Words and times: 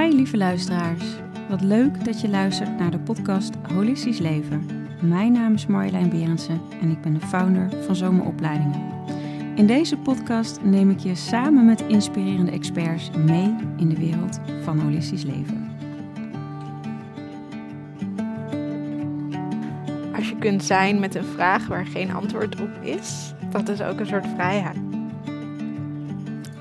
Hi 0.00 0.14
lieve 0.14 0.36
luisteraars. 0.36 1.04
Wat 1.48 1.60
leuk 1.60 2.04
dat 2.04 2.20
je 2.20 2.28
luistert 2.28 2.78
naar 2.78 2.90
de 2.90 2.98
podcast 2.98 3.54
Holistisch 3.72 4.18
Leven. 4.18 4.66
Mijn 5.00 5.32
naam 5.32 5.54
is 5.54 5.66
Marjolein 5.66 6.08
Berendsen 6.08 6.60
en 6.80 6.90
ik 6.90 7.00
ben 7.00 7.14
de 7.14 7.20
founder 7.20 7.70
van 7.84 7.96
Zomeropleidingen. 7.96 8.92
In 9.54 9.66
deze 9.66 9.96
podcast 9.96 10.62
neem 10.62 10.90
ik 10.90 10.98
je 10.98 11.14
samen 11.14 11.64
met 11.64 11.80
inspirerende 11.80 12.50
experts 12.50 13.10
mee 13.10 13.56
in 13.76 13.88
de 13.88 13.96
wereld 13.96 14.40
van 14.62 14.78
holistisch 14.78 15.24
leven. 15.24 15.70
Als 20.16 20.28
je 20.28 20.36
kunt 20.38 20.64
zijn 20.64 21.00
met 21.00 21.14
een 21.14 21.24
vraag 21.24 21.66
waar 21.66 21.86
geen 21.86 22.14
antwoord 22.14 22.60
op 22.60 22.70
is, 22.82 23.34
dat 23.50 23.68
is 23.68 23.82
ook 23.82 24.00
een 24.00 24.06
soort 24.06 24.26
vrijheid. 24.26 24.93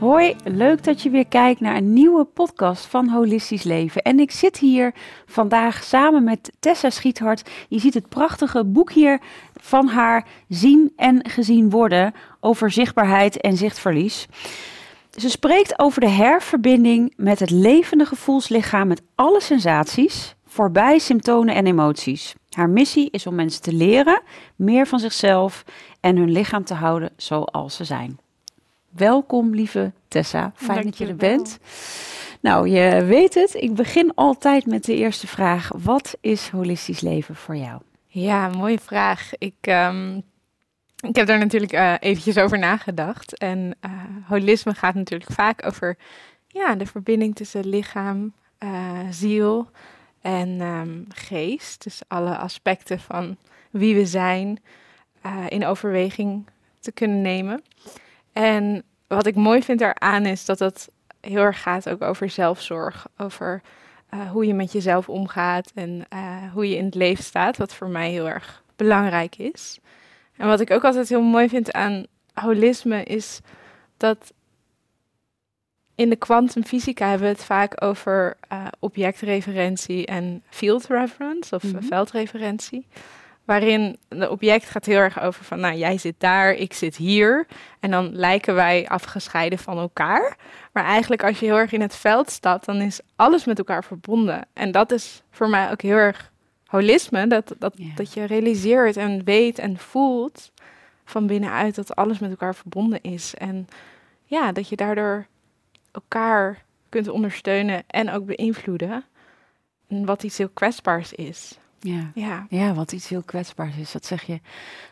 Hoi, 0.03 0.35
leuk 0.43 0.83
dat 0.83 1.01
je 1.01 1.09
weer 1.09 1.27
kijkt 1.27 1.59
naar 1.59 1.75
een 1.75 1.93
nieuwe 1.93 2.23
podcast 2.23 2.85
van 2.85 3.09
Holistisch 3.09 3.63
Leven. 3.63 4.01
En 4.01 4.19
ik 4.19 4.31
zit 4.31 4.57
hier 4.57 4.93
vandaag 5.25 5.83
samen 5.83 6.23
met 6.23 6.51
Tessa 6.59 6.89
Schiethart. 6.89 7.49
Je 7.69 7.79
ziet 7.79 7.93
het 7.93 8.09
prachtige 8.09 8.65
boek 8.65 8.91
hier 8.91 9.21
van 9.53 9.87
haar 9.87 10.27
Zien 10.47 10.93
en 10.95 11.29
Gezien 11.29 11.69
Worden 11.69 12.13
over 12.39 12.71
zichtbaarheid 12.71 13.41
en 13.41 13.57
zichtverlies. 13.57 14.27
Ze 15.11 15.29
spreekt 15.29 15.79
over 15.79 16.01
de 16.01 16.09
herverbinding 16.09 17.13
met 17.15 17.39
het 17.39 17.49
levende 17.49 18.05
gevoelslichaam 18.05 18.87
met 18.87 19.01
alle 19.15 19.41
sensaties, 19.41 20.35
voorbij 20.45 20.99
symptomen 20.99 21.55
en 21.55 21.67
emoties. 21.67 22.35
Haar 22.49 22.69
missie 22.69 23.09
is 23.11 23.27
om 23.27 23.35
mensen 23.35 23.61
te 23.61 23.73
leren 23.73 24.21
meer 24.55 24.87
van 24.87 24.99
zichzelf 24.99 25.63
en 25.99 26.17
hun 26.17 26.31
lichaam 26.31 26.63
te 26.63 26.73
houden 26.73 27.11
zoals 27.17 27.75
ze 27.75 27.83
zijn. 27.83 28.22
Welkom, 28.95 29.55
lieve 29.55 29.91
Tessa. 30.07 30.51
Fijn 30.55 30.73
Dank 30.73 30.83
dat 30.83 30.97
je 30.97 31.05
je 31.05 31.11
er 31.11 31.17
wel. 31.17 31.29
bent. 31.29 31.59
Nou, 32.39 32.69
je 32.69 33.03
weet 33.03 33.33
het. 33.33 33.53
Ik 33.53 33.73
begin 33.73 34.11
altijd 34.15 34.65
met 34.65 34.83
de 34.83 34.95
eerste 34.95 35.27
vraag. 35.27 35.69
Wat 35.77 36.17
is 36.21 36.49
holistisch 36.49 36.99
leven 36.99 37.35
voor 37.35 37.55
jou? 37.55 37.81
Ja, 38.07 38.49
mooie 38.49 38.79
vraag. 38.79 39.31
Ik, 39.37 39.55
ehm, 39.61 40.17
ik 41.07 41.15
heb 41.15 41.27
daar 41.27 41.37
natuurlijk 41.39 41.71
eh, 41.71 41.93
eventjes 41.99 42.37
over 42.37 42.59
nagedacht. 42.59 43.37
En 43.37 43.75
eh, 43.79 43.91
holisme 44.27 44.73
gaat 44.73 44.95
natuurlijk 44.95 45.31
vaak 45.31 45.65
over 45.65 45.97
ja, 46.47 46.75
de 46.75 46.85
verbinding 46.85 47.35
tussen 47.35 47.67
lichaam, 47.67 48.33
eh, 48.57 48.99
ziel 49.09 49.69
en 50.21 50.61
ehm, 50.61 51.01
geest. 51.07 51.83
Dus 51.83 52.01
alle 52.07 52.37
aspecten 52.37 52.99
van 52.99 53.37
wie 53.71 53.95
we 53.95 54.05
zijn 54.05 54.59
in 55.47 55.65
overweging 55.65 56.47
te 56.79 56.91
kunnen 56.91 57.21
nemen. 57.21 57.63
En 58.33 58.83
wat 59.07 59.25
ik 59.25 59.35
mooi 59.35 59.63
vind 59.63 59.79
daaraan 59.79 60.25
is 60.25 60.45
dat 60.45 60.59
het 60.59 60.89
heel 61.21 61.41
erg 61.41 61.61
gaat 61.61 61.89
ook 61.89 62.01
over 62.01 62.29
zelfzorg. 62.29 63.07
Over 63.17 63.61
eh, 64.09 64.31
hoe 64.31 64.45
je 64.47 64.53
met 64.53 64.71
jezelf 64.71 65.09
omgaat 65.09 65.71
en 65.75 66.05
eh, 66.09 66.51
hoe 66.53 66.69
je 66.69 66.75
in 66.75 66.85
het 66.85 66.95
leven 66.95 67.23
staat. 67.23 67.57
Wat 67.57 67.73
voor 67.73 67.87
mij 67.89 68.09
heel 68.09 68.29
erg 68.29 68.63
belangrijk 68.75 69.35
is. 69.37 69.79
En 70.37 70.47
wat 70.47 70.59
ik 70.59 70.71
ook 70.71 70.83
altijd 70.83 71.09
heel 71.09 71.21
mooi 71.21 71.49
vind 71.49 71.71
aan 71.71 72.05
holisme 72.33 73.03
is 73.03 73.39
dat 73.97 74.33
in 75.95 76.09
de 76.09 76.15
kwantumfysica 76.15 77.07
hebben 77.07 77.27
we 77.27 77.33
het 77.33 77.43
vaak 77.43 77.83
over 77.83 78.37
eh, 78.47 78.65
objectreferentie 78.79 80.05
en 80.05 80.43
field 80.49 80.85
reference 80.87 81.55
of 81.55 81.63
Mhm. 81.63 81.81
veldreferentie. 81.83 82.87
Waarin 83.45 83.97
de 84.07 84.29
object 84.29 84.69
gaat 84.69 84.85
heel 84.85 84.97
erg 84.97 85.21
over 85.21 85.43
van, 85.43 85.59
nou 85.59 85.75
jij 85.75 85.97
zit 85.97 86.15
daar, 86.17 86.53
ik 86.53 86.73
zit 86.73 86.95
hier. 86.95 87.47
En 87.79 87.91
dan 87.91 88.15
lijken 88.15 88.55
wij 88.55 88.87
afgescheiden 88.87 89.59
van 89.59 89.77
elkaar. 89.77 90.37
Maar 90.71 90.83
eigenlijk 90.83 91.23
als 91.23 91.39
je 91.39 91.45
heel 91.45 91.57
erg 91.57 91.71
in 91.71 91.81
het 91.81 91.95
veld 91.95 92.29
stapt, 92.29 92.65
dan 92.65 92.81
is 92.81 92.99
alles 93.15 93.45
met 93.45 93.57
elkaar 93.57 93.83
verbonden. 93.83 94.45
En 94.53 94.71
dat 94.71 94.91
is 94.91 95.23
voor 95.31 95.49
mij 95.49 95.71
ook 95.71 95.81
heel 95.81 95.95
erg 95.95 96.31
holisme. 96.65 97.27
Dat, 97.27 97.55
dat, 97.59 97.75
dat 97.95 98.13
je 98.13 98.23
realiseert 98.23 98.97
en 98.97 99.23
weet 99.23 99.59
en 99.59 99.77
voelt 99.77 100.51
van 101.05 101.27
binnenuit 101.27 101.75
dat 101.75 101.95
alles 101.95 102.19
met 102.19 102.29
elkaar 102.29 102.55
verbonden 102.55 103.01
is. 103.01 103.33
En 103.35 103.67
ja, 104.25 104.51
dat 104.51 104.69
je 104.69 104.75
daardoor 104.75 105.25
elkaar 105.91 106.63
kunt 106.89 107.07
ondersteunen 107.07 107.83
en 107.87 108.11
ook 108.11 108.25
beïnvloeden. 108.25 109.03
En 109.87 110.05
wat 110.05 110.23
iets 110.23 110.37
heel 110.37 110.49
kwetsbaars 110.49 111.13
is. 111.13 111.57
Ja. 111.85 112.11
Ja, 112.13 112.45
Ja, 112.49 112.73
wat 112.73 112.91
iets 112.91 113.09
heel 113.09 113.21
kwetsbaars 113.25 113.77
is. 113.77 113.91
Dat 113.91 114.05
zeg 114.05 114.23
je, 114.23 114.39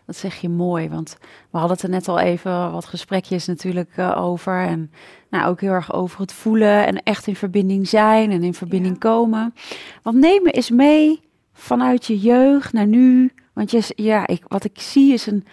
dat 0.06 0.16
zeg 0.16 0.36
je 0.36 0.50
mooi. 0.50 0.90
Want 0.90 1.18
we 1.50 1.58
hadden 1.58 1.76
het 1.76 1.86
er 1.86 1.90
net 1.90 2.08
al 2.08 2.20
even 2.20 2.72
wat 2.72 2.86
gesprekjes 2.86 3.46
natuurlijk 3.46 3.90
eh, 3.96 4.22
over. 4.24 4.66
En 4.66 4.92
nou, 5.30 5.50
ook 5.50 5.62
heel 5.62 5.72
erg 5.72 5.94
over 5.94 6.20
het 6.20 6.34
voelen 6.34 6.86
en 6.86 7.04
echt 7.04 7.28
in 7.28 7.36
verbinding 7.36 7.88
zijn 7.88 8.32
en 8.32 8.44
in 8.44 8.54
verbinding 8.54 8.94
Ja. 8.94 9.00
komen. 9.00 9.54
Want 10.02 10.18
neem 10.18 10.44
me 10.44 10.52
eens 10.52 10.70
mee 10.70 11.22
vanuit 11.54 12.06
je 12.06 12.20
jeugd 12.20 12.74
naar 12.74 12.88
nu. 12.88 13.32
Want 13.54 13.72
je, 13.72 13.94
ja, 13.96 14.28
ik, 14.28 14.44
wat 14.48 14.64
ik 14.64 14.80
zie 14.80 15.14
is 15.14 15.26
een, 15.26 15.46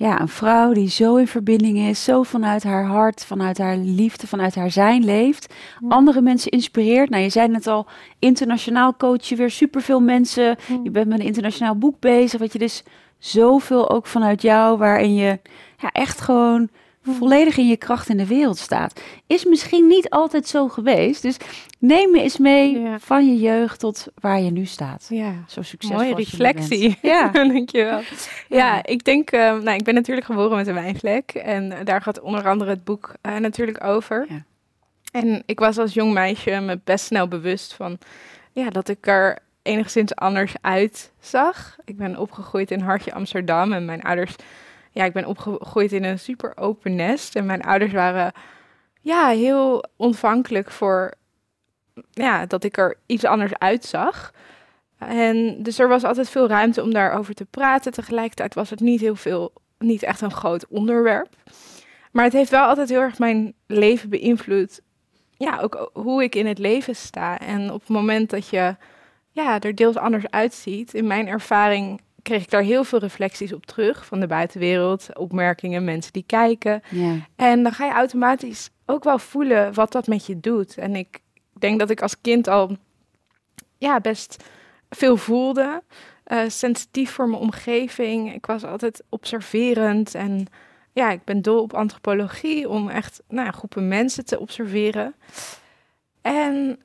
ja, 0.00 0.20
een 0.20 0.28
vrouw 0.28 0.72
die 0.72 0.88
zo 0.88 1.16
in 1.16 1.26
verbinding 1.26 1.78
is. 1.78 2.04
Zo 2.04 2.22
vanuit 2.22 2.62
haar 2.62 2.84
hart, 2.84 3.24
vanuit 3.24 3.58
haar 3.58 3.76
liefde, 3.76 4.26
vanuit 4.26 4.54
haar 4.54 4.70
zijn 4.70 5.04
leeft. 5.04 5.54
Andere 5.88 6.20
mensen 6.20 6.50
inspireert. 6.50 7.10
Nou, 7.10 7.22
je 7.22 7.28
zei 7.28 7.48
net 7.48 7.66
al, 7.66 7.86
internationaal 8.18 8.96
coach 8.96 9.24
je 9.24 9.36
weer 9.36 9.50
superveel 9.50 10.00
mensen. 10.00 10.56
Je 10.82 10.90
bent 10.90 11.08
met 11.08 11.18
een 11.18 11.26
internationaal 11.26 11.76
boek 11.76 12.00
bezig. 12.00 12.40
Wat 12.40 12.52
je 12.52 12.58
dus 12.58 12.82
zoveel 13.18 13.90
ook 13.90 14.06
vanuit 14.06 14.42
jou, 14.42 14.78
waarin 14.78 15.14
je 15.14 15.38
ja, 15.78 15.90
echt 15.92 16.20
gewoon 16.20 16.68
volledig 17.02 17.56
in 17.56 17.66
je 17.68 17.76
kracht 17.76 18.08
in 18.08 18.16
de 18.16 18.26
wereld 18.26 18.58
staat. 18.58 19.00
Is 19.26 19.44
misschien 19.44 19.86
niet 19.86 20.10
altijd 20.10 20.48
zo 20.48 20.68
geweest. 20.68 21.22
Dus 21.22 21.36
neem 21.78 22.10
me 22.10 22.22
eens 22.22 22.38
mee 22.38 22.78
Ja. 22.80 22.98
van 22.98 23.26
je 23.26 23.38
jeugd 23.38 23.80
tot 23.80 24.06
waar 24.20 24.40
je 24.40 24.50
nu 24.50 24.64
staat. 24.64 25.06
ja. 25.08 25.34
Zo 25.46 25.62
succesvol 25.62 25.98
Mooie 25.98 26.14
reflectie. 26.14 26.98
Ja. 27.02 27.28
Dankjewel. 27.32 28.00
Ja, 28.48 28.84
ik 28.86 29.04
denk, 29.04 29.30
eh, 29.30 29.40
nou, 29.40 29.70
ik 29.76 29.84
ben 29.84 29.94
natuurlijk 29.94 30.26
geboren 30.26 30.56
met 30.56 30.66
een 30.66 30.74
wijnvlek. 30.74 31.30
En 31.30 31.72
eh, 31.72 31.84
daar 31.84 32.02
gaat 32.02 32.20
onder 32.20 32.48
andere 32.48 32.70
het 32.70 32.84
boek 32.84 33.14
eh, 33.20 33.36
natuurlijk 33.36 33.84
over. 33.84 34.26
Ja. 34.28 34.42
En 35.12 35.42
ik 35.46 35.58
was 35.58 35.78
als 35.78 35.94
jong 35.94 36.12
meisje 36.12 36.50
me 36.60 36.80
best 36.84 37.04
snel 37.04 37.28
bewust 37.28 37.74
van 37.74 37.98
ja, 38.52 38.70
dat 38.70 38.88
ik 38.88 39.06
er 39.06 39.38
enigszins 39.62 40.14
anders 40.14 40.54
uitzag. 40.60 41.76
Ik 41.84 41.96
ben 41.96 42.16
opgegroeid 42.18 42.70
in 42.70 42.80
Hartje 42.80 43.12
Amsterdam 43.12 43.72
en 43.72 43.84
mijn 43.84 44.02
ouders, 44.02 44.34
ja, 44.90 45.04
ik 45.04 45.12
ben 45.12 45.24
opgegroeid 45.24 45.92
in 45.92 46.04
een 46.04 46.18
super 46.18 46.56
open 46.56 46.94
nest. 46.94 47.36
En 47.36 47.46
mijn 47.46 47.62
ouders 47.62 47.92
waren 47.92 48.32
ja, 49.00 49.28
heel 49.28 49.84
ontvankelijk 49.96 50.70
voor 50.70 51.14
ja, 52.10 52.46
dat 52.46 52.64
ik 52.64 52.76
er 52.76 52.96
iets 53.06 53.24
anders 53.24 53.58
uitzag. 53.58 54.32
En 54.98 55.62
dus 55.62 55.78
er 55.78 55.88
was 55.88 56.04
altijd 56.04 56.28
veel 56.28 56.48
ruimte 56.48 56.82
om 56.82 56.92
daarover 56.92 57.34
te 57.34 57.44
praten. 57.44 57.92
Tegelijkertijd 57.92 58.54
was 58.54 58.70
het 58.70 58.80
niet 58.80 59.00
heel 59.00 59.16
veel, 59.16 59.52
niet 59.78 60.02
echt 60.02 60.20
een 60.20 60.32
groot 60.32 60.66
onderwerp. 60.68 61.28
Maar 62.12 62.24
het 62.24 62.32
heeft 62.32 62.50
wel 62.50 62.64
altijd 62.64 62.88
heel 62.88 63.00
erg 63.00 63.18
mijn 63.18 63.54
leven 63.66 64.08
beïnvloed. 64.08 64.80
Ja, 65.36 65.60
ook 65.60 65.90
hoe 65.92 66.22
ik 66.22 66.34
in 66.34 66.46
het 66.46 66.58
leven 66.58 66.96
sta. 66.96 67.38
En 67.38 67.72
op 67.72 67.80
het 67.80 67.88
moment 67.88 68.30
dat 68.30 68.48
je 68.48 68.76
ja, 69.30 69.60
er 69.60 69.74
deels 69.74 69.96
anders 69.96 70.30
uitziet, 70.30 70.94
in 70.94 71.06
mijn 71.06 71.28
ervaring 71.28 72.00
kreeg 72.22 72.42
ik 72.42 72.50
daar 72.50 72.62
heel 72.62 72.84
veel 72.84 72.98
reflecties 72.98 73.52
op 73.52 73.66
terug 73.66 74.06
van 74.06 74.20
de 74.20 74.26
buitenwereld, 74.26 75.16
opmerkingen, 75.16 75.84
mensen 75.84 76.12
die 76.12 76.24
kijken. 76.26 76.82
Ja. 76.90 77.14
En 77.36 77.62
dan 77.62 77.72
ga 77.72 77.86
je 77.86 77.92
automatisch 77.92 78.70
ook 78.86 79.04
wel 79.04 79.18
voelen 79.18 79.74
wat 79.74 79.92
dat 79.92 80.06
met 80.06 80.26
je 80.26 80.40
doet. 80.40 80.76
En 80.76 80.96
ik 80.96 81.20
denk 81.58 81.78
dat 81.78 81.90
ik 81.90 82.02
als 82.02 82.20
kind 82.20 82.48
al 82.48 82.76
ja, 83.78 84.00
best 84.00 84.44
veel 84.90 85.16
voelde. 85.16 85.82
eh, 86.24 86.48
sensitief 86.48 87.10
voor 87.10 87.28
mijn 87.28 87.42
omgeving. 87.42 88.34
Ik 88.34 88.46
was 88.46 88.64
altijd 88.64 89.02
observerend. 89.08 90.14
En 90.14 90.46
ja, 90.92 91.10
ik 91.10 91.24
ben 91.24 91.42
dol 91.42 91.62
op 91.62 91.74
antropologie 91.74 92.68
om 92.68 92.88
echt 92.88 93.22
nou, 93.28 93.46
ja, 93.46 93.52
groepen 93.52 93.88
mensen 93.88 94.24
te 94.24 94.40
observeren. 94.40 95.14
En 96.22 96.78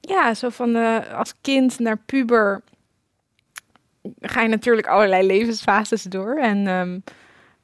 ja, 0.00 0.34
zo 0.34 0.48
van 0.48 0.72
de, 0.72 1.02
als 1.14 1.34
kind 1.40 1.78
naar 1.78 1.98
puber 1.98 2.62
ga 4.20 4.42
je 4.42 4.48
natuurlijk 4.48 4.86
allerlei 4.86 5.26
levensfases 5.26 6.02
door. 6.02 6.36
En 6.36 6.66
ehm, 6.66 6.98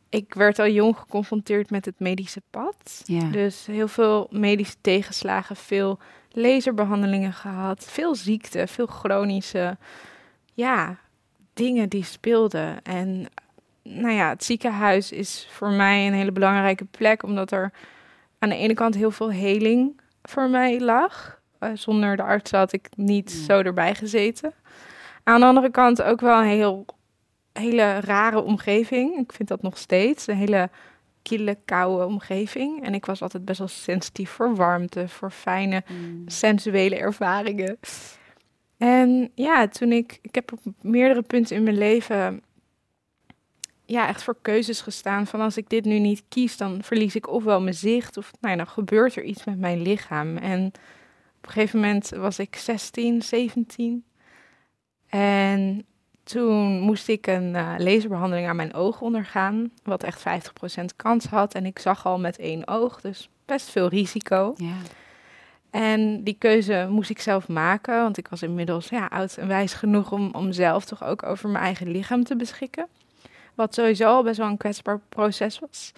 ik 0.09 0.35
werd 0.35 0.59
al 0.59 0.69
jong 0.69 0.97
geconfronteerd 0.97 1.71
met 1.71 1.85
het 1.85 1.99
medische 2.01 2.43
pad. 2.51 3.03
Ja. 3.05 3.25
Dus 3.31 3.67
heel 3.67 3.89
veel 3.89 4.27
medische 4.31 4.77
tegenslagen, 4.81 5.57
veel 5.57 5.99
laserbehandelingen 6.31 7.33
gehad, 7.33 7.85
veel 7.89 8.15
ziekte, 8.15 8.67
veel 8.67 8.87
chronische 8.87 9.77
ja, 10.55 10.99
dingen 11.55 11.89
die 11.89 12.05
speelden. 12.05 12.83
En 12.83 13.27
nou 13.83 14.15
ja, 14.15 14.29
het 14.29 14.45
ziekenhuis 14.45 15.13
is 15.13 15.49
voor 15.51 15.71
mij 15.71 16.07
een 16.07 16.13
hele 16.13 16.33
belangrijke 16.33 16.85
plek, 16.85 17.23
omdat 17.23 17.51
er 17.51 17.73
aan 18.39 18.49
de 18.49 18.57
ene 18.57 18.75
kant 18.75 18.95
heel 18.95 19.11
veel 19.11 19.31
heling 19.31 20.01
voor 20.23 20.49
mij 20.51 20.81
lag. 20.81 21.41
Eh, 21.59 21.71
zonder 21.75 22.17
de 22.17 22.23
arts 22.23 22.51
had 22.51 22.73
ik 22.73 22.89
niet 22.97 23.33
Ja. 23.33 23.45
zo 23.45 23.61
erbij 23.63 23.95
gezeten. 23.95 24.53
Aan 25.25 25.41
de 25.41 25.47
andere 25.47 25.71
kant 25.71 26.03
ook 26.03 26.21
wel 26.21 26.39
een 26.41 26.49
heel, 26.49 26.87
hele 27.53 28.01
rare 28.01 28.43
omgeving. 28.43 29.19
Ik 29.19 29.33
vind 29.33 29.49
dat 29.49 29.63
nog 29.63 29.79
steeds. 29.79 30.27
Een 30.27 30.37
hele 30.37 30.71
kille, 31.23 31.59
koude 31.65 32.07
omgeving. 32.07 32.83
En 32.83 32.95
ik 32.95 33.07
was 33.07 33.23
altijd 33.23 33.45
best 33.45 33.59
wel 33.59 33.69
sensitief 33.69 34.31
voor 34.31 34.55
warmte, 34.55 35.09
voor 35.09 35.31
fijne, 35.31 35.83
Mm. 35.89 36.23
sensuele 36.29 36.97
ervaringen. 36.97 37.79
En 38.79 39.31
ja, 39.35 39.69
toen 39.69 39.93
ik, 39.93 40.19
ik 40.23 40.35
heb 40.35 40.53
op 40.53 40.61
meerdere 40.81 41.23
punten 41.23 41.57
in 41.57 41.63
mijn 41.63 41.79
leven 41.79 42.43
ja, 43.87 44.09
echt 44.09 44.23
voor 44.23 44.37
keuzes 44.43 44.81
gestaan. 44.81 45.27
Van 45.27 45.41
als 45.41 45.57
ik 45.57 45.69
dit 45.69 45.85
nu 45.85 45.99
niet 45.99 46.23
kies, 46.29 46.57
dan 46.57 46.83
verlies 46.83 47.15
ik 47.15 47.29
ofwel 47.29 47.61
mijn 47.61 47.75
zicht. 47.75 48.17
Of 48.17 48.33
nou 48.41 48.57
ja, 48.57 48.65
dan 48.65 48.73
gebeurt 48.73 49.17
er 49.17 49.23
iets 49.25 49.45
met 49.45 49.59
mijn 49.59 49.83
lichaam. 49.83 50.37
En 50.37 50.67
op 51.37 51.47
een 51.47 51.51
gegeven 51.51 51.81
moment 51.81 52.09
was 52.09 52.39
ik 52.39 52.57
16, 52.57 53.23
17. 53.23 54.05
En 55.15 55.87
toen 56.23 56.81
moest 56.81 57.09
ik 57.09 57.27
een 57.27 57.55
eh, 57.55 57.75
laserbehandeling 57.79 58.49
aan 58.49 58.57
mijn 58.57 58.75
oog 58.75 59.01
ondergaan. 59.01 59.71
Wat 59.83 60.03
echt 60.03 60.25
50% 60.81 60.85
kans 60.97 61.25
had. 61.25 61.55
En 61.55 61.67
ik 61.67 61.79
zag 61.79 62.07
al 62.07 62.19
met 62.19 62.39
één 62.39 62.69
oog, 62.69 63.01
dus 63.01 63.29
best 63.45 63.71
veel 63.71 63.89
risico. 63.89 64.55
Ja. 64.57 64.75
En 65.71 66.25
die 66.25 66.37
keuze 66.39 66.87
moest 66.91 67.11
ik 67.11 67.21
zelf 67.21 67.49
maken, 67.49 68.03
want 68.03 68.17
ik 68.17 68.29
was 68.29 68.43
inmiddels 68.43 68.89
ja, 68.89 69.07
oud 69.07 69.37
en 69.37 69.49
wijs 69.49 69.73
genoeg 69.73 70.13
om, 70.13 70.31
om 70.33 70.53
zelf 70.53 70.85
toch 70.85 71.05
ook 71.05 71.23
over 71.23 71.49
mijn 71.49 71.65
eigen 71.65 71.91
lichaam 71.91 72.25
te 72.25 72.37
beschikken. 72.37 72.87
Wat 73.55 73.75
sowieso 73.75 74.07
al 74.07 74.23
best 74.23 74.39
wel 74.39 74.47
een 74.47 74.57
kwetsbaar 74.57 75.01
proces 75.09 75.59
was. 75.59 75.93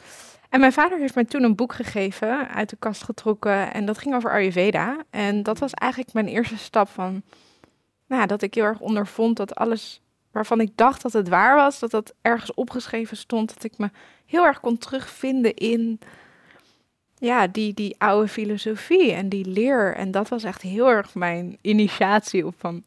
En 0.49 0.61
mijn 0.61 0.73
vader 0.73 0.99
heeft 0.99 1.15
mij 1.15 1.25
toen 1.25 1.43
een 1.43 1.55
boek 1.55 1.75
gegeven, 1.75 2.49
uit 2.49 2.71
de 2.71 2.77
kast 2.79 3.03
getrokken, 3.03 3.73
en 3.73 3.87
dat 3.87 3.99
ging 3.99 4.15
over 4.15 4.31
Ayurveda. 4.31 4.97
En 5.11 5.43
dat 5.43 5.59
was 5.59 5.73
eigenlijk 5.73 6.13
mijn 6.13 6.29
eerste 6.29 6.59
stap 6.59 6.89
van, 6.89 7.23
nou, 8.07 8.27
dat 8.27 8.43
ik 8.43 8.55
heel 8.55 8.65
erg 8.65 8.81
ondervond 8.81 9.37
dat 9.37 9.55
alles 9.55 10.01
waarvan 10.31 10.61
ik 10.61 10.71
dacht 10.75 11.03
dat 11.03 11.13
het 11.13 11.29
waar 11.29 11.57
was, 11.57 11.79
dat 11.79 11.91
dat 11.91 12.15
ergens 12.23 12.55
opgeschreven 12.55 13.17
stond, 13.17 13.55
dat 13.55 13.65
ik 13.65 13.79
me 13.79 13.91
heel 14.27 14.45
erg 14.45 14.61
kon 14.61 14.79
terugvinden 14.79 15.55
in 15.55 16.01
ja, 17.19 17.47
die, 17.47 17.75
die 17.75 17.95
oude 17.99 18.29
filosofie 18.29 19.13
en 19.13 19.29
die 19.29 19.45
leer. 19.47 19.95
En 19.95 20.11
dat 20.11 20.29
was 20.29 20.45
echt 20.45 20.63
heel 20.63 20.91
erg 20.91 21.15
mijn 21.15 21.59
initiatie 21.61 22.47
op 22.47 22.55
van, 22.59 22.83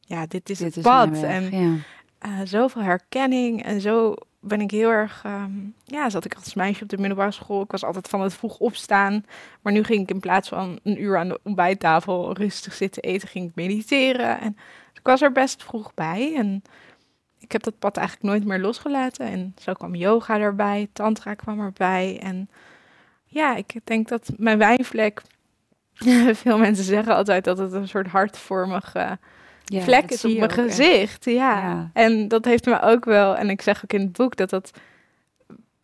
ja, 0.00 0.26
dit 0.26 0.50
is 0.50 0.58
Dit 0.58 0.66
het 0.66 0.76
is 0.76 0.82
pad. 0.82 1.08
weg, 1.08 1.22
En 1.22 1.60
ja. 1.60 1.76
eh, 2.18 2.40
zoveel 2.44 2.82
herkenning 2.82 3.62
en 3.64 3.80
zo 3.80 4.14
ben 4.44 4.60
ik 4.60 4.70
heel 4.70 4.90
erg, 4.90 5.22
ehm, 5.24 5.52
ja, 5.84 6.10
zat 6.10 6.24
ik 6.24 6.34
als 6.34 6.54
meisje 6.54 6.82
op 6.82 6.88
de 6.88 6.98
middelbare 6.98 7.30
school. 7.30 7.62
Ik 7.62 7.70
was 7.70 7.84
altijd 7.84 8.08
van 8.08 8.20
het 8.20 8.34
vroeg 8.34 8.58
opstaan, 8.58 9.24
maar 9.60 9.72
nu 9.72 9.82
ging 9.82 10.02
ik 10.02 10.10
in 10.10 10.20
plaats 10.20 10.48
van 10.48 10.78
een 10.82 11.02
uur 11.02 11.18
aan 11.18 11.28
de 11.28 11.40
ontbijttafel 11.42 12.36
rustig 12.36 12.74
zitten 12.74 13.02
eten, 13.02 13.28
ging 13.28 13.48
ik 13.48 13.54
mediteren. 13.54 14.40
En 14.40 14.56
ik 14.92 15.00
was 15.02 15.22
er 15.22 15.32
best 15.32 15.62
vroeg 15.62 15.94
bij 15.94 16.34
en 16.36 16.62
ik 17.38 17.52
heb 17.52 17.62
dat 17.62 17.78
pad 17.78 17.96
eigenlijk 17.96 18.28
nooit 18.28 18.44
meer 18.44 18.60
losgelaten. 18.60 19.26
En 19.26 19.54
zo 19.58 19.72
kwam 19.72 19.94
yoga 19.94 20.38
erbij, 20.38 20.88
tantra 20.92 21.34
kwam 21.34 21.60
erbij 21.60 22.18
en 22.22 22.48
ja, 23.24 23.56
ik 23.56 23.74
denk 23.84 24.08
dat 24.08 24.30
mijn 24.36 24.58
wijnvlek, 24.58 25.22
veel 26.42 26.58
mensen 26.58 26.84
zeggen 26.84 27.14
altijd 27.14 27.44
dat 27.44 27.58
het 27.58 27.72
een 27.72 27.88
soort 27.88 28.06
hartvormig 28.06 28.94
Ja, 29.64 29.80
vlek 29.80 30.10
is 30.10 30.24
op 30.24 30.36
mijn 30.36 30.50
gezicht. 30.50 31.24
Ja. 31.24 31.32
Ja. 31.32 31.90
En 31.92 32.28
dat 32.28 32.44
heeft 32.44 32.66
me 32.66 32.80
ook 32.80 33.04
wel, 33.04 33.36
en 33.36 33.50
ik 33.50 33.62
zeg 33.62 33.84
ook 33.84 33.92
in 33.92 34.00
het 34.00 34.12
boek 34.12 34.36
dat 34.36 34.50
dat 34.50 34.70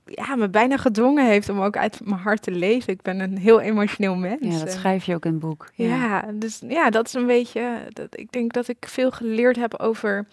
ja, 0.05 0.37
me 0.37 0.49
bijna 0.49 0.77
gedwongen 0.77 1.27
heeft 1.27 1.49
om 1.49 1.61
ook 1.61 1.77
uit 1.77 2.00
mijn 2.05 2.21
hart 2.21 2.43
te 2.43 2.50
leven. 2.50 2.93
Ik 2.93 3.03
ben 3.03 3.21
een 3.21 3.38
heel 3.38 3.61
emotioneel 3.61 4.17
mens. 4.17 4.59
Ja, 4.59 4.65
dat 4.65 4.73
schrijf 4.73 5.05
je 5.05 5.15
ook 5.15 5.25
in 5.25 5.31
het 5.31 5.41
boek. 5.41 5.71
ja. 5.75 6.25
dus 6.35 6.62
ja, 6.69 6.91
dat 6.91 7.06
is 7.06 7.15
een 7.15 7.27
beetje. 7.27 7.82
Dat, 7.88 8.19
ik 8.19 8.32
denk 8.32 8.53
dat 8.53 8.69
ik 8.69 8.87
veel 8.88 9.11
geleerd 9.11 9.56
heb 9.56 9.75
over 9.75 10.27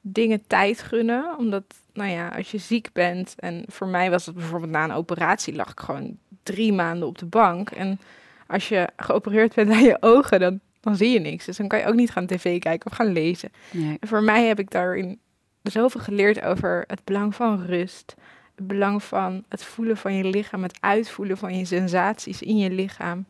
dingen 0.00 0.46
tijd 0.46 0.82
gunnen. 0.82 1.38
Omdat, 1.38 1.64
nou 1.92 2.10
ja, 2.10 2.28
als 2.28 2.50
je 2.50 2.58
ziek 2.58 2.88
bent. 2.92 3.34
En 3.36 3.64
voor 3.66 3.86
mij 3.86 4.10
was 4.10 4.26
het 4.26 4.34
bijvoorbeeld 4.34 4.72
na 4.72 4.84
een 4.84 4.92
operatie, 4.92 5.54
lag 5.54 5.70
ik 5.70 5.80
gewoon 5.80 6.16
drie 6.42 6.72
maanden 6.72 7.08
op 7.08 7.18
de 7.18 7.26
bank. 7.26 7.70
En 7.70 8.00
als 8.46 8.68
je 8.68 8.88
geopereerd 8.96 9.54
bent 9.54 9.70
aan 9.70 9.82
je 9.82 9.96
ogen, 10.00 10.40
dan, 10.40 10.60
dan 10.86 10.96
zie 10.96 11.10
je 11.10 11.20
niks. 11.20 11.44
Dus 11.44 11.56
dan 11.56 11.68
kan 11.68 11.78
je 11.78 11.86
ook 11.86 11.94
niet 11.94 12.10
gaan 12.10 12.26
tv 12.26 12.58
kijken 12.58 12.90
of 12.90 12.96
gaan 12.96 13.12
lezen. 13.12 13.50
Nee. 13.70 13.96
En 14.00 14.08
voor 14.08 14.22
mij 14.22 14.46
heb 14.46 14.58
ik 14.58 14.70
daarin 14.70 15.18
zoveel 15.62 16.00
geleerd 16.00 16.42
over 16.42 16.84
het 16.86 17.00
belang 17.04 17.34
van 17.34 17.64
rust. 17.64 18.14
Het 18.54 18.66
belang 18.66 19.02
van 19.02 19.44
het 19.48 19.64
voelen 19.64 19.96
van 19.96 20.14
je 20.14 20.24
lichaam, 20.24 20.62
het 20.62 20.76
uitvoelen 20.80 21.36
van 21.36 21.58
je 21.58 21.64
sensaties 21.64 22.42
in 22.42 22.58
je 22.58 22.70
lichaam. 22.70 23.26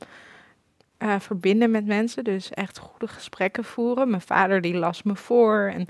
Eh, 0.98 1.20
verbinden 1.20 1.70
met 1.70 1.86
mensen, 1.86 2.24
dus 2.24 2.50
echt 2.50 2.78
goede 2.78 3.08
gesprekken 3.08 3.64
voeren. 3.64 4.10
Mijn 4.10 4.22
vader 4.22 4.60
die 4.60 4.74
las 4.74 5.02
me 5.02 5.16
voor 5.16 5.70
en 5.74 5.86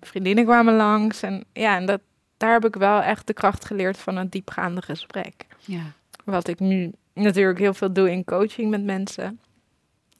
vriendinnen 0.00 0.44
kwamen 0.44 0.74
langs. 0.74 1.22
En 1.22 1.44
ja, 1.52 1.76
en 1.76 1.86
dat, 1.86 2.00
daar 2.36 2.52
heb 2.52 2.64
ik 2.64 2.76
wel 2.76 3.02
echt 3.02 3.26
de 3.26 3.32
kracht 3.32 3.64
geleerd 3.64 3.98
van 3.98 4.16
een 4.16 4.28
diepgaande 4.28 4.82
gesprek. 4.82 5.46
Ja. 5.58 5.82
Wat 6.24 6.48
ik 6.48 6.60
nu 6.60 6.92
natuurlijk 7.14 7.58
heel 7.58 7.74
veel 7.74 7.92
doe 7.92 8.10
in 8.10 8.24
coaching 8.24 8.70
met 8.70 8.84
mensen. 8.84 9.40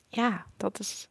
Ja, 0.08 0.44
dat 0.56 0.78
is, 0.78 1.08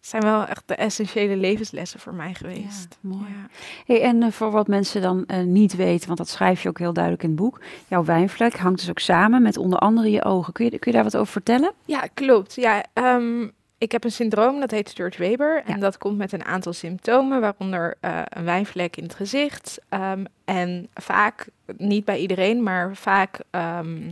zijn 0.00 0.22
wel 0.22 0.44
echt 0.46 0.62
de 0.66 0.74
essentiële 0.74 1.36
levenslessen 1.36 2.00
voor 2.00 2.14
mij 2.14 2.34
geweest. 2.34 2.98
Ja, 3.02 3.08
mooi. 3.08 3.28
Ja. 3.28 3.48
Hey, 3.86 4.02
en 4.02 4.22
eh, 4.22 4.30
voor 4.30 4.50
wat 4.50 4.66
mensen 4.68 5.02
dan 5.02 5.24
eh, 5.26 5.42
niet 5.42 5.76
weten, 5.76 6.06
want 6.06 6.18
dat 6.18 6.28
schrijf 6.28 6.62
je 6.62 6.68
ook 6.68 6.78
heel 6.78 6.92
duidelijk 6.92 7.22
in 7.24 7.30
het 7.30 7.38
boek. 7.38 7.60
Jouw 7.88 8.04
wijnvlek 8.04 8.56
hangt 8.56 8.78
dus 8.80 8.90
ook 8.90 8.98
samen 8.98 9.42
met 9.42 9.56
onder 9.56 9.78
andere 9.78 10.10
je 10.10 10.24
ogen. 10.24 10.52
Kun 10.52 10.64
je, 10.64 10.70
kun 10.70 10.90
je 10.90 10.96
daar 10.96 11.04
wat 11.04 11.16
over 11.16 11.32
vertellen? 11.32 11.72
Ja, 11.84 12.00
klopt. 12.14 12.54
Ja, 12.54 12.84
ehm, 12.92 13.48
ik 13.78 13.92
heb 13.92 14.04
een 14.04 14.12
syndroom, 14.12 14.60
dat 14.60 14.70
heet 14.70 14.88
Stuart 14.88 15.16
Weber. 15.16 15.62
En 15.64 15.74
Ja. 15.74 15.80
dat 15.80 15.98
komt 15.98 16.16
met 16.18 16.32
een 16.32 16.44
aantal 16.44 16.72
symptomen, 16.72 17.40
waaronder 17.40 17.96
eh, 18.00 18.20
een 18.28 18.44
wijnvlek 18.44 18.96
in 18.96 19.02
het 19.02 19.14
gezicht. 19.14 19.78
ehm, 19.88 20.24
en 20.44 20.88
vaak, 20.94 21.48
niet 21.76 22.04
bij 22.04 22.18
iedereen, 22.18 22.62
maar 22.62 22.96
vaak 22.96 23.40
ehm 23.50 24.10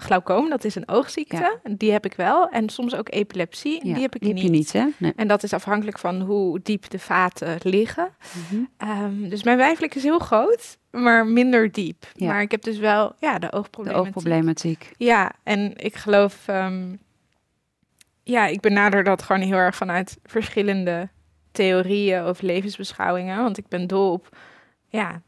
glaucoom, 0.00 0.48
dat 0.50 0.64
is 0.64 0.74
een 0.74 0.88
oogziekte. 0.88 1.58
Die 1.70 1.92
heb 1.92 2.04
ik 2.04 2.14
wel. 2.14 2.48
En 2.48 2.68
soms 2.68 2.94
ook 2.94 3.08
epilepsie, 3.12 3.86
Ja, 3.86 3.92
die 3.92 4.02
heb 4.02 4.14
ik 4.14 4.20
die 4.20 4.32
niet. 4.32 4.42
je 4.42 4.48
niet, 4.50 4.72
hè? 4.72 4.86
Nee. 4.96 5.12
En 5.16 5.28
dat 5.28 5.42
is 5.42 5.52
afhankelijk 5.52 5.98
van 5.98 6.20
hoe 6.20 6.60
diep 6.62 6.90
de 6.90 6.98
vaten 6.98 7.58
liggen. 7.62 8.08
Mhm. 8.50 8.62
Ehm, 8.76 9.28
dus 9.28 9.42
mijn 9.42 9.56
wijnvlek 9.56 9.94
is 9.94 10.02
heel 10.02 10.18
groot, 10.18 10.78
maar 10.90 11.26
minder 11.26 11.72
diep. 11.72 12.04
Ja. 12.14 12.26
Maar 12.26 12.40
ik 12.42 12.50
heb 12.50 12.62
dus 12.62 12.78
wel 12.78 13.12
ja, 13.18 13.38
de 13.38 13.46
De 13.46 13.52
oogproblematiek. 13.52 14.06
oogproblematiek. 14.06 14.90
Ja, 14.96 15.32
en 15.42 15.72
ik 15.76 15.96
geloof, 15.96 16.42
ehm, 16.48 16.94
ja, 18.22 18.46
ik 18.46 18.60
benader 18.60 19.04
dat 19.04 19.22
gewoon 19.22 19.42
heel 19.42 19.56
erg 19.56 19.76
vanuit 19.76 20.18
verschillende 20.24 21.08
theorieën 21.52 22.26
of 22.26 22.40
levensbeschouwingen. 22.40 23.42
Want 23.42 23.58
ik 23.58 23.68
ben 23.68 23.86
dol 23.86 24.12
op, 24.12 24.36
ja, 24.88 25.20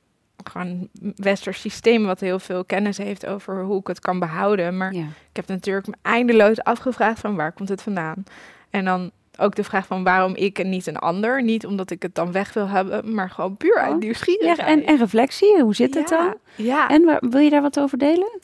gewoon 0.49 0.89
een 1.03 1.13
westers 1.17 1.61
systeem 1.61 2.05
wat 2.05 2.21
heel 2.21 2.39
veel 2.39 2.65
kennis 2.65 2.99
heeft 2.99 3.27
over 3.27 3.63
hoe 3.63 3.81
ik 3.81 3.87
het 3.87 4.01
kan 4.01 4.19
behouden. 4.19 4.77
Maar 4.77 4.93
Ja. 4.95 5.01
ik 5.31 5.37
heb 5.37 5.47
natuurlijk 5.47 5.87
me 5.87 5.95
eindeloos 6.03 6.63
afgevraagd 6.63 7.21
van 7.21 7.37
waar 7.37 7.53
komt 7.53 7.69
het 7.69 7.83
vandaan? 7.83 8.25
En 8.71 8.85
dan 8.85 9.11
ook 9.39 9.55
de 9.55 9.65
vraag 9.65 9.87
van 9.87 10.05
waarom 10.05 10.35
ik 10.35 10.59
en 10.59 10.69
niet 10.69 10.87
een 10.87 10.97
ander. 10.97 11.43
Niet 11.43 11.67
omdat 11.67 11.91
ik 11.91 12.03
het 12.03 12.15
dan 12.15 12.33
weg 12.33 12.53
wil 12.53 12.69
hebben, 12.69 13.15
maar 13.15 13.31
gewoon 13.31 13.57
puur 13.57 13.79
uit 13.79 13.93
Oh. 13.95 13.99
nieuwsgierigheid. 13.99 14.59
Ja, 14.59 14.67
en, 14.67 14.85
en 14.87 14.97
reflectie, 14.99 15.63
hoe 15.63 15.75
zit 15.75 15.95
het 15.95 16.09
Ja, 16.11 16.17
dan? 16.23 16.37
Ja, 16.67 16.89
En 16.89 17.05
waar, 17.05 17.23
wil 17.31 17.41
je 17.41 17.51
daar 17.51 17.63
wat 17.63 17.81
over 17.81 17.99
delen? 17.99 18.39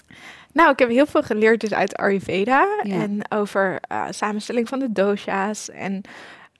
Nou, 0.52 0.70
ik 0.70 0.78
heb 0.78 0.88
heel 0.88 1.06
veel 1.06 1.22
geleerd 1.22 1.60
dus 1.60 1.72
uit 1.74 1.96
Ayurveda 1.96 2.66
Ja. 2.82 2.94
en 2.94 3.20
over 3.28 3.78
eh, 3.80 4.04
samenstelling 4.10 4.68
van 4.68 4.78
de 4.78 4.92
dosha's 4.92 5.70
en 5.70 6.00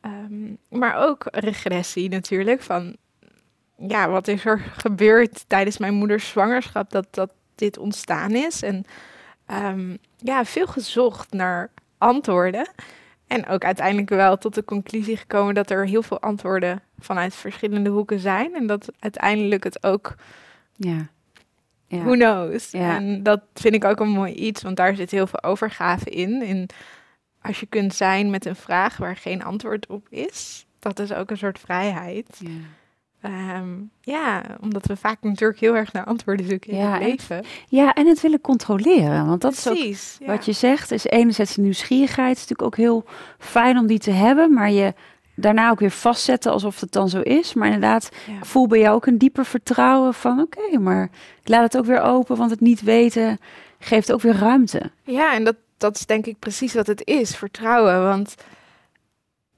ehm, 0.01 0.79
maar 0.79 0.97
ook 1.09 1.25
regressie 1.31 2.09
natuurlijk 2.09 2.63
van 2.63 2.97
ja, 3.87 4.09
wat 4.11 4.29
is 4.29 4.45
er 4.45 4.59
gebeurd 4.59 5.45
tijdens 5.47 5.79
mijn 5.79 5.95
moeders 5.95 6.29
zwangerschap 6.29 6.91
dat 6.91 7.07
dat 7.11 7.33
dit 7.55 7.79
ontstaan 7.79 8.31
is 8.31 8.63
en 8.63 8.85
ehm, 9.47 9.97
ja, 10.17 10.45
veel 10.45 10.67
gezocht 10.67 11.33
naar 11.33 11.71
antwoorden 11.99 12.71
en 13.27 13.47
ook 13.47 13.65
uiteindelijk 13.65 14.09
wel 14.09 14.39
tot 14.39 14.55
de 14.55 14.65
conclusie 14.65 15.17
gekomen 15.17 15.55
dat 15.55 15.71
er 15.71 15.87
heel 15.87 16.03
veel 16.03 16.21
antwoorden 16.21 16.83
vanuit 16.99 17.35
verschillende 17.35 17.91
hoeken 17.91 18.19
zijn 18.19 18.55
en 18.55 18.67
dat 18.67 18.89
uiteindelijk 18.99 19.65
het 19.65 19.83
ook 19.83 20.15
Ja. 20.77 21.09
ja. 21.87 22.03
Who 22.03 22.13
knows? 22.13 22.71
Ja. 22.71 22.97
En 22.97 23.23
dat 23.23 23.41
vind 23.55 23.75
ik 23.75 23.85
ook 23.85 24.01
een 24.01 24.09
mooi 24.09 24.33
iets, 24.33 24.63
want 24.63 24.77
daar 24.77 24.95
zit 24.95 25.11
heel 25.11 25.27
veel 25.27 25.43
overgave 25.43 26.11
in. 26.11 26.43
in. 26.43 26.69
Als 27.43 27.61
je 27.61 27.67
kunt 27.67 27.95
zijn 27.95 28.31
met 28.31 28.45
een 28.45 28.57
vraag 28.57 28.97
waar 28.97 29.17
geen 29.17 29.45
antwoord 29.45 29.87
op 29.87 30.07
is, 30.09 30.67
dat 30.79 30.99
is 30.99 31.13
ook 31.13 31.31
een 31.31 31.39
soort 31.39 31.59
vrijheid. 31.59 32.27
Ja. 32.39 32.51
Ehm, 33.21 33.69
ja, 34.01 34.43
omdat 34.61 34.87
we 34.87 34.97
vaak 34.97 35.17
natuurlijk 35.21 35.61
heel 35.61 35.77
erg 35.77 35.93
naar 35.93 36.05
antwoorden 36.05 36.49
zoeken 36.49 36.71
in 36.71 36.79
Ja, 36.79 36.93
het 36.93 37.01
en- 37.03 37.07
leven. 37.09 37.45
ja, 37.69 37.93
en 37.95 38.07
het 38.07 38.21
willen 38.21 38.41
controleren. 38.41 39.27
Want 39.27 39.41
dat 39.41 39.53
is 39.53 39.69
ook 39.69 39.77
ja. 39.77 40.27
Wat 40.27 40.45
je 40.45 40.53
zegt 40.53 40.91
is 40.91 41.05
enerzijds 41.05 41.55
de 41.55 41.61
nieuwsgierigheid. 41.63 42.29
Het 42.29 42.39
is 42.39 42.43
natuurlijk 42.49 42.69
ook 42.69 42.77
heel 42.77 43.05
fijn 43.39 43.79
om 43.79 43.87
die 43.87 43.99
te 43.99 44.11
hebben, 44.11 44.53
maar 44.53 44.71
je 44.71 44.95
daarna 45.35 45.71
ook 45.71 45.81
weer 45.81 45.91
vastzetten 45.91 46.53
alsof 46.53 46.81
het 46.81 46.93
dan 46.93 47.09
zo 47.09 47.21
is. 47.21 47.55
Maar 47.55 47.67
inderdaad, 47.67 48.09
Ja. 48.27 48.33
ik 48.37 48.45
voel 48.45 48.67
bij 48.67 48.79
jou 48.79 48.95
ook 48.95 49.07
een 49.07 49.19
dieper 49.19 49.45
vertrouwen 49.45 50.15
van 50.15 50.41
oké, 50.41 50.79
maar 50.79 51.03
ik 51.43 51.49
laat 51.49 51.63
het 51.63 51.77
ook 51.77 51.85
weer 51.87 52.01
open, 52.03 52.37
want 52.37 52.51
het 52.51 52.61
niet 52.61 52.81
weten 52.83 53.39
geeft 53.79 54.13
ook 54.13 54.21
weer 54.21 54.37
ruimte. 54.37 54.91
Ja, 55.03 55.35
en 55.35 55.45
dat, 55.45 55.57
dat 55.77 55.97
is 55.97 56.07
denk 56.07 56.27
ik 56.27 56.39
precies 56.39 56.75
wat 56.75 56.87
het 56.87 57.03
is, 57.07 57.37
vertrouwen. 57.37 58.03
Want 58.03 58.35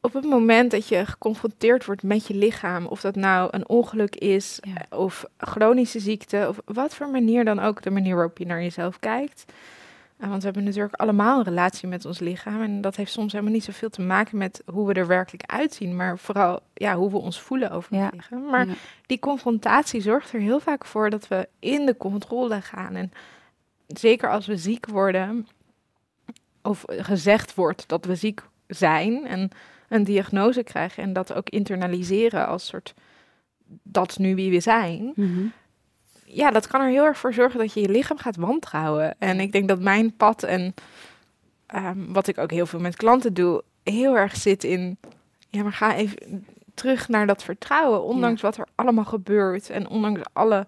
op 0.01 0.13
het 0.13 0.25
moment 0.25 0.71
dat 0.71 0.89
je 0.89 1.07
geconfronteerd 1.07 1.85
wordt 1.85 2.03
met 2.03 2.27
je 2.27 2.35
lichaam, 2.35 2.87
of 2.87 3.01
dat 3.01 3.15
nou 3.15 3.49
een 3.51 3.69
ongeluk 3.69 4.17
is, 4.17 4.59
Ja. 4.63 4.97
of 4.99 5.25
chronische 5.39 6.01
ziekte, 6.01 6.47
of 6.49 6.61
wat 6.65 6.95
voor 6.95 7.09
manier 7.09 7.45
dan 7.45 7.59
ook, 7.61 7.83
de 7.83 7.91
manier 7.91 8.15
waarop 8.15 8.39
je 8.39 8.47
naar 8.47 8.63
jezelf 8.63 8.99
kijkt. 8.99 9.45
Uh, 10.19 10.29
want 10.29 10.39
we 10.39 10.45
hebben 10.45 10.65
natuurlijk 10.65 10.95
allemaal 10.95 11.39
een 11.39 11.45
relatie 11.45 11.89
met 11.89 12.05
ons 12.05 12.19
lichaam. 12.19 12.63
En 12.63 12.81
dat 12.81 12.97
heeft 12.97 13.13
soms 13.13 13.33
helemaal 13.33 13.53
niet 13.55 13.65
zoveel 13.65 13.91
te 13.91 14.03
maken 14.03 14.39
met 14.39 14.63
hoe 14.67 14.87
we 14.87 14.93
er 14.95 15.07
werkelijk 15.07 15.51
uitzien, 15.51 15.97
maar 15.97 16.19
vooral 16.19 16.61
ja, 16.75 16.97
hoe 16.97 17.11
we 17.11 17.17
ons 17.17 17.41
voelen 17.41 17.71
over 17.71 17.97
Ja. 17.97 18.03
ons 18.05 18.13
lichaam. 18.15 18.45
Maar 18.51 18.67
Ja. 18.67 18.75
die 19.07 19.19
confrontatie 19.19 20.01
zorgt 20.01 20.33
er 20.33 20.41
heel 20.41 20.61
vaak 20.61 20.85
voor 20.85 21.11
dat 21.11 21.29
we 21.29 21.49
in 21.59 21.87
de 21.87 21.97
controle 21.97 22.61
gaan. 22.61 22.95
En 22.95 23.13
zeker 23.87 24.31
als 24.31 24.47
we 24.47 24.57
ziek 24.57 24.87
worden, 24.87 25.47
of 26.63 26.85
gezegd 26.87 27.55
wordt 27.55 27.89
dat 27.89 28.05
we 28.05 28.15
ziek 28.15 28.43
zijn 28.67 29.27
en 29.27 29.51
een 29.91 30.05
diagnose 30.05 30.63
krijgen 30.63 31.03
en 31.03 31.13
dat 31.13 31.33
ook 31.33 31.51
internaliseren 31.51 32.47
als 32.47 32.67
soort 32.67 32.95
dat 33.83 34.11
is 34.11 34.17
nu 34.17 34.35
wie 34.35 34.51
we 34.51 34.61
zijn. 34.61 35.13
Mhm. 35.15 35.47
Ja, 36.25 36.51
dat 36.51 36.67
kan 36.67 36.81
er 36.81 36.89
heel 36.89 37.05
erg 37.05 37.19
voor 37.19 37.35
zorgen 37.35 37.59
dat 37.59 37.73
je 37.73 37.81
je 37.81 37.89
lichaam 37.89 38.19
gaat 38.19 38.37
wantrouwen. 38.37 39.17
En 39.19 39.41
ik 39.41 39.53
denk 39.53 39.69
dat 39.69 39.81
mijn 39.81 40.17
pad 40.17 40.43
en 40.43 40.75
ehm, 41.67 42.13
wat 42.13 42.27
ik 42.27 42.39
ook 42.39 42.51
heel 42.51 42.67
veel 42.67 42.81
met 42.81 42.97
klanten 42.97 43.35
doe, 43.35 43.63
heel 43.83 44.17
erg 44.17 44.37
zit 44.37 44.65
in, 44.65 44.99
ja, 45.49 45.63
maar 45.63 45.73
ga 45.73 45.95
even 45.95 46.47
terug 46.75 47.09
naar 47.09 47.27
dat 47.27 47.45
vertrouwen, 47.45 48.03
ondanks 48.03 48.41
wat 48.41 48.57
er 48.57 48.67
allemaal 48.75 49.05
gebeurt 49.05 49.71
en 49.71 49.89
ondanks 49.89 50.21
alle 50.33 50.67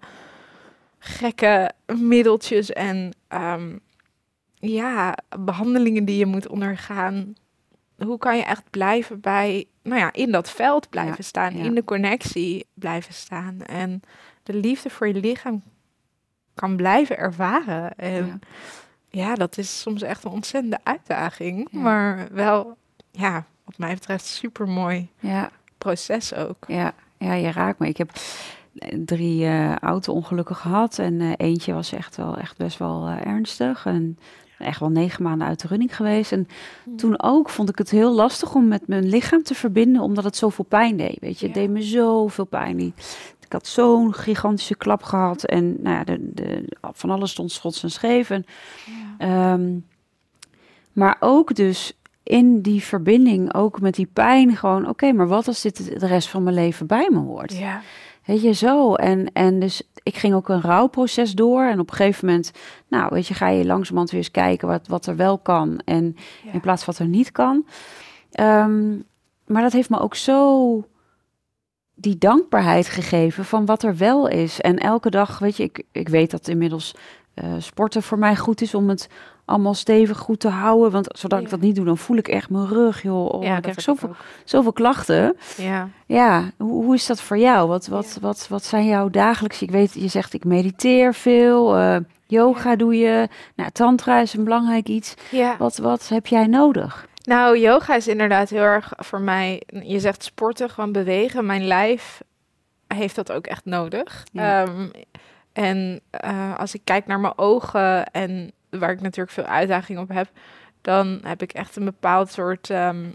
gekke 0.99 1.71
middeltjes 1.85 2.71
en 2.71 3.11
ehm, 3.27 3.77
ja, 4.55 5.17
behandelingen 5.39 6.05
die 6.05 6.17
je 6.17 6.25
moet 6.25 6.47
ondergaan. 6.47 7.35
Hoe 8.05 8.17
kan 8.17 8.37
je 8.37 8.43
echt 8.43 8.69
blijven 8.69 9.19
bij, 9.19 9.65
nou 9.83 9.99
ja, 9.99 10.13
in 10.13 10.31
dat 10.31 10.49
veld 10.49 10.89
blijven 10.89 11.15
Ja, 11.17 11.23
staan, 11.23 11.57
ja. 11.57 11.63
in 11.63 11.73
de 11.75 11.83
connectie 11.83 12.65
blijven 12.73 13.13
staan 13.13 13.61
en 13.61 14.01
de 14.43 14.53
liefde 14.53 14.89
voor 14.89 15.07
je 15.07 15.13
lichaam 15.13 15.63
kan 16.53 16.75
blijven 16.75 17.17
ervaren. 17.17 17.95
En 17.97 18.25
Ja. 18.25 18.39
ja, 19.09 19.35
dat 19.35 19.57
is 19.57 19.79
soms 19.81 20.01
echt 20.01 20.23
een 20.23 20.31
ontzettende 20.31 20.79
uitdaging, 20.83 21.71
maar 21.71 22.27
wel, 22.31 22.77
ja, 23.11 23.45
wat 23.65 23.77
mij 23.77 23.93
betreft 23.93 24.25
super 24.25 24.67
mooi 24.67 25.09
Ja. 25.19 25.49
proces 25.77 26.33
ook. 26.33 26.63
Ja, 26.67 26.93
ja, 27.17 27.33
je 27.33 27.51
raakt 27.51 27.79
me. 27.79 27.87
Ik 27.87 27.97
heb 27.97 28.11
eh, 28.77 28.99
drie 29.05 29.45
eh 29.45 29.75
auto-ongelukken 29.75 30.55
gehad 30.55 30.99
en 30.99 31.21
eh, 31.21 31.31
eentje 31.37 31.73
was 31.73 31.91
echt 31.91 32.15
wel 32.15 32.37
echt 32.37 32.57
best 32.57 32.77
wel 32.77 33.07
ernstig 33.09 33.85
en 33.85 34.17
echt 34.59 34.79
wel 34.79 34.89
negen 34.89 35.23
maanden 35.23 35.47
uit 35.47 35.61
de 35.61 35.67
running 35.67 35.95
geweest. 35.95 36.31
En 36.31 36.47
toen 36.97 37.21
ook 37.21 37.49
vond 37.49 37.69
ik 37.69 37.77
het 37.77 37.89
heel 37.89 38.13
lastig 38.13 38.55
om 38.55 38.67
met 38.67 38.87
mijn 38.87 39.09
lichaam 39.09 39.43
te 39.43 39.55
verbinden, 39.55 40.01
omdat 40.01 40.23
het 40.23 40.35
zoveel 40.35 40.65
pijn 40.65 40.97
deed. 40.97 41.17
Weet 41.19 41.39
je, 41.39 41.45
het 41.47 41.55
Ja. 41.55 41.61
deed 41.61 41.69
me 41.69 41.81
zoveel 41.81 42.45
pijn. 42.45 42.79
Ik 42.79 43.51
had 43.51 43.67
zo'n 43.67 44.13
gigantische 44.13 44.75
klap 44.75 45.03
gehad 45.03 45.43
en 45.43 45.81
nou 45.81 45.95
ja, 45.95 46.03
de, 46.03 46.17
de, 46.33 46.65
van 46.81 47.09
alles 47.09 47.31
stond 47.31 47.51
schots 47.51 47.83
en 47.83 47.91
scheef. 47.91 48.29
En, 48.29 48.45
ehm, 49.17 49.77
maar 50.93 51.17
ook 51.19 51.55
dus 51.55 51.97
in 52.23 52.61
die 52.61 52.83
verbinding, 52.83 53.53
ook 53.53 53.81
met 53.81 53.95
die 53.95 54.09
pijn, 54.13 54.55
gewoon 54.55 54.87
oké, 54.89 55.11
maar 55.11 55.27
wat 55.27 55.47
als 55.47 55.61
dit 55.61 55.99
de 55.99 56.07
rest 56.07 56.27
van 56.29 56.43
mijn 56.43 56.55
leven 56.55 56.87
bij 56.87 57.09
me 57.11 57.19
hoort? 57.19 57.57
Ja, 57.57 57.81
Weet 58.25 58.41
je, 58.41 58.51
zo. 58.51 58.93
En, 58.93 59.31
en 59.33 59.59
dus 59.59 59.81
ik 60.03 60.15
ging 60.15 60.33
ook 60.33 60.49
een 60.49 60.61
rouwproces 60.61 61.33
door. 61.33 61.63
En 61.63 61.79
op 61.79 61.89
een 61.89 61.95
gegeven 61.95 62.27
moment, 62.27 62.51
nou, 62.87 63.07
weet 63.09 63.27
je, 63.27 63.33
ga 63.33 63.47
je 63.47 63.65
langzamerhand 63.65 64.11
weer 64.11 64.19
eens 64.19 64.31
kijken 64.31 64.67
wat, 64.67 64.87
wat 64.87 65.05
er 65.05 65.15
wel 65.15 65.37
kan. 65.37 65.81
En 65.85 66.15
ja. 66.43 66.51
in 66.51 66.59
plaats 66.59 66.83
van 66.83 66.93
wat 66.93 67.03
er 67.03 67.11
niet 67.11 67.31
kan. 67.31 67.65
Ehm, 68.31 68.95
maar 69.45 69.61
dat 69.61 69.71
heeft 69.71 69.89
me 69.89 69.99
ook 69.99 70.15
zo 70.15 70.87
die 71.95 72.17
dankbaarheid 72.17 72.87
gegeven 72.87 73.45
van 73.45 73.65
wat 73.65 73.83
er 73.83 73.97
wel 73.97 74.27
is. 74.27 74.61
En 74.61 74.77
elke 74.77 75.09
dag, 75.09 75.39
weet 75.39 75.57
je, 75.57 75.63
ik, 75.63 75.83
ik 75.91 76.09
weet 76.09 76.31
dat 76.31 76.47
inmiddels 76.47 76.95
eh, 77.33 77.53
sporten 77.57 78.03
voor 78.03 78.17
mij 78.17 78.35
goed 78.35 78.61
is 78.61 78.75
om 78.75 78.89
het 78.89 79.09
allemaal 79.45 79.73
stevig 79.73 80.17
goed 80.17 80.39
te 80.39 80.47
houden. 80.49 80.91
Want 80.91 81.07
zodat 81.19 81.41
ik 81.41 81.49
dat 81.49 81.59
niet 81.59 81.75
doe, 81.75 81.85
dan 81.85 81.97
voel 81.97 82.17
ik 82.17 82.27
echt 82.27 82.49
mijn 82.49 82.67
rug, 82.67 83.01
joh. 83.01 83.33
Oh, 83.33 83.43
ja, 83.43 83.55
ik 83.55 83.61
krijg 83.61 83.77
ik 83.77 83.83
zoveel, 83.83 84.15
zoveel 84.43 84.73
klachten. 84.73 85.37
Ja. 85.57 85.87
Ja, 86.05 86.43
hoe, 86.57 86.83
hoe 86.83 86.93
is 86.95 87.05
dat 87.05 87.21
voor 87.21 87.37
jou? 87.37 87.67
Wat, 87.67 87.87
wat, 87.87 88.11
Ja. 88.15 88.21
wat, 88.21 88.47
wat 88.49 88.63
zijn 88.63 88.85
jouw 88.85 89.09
dagelijks? 89.09 89.61
Ik 89.61 89.71
weet, 89.71 89.93
je 89.93 90.07
zegt 90.07 90.33
ik 90.33 90.43
mediteer 90.45 91.13
veel, 91.13 91.75
eh, 91.77 91.95
yoga 92.27 92.69
Ja. 92.69 92.75
doe 92.75 92.97
je, 92.97 93.27
nou, 93.55 93.69
tantra 93.71 94.19
is 94.19 94.33
een 94.33 94.43
belangrijk 94.43 94.87
iets. 94.87 95.13
ja. 95.31 95.55
Wat, 95.57 95.77
wat 95.77 96.07
heb 96.09 96.27
jij 96.27 96.47
nodig? 96.47 97.07
Nou, 97.23 97.57
yoga 97.59 97.95
is 97.95 98.07
inderdaad 98.07 98.49
heel 98.49 98.61
erg 98.61 98.93
voor 98.95 99.21
mij. 99.21 99.61
Je 99.83 99.99
zegt 99.99 100.23
sporten, 100.23 100.69
gewoon 100.69 100.91
bewegen. 100.91 101.45
Mijn 101.45 101.67
lijf 101.67 102.21
heeft 102.87 103.15
dat 103.15 103.31
ook 103.31 103.45
echt 103.47 103.65
nodig. 103.65 104.23
Ehm, 104.33 104.87
en 105.53 105.99
eh, 106.09 106.55
als 106.57 106.73
ik 106.73 106.81
kijk 106.83 107.05
naar 107.07 107.19
mijn 107.19 107.37
ogen 107.37 108.05
en 108.11 108.51
waar 108.79 108.91
ik 108.91 109.01
natuurlijk 109.01 109.35
veel 109.35 109.43
uitdaging 109.43 109.99
op 109.99 110.09
heb, 110.09 110.29
dan 110.81 111.19
heb 111.23 111.41
ik 111.41 111.51
echt 111.51 111.75
een 111.75 111.85
bepaald 111.85 112.31
soort. 112.31 112.69
ehm, 112.69 113.05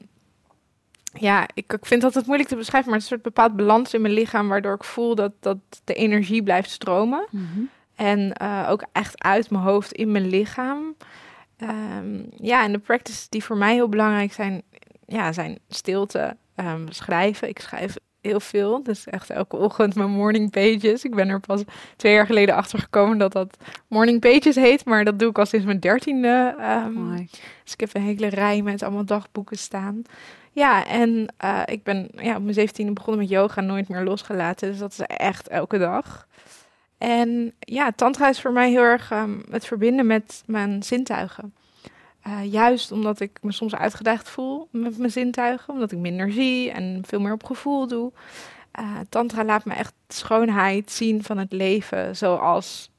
ja, 1.12 1.46
ik, 1.54 1.72
ik 1.72 1.86
vind 1.86 2.02
dat 2.02 2.14
het 2.14 2.26
moeilijk 2.26 2.48
te 2.48 2.56
beschrijven, 2.56 2.90
maar 2.90 2.98
een 2.98 3.04
soort 3.06 3.22
bepaald 3.22 3.56
balans 3.56 3.94
in 3.94 4.00
mijn 4.00 4.14
lichaam, 4.14 4.48
waardoor 4.48 4.74
ik 4.74 4.84
voel 4.84 5.14
dat, 5.14 5.32
dat 5.40 5.58
de 5.84 5.94
energie 5.94 6.42
blijft 6.42 6.70
stromen. 6.70 7.26
En 7.94 8.32
eh, 8.32 8.66
ook 8.70 8.84
echt 8.92 9.22
uit 9.22 9.50
mijn 9.50 9.62
hoofd 9.62 9.92
in 9.92 10.12
mijn 10.12 10.26
lichaam. 10.28 10.96
Ehm, 11.56 12.22
ja, 12.36 12.62
en 12.64 12.72
de 12.72 12.78
practices 12.78 13.28
die 13.28 13.44
voor 13.44 13.56
mij 13.56 13.74
heel 13.74 13.88
belangrijk 13.88 14.32
zijn, 14.32 14.62
ja, 15.06 15.32
zijn 15.32 15.58
stilte, 15.68 16.36
ehm, 16.54 16.86
schrijven. 16.88 17.48
Ik 17.48 17.58
schrijf 17.60 17.96
heel 18.20 18.40
veel, 18.40 18.82
dus 18.82 19.06
echt 19.06 19.30
elke 19.30 19.56
ochtend 19.56 19.94
mijn 19.94 20.10
morning 20.10 20.50
pages. 20.50 21.04
Ik 21.04 21.14
ben 21.14 21.28
er 21.28 21.40
pas 21.40 21.62
twee 21.96 22.12
jaar 22.12 22.26
geleden 22.26 22.54
achter 22.54 22.78
gekomen 22.78 23.18
dat 23.18 23.32
dat 23.32 23.56
morning 23.88 24.20
pages 24.20 24.54
heet, 24.54 24.84
maar 24.84 25.04
dat 25.04 25.18
doe 25.18 25.30
ik 25.30 25.38
al 25.38 25.46
sinds 25.46 25.66
mijn 25.66 25.80
dertiende. 25.80 26.54
ehm, 26.58 27.16
dus 27.64 27.72
ik 27.72 27.80
heb 27.80 27.94
een 27.94 28.02
hele 28.02 28.28
rij 28.28 28.62
met 28.62 28.82
allemaal 28.82 29.04
dagboeken 29.04 29.58
staan. 29.58 30.02
Ja, 30.52 30.87
en 30.87 31.34
eh, 31.37 31.62
ik 31.64 31.82
ben 31.82 32.08
ja, 32.14 32.37
op 32.37 32.42
mijn 32.42 32.54
zeventiende 32.54 32.92
begonnen 32.92 33.20
met 33.22 33.30
yoga, 33.30 33.60
nooit 33.60 33.88
meer 33.88 34.02
losgelaten. 34.02 34.70
Dus 34.70 34.78
dat 34.78 34.92
is 34.92 35.00
echt 35.00 35.48
elke 35.48 35.78
dag. 35.78 36.26
En 36.98 37.52
ja, 37.58 37.92
tantra 37.92 38.28
is 38.28 38.40
voor 38.40 38.52
mij 38.52 38.70
heel 38.70 38.82
erg 38.82 39.10
ehm, 39.10 39.38
het 39.50 39.66
verbinden 39.66 40.06
met 40.06 40.42
mijn 40.46 40.82
zintuigen. 40.82 41.54
Eh, 42.22 42.52
juist 42.52 42.92
omdat 42.92 43.20
ik 43.20 43.38
me 43.42 43.52
soms 43.52 43.75
uitgedaagd 43.75 44.28
voel 44.28 44.68
met 44.72 44.98
mijn 44.98 45.10
zintuigen, 45.10 45.75
omdat 45.75 45.92
ik 45.92 45.98
minder 45.98 46.32
zie 46.32 46.70
en 46.70 47.02
veel 47.06 47.20
meer 47.20 47.32
op 47.32 47.44
gevoel 47.44 47.87
doe. 47.87 48.12
Eh, 48.70 48.96
tantra 49.08 49.44
laat 49.44 49.64
me 49.64 49.75
echt 49.75 49.94
schoonheid 50.08 50.90
zien 50.90 51.22
van 51.22 51.38
het 51.38 51.52
leven 51.52 52.16
zoals 52.16 52.90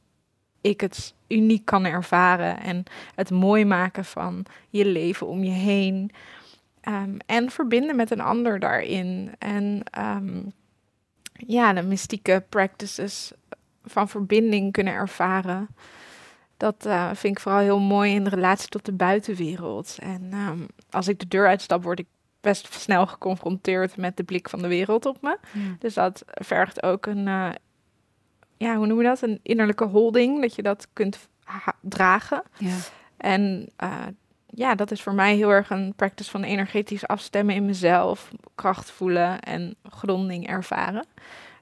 ik 0.61 0.81
het 0.81 1.13
uniek 1.27 1.65
kan 1.65 1.85
ervaren. 1.85 2.59
En 2.59 2.83
het 3.15 3.29
mooi 3.31 3.65
maken 3.65 4.05
van 4.05 4.45
je 4.69 4.85
leven 4.85 5.27
om 5.27 5.43
je 5.43 5.51
heen. 5.51 6.11
Ehm, 6.81 7.17
en 7.25 7.49
verbinden 7.49 7.95
met 7.95 8.11
een 8.11 8.21
ander 8.21 8.59
daarin. 8.59 9.31
En 9.39 9.81
ehm, 9.91 10.41
ja, 11.33 11.73
de 11.73 11.81
mystieke 11.81 12.43
practices 12.49 13.31
van 13.83 14.09
verbinding 14.09 14.71
kunnen 14.71 14.93
ervaren. 14.93 15.67
Dat 16.59 16.85
eh, 16.85 17.09
vind 17.13 17.37
ik 17.37 17.43
vooral 17.43 17.61
heel 17.61 17.79
mooi 17.79 18.13
in 18.13 18.23
de 18.23 18.29
relatie 18.29 18.69
tot 18.69 18.85
de 18.85 18.91
buitenwereld. 18.91 19.97
En 19.99 20.29
ehm, 20.31 20.59
als 20.89 21.07
ik 21.07 21.19
de 21.19 21.27
deur 21.27 21.47
uitstap, 21.47 21.83
word 21.83 21.99
ik 21.99 22.07
best 22.41 22.73
snel 22.73 23.07
geconfronteerd 23.07 23.97
met 23.97 24.17
de 24.17 24.23
blik 24.23 24.49
van 24.49 24.61
de 24.61 24.67
wereld 24.67 25.05
op 25.05 25.21
me. 25.21 25.37
Dus 25.79 25.93
dat 25.93 26.23
vergt 26.25 26.83
ook 26.83 27.05
een, 27.05 27.27
eh, 27.27 27.49
ja, 28.57 28.75
hoe 28.75 28.87
noem 28.87 28.97
je 28.97 29.03
dat? 29.03 29.21
Een 29.21 29.39
innerlijke 29.43 29.85
holding, 29.85 30.41
dat 30.41 30.55
je 30.55 30.61
dat 30.61 30.87
kunt 30.93 31.29
dragen. 31.81 32.43
Ja. 32.57 32.75
En 33.17 33.69
eh, 33.75 34.05
ja, 34.45 34.75
dat 34.75 34.91
is 34.91 35.01
voor 35.01 35.13
mij 35.13 35.35
heel 35.35 35.49
erg 35.49 35.69
een 35.69 35.93
practice 35.95 36.29
van 36.29 36.43
energetisch 36.43 37.07
afstemmen 37.07 37.55
in 37.55 37.65
mezelf, 37.65 38.31
kracht 38.55 38.91
voelen 38.91 39.39
en 39.39 39.75
gronding 39.83 40.47
ervaren. 40.47 41.05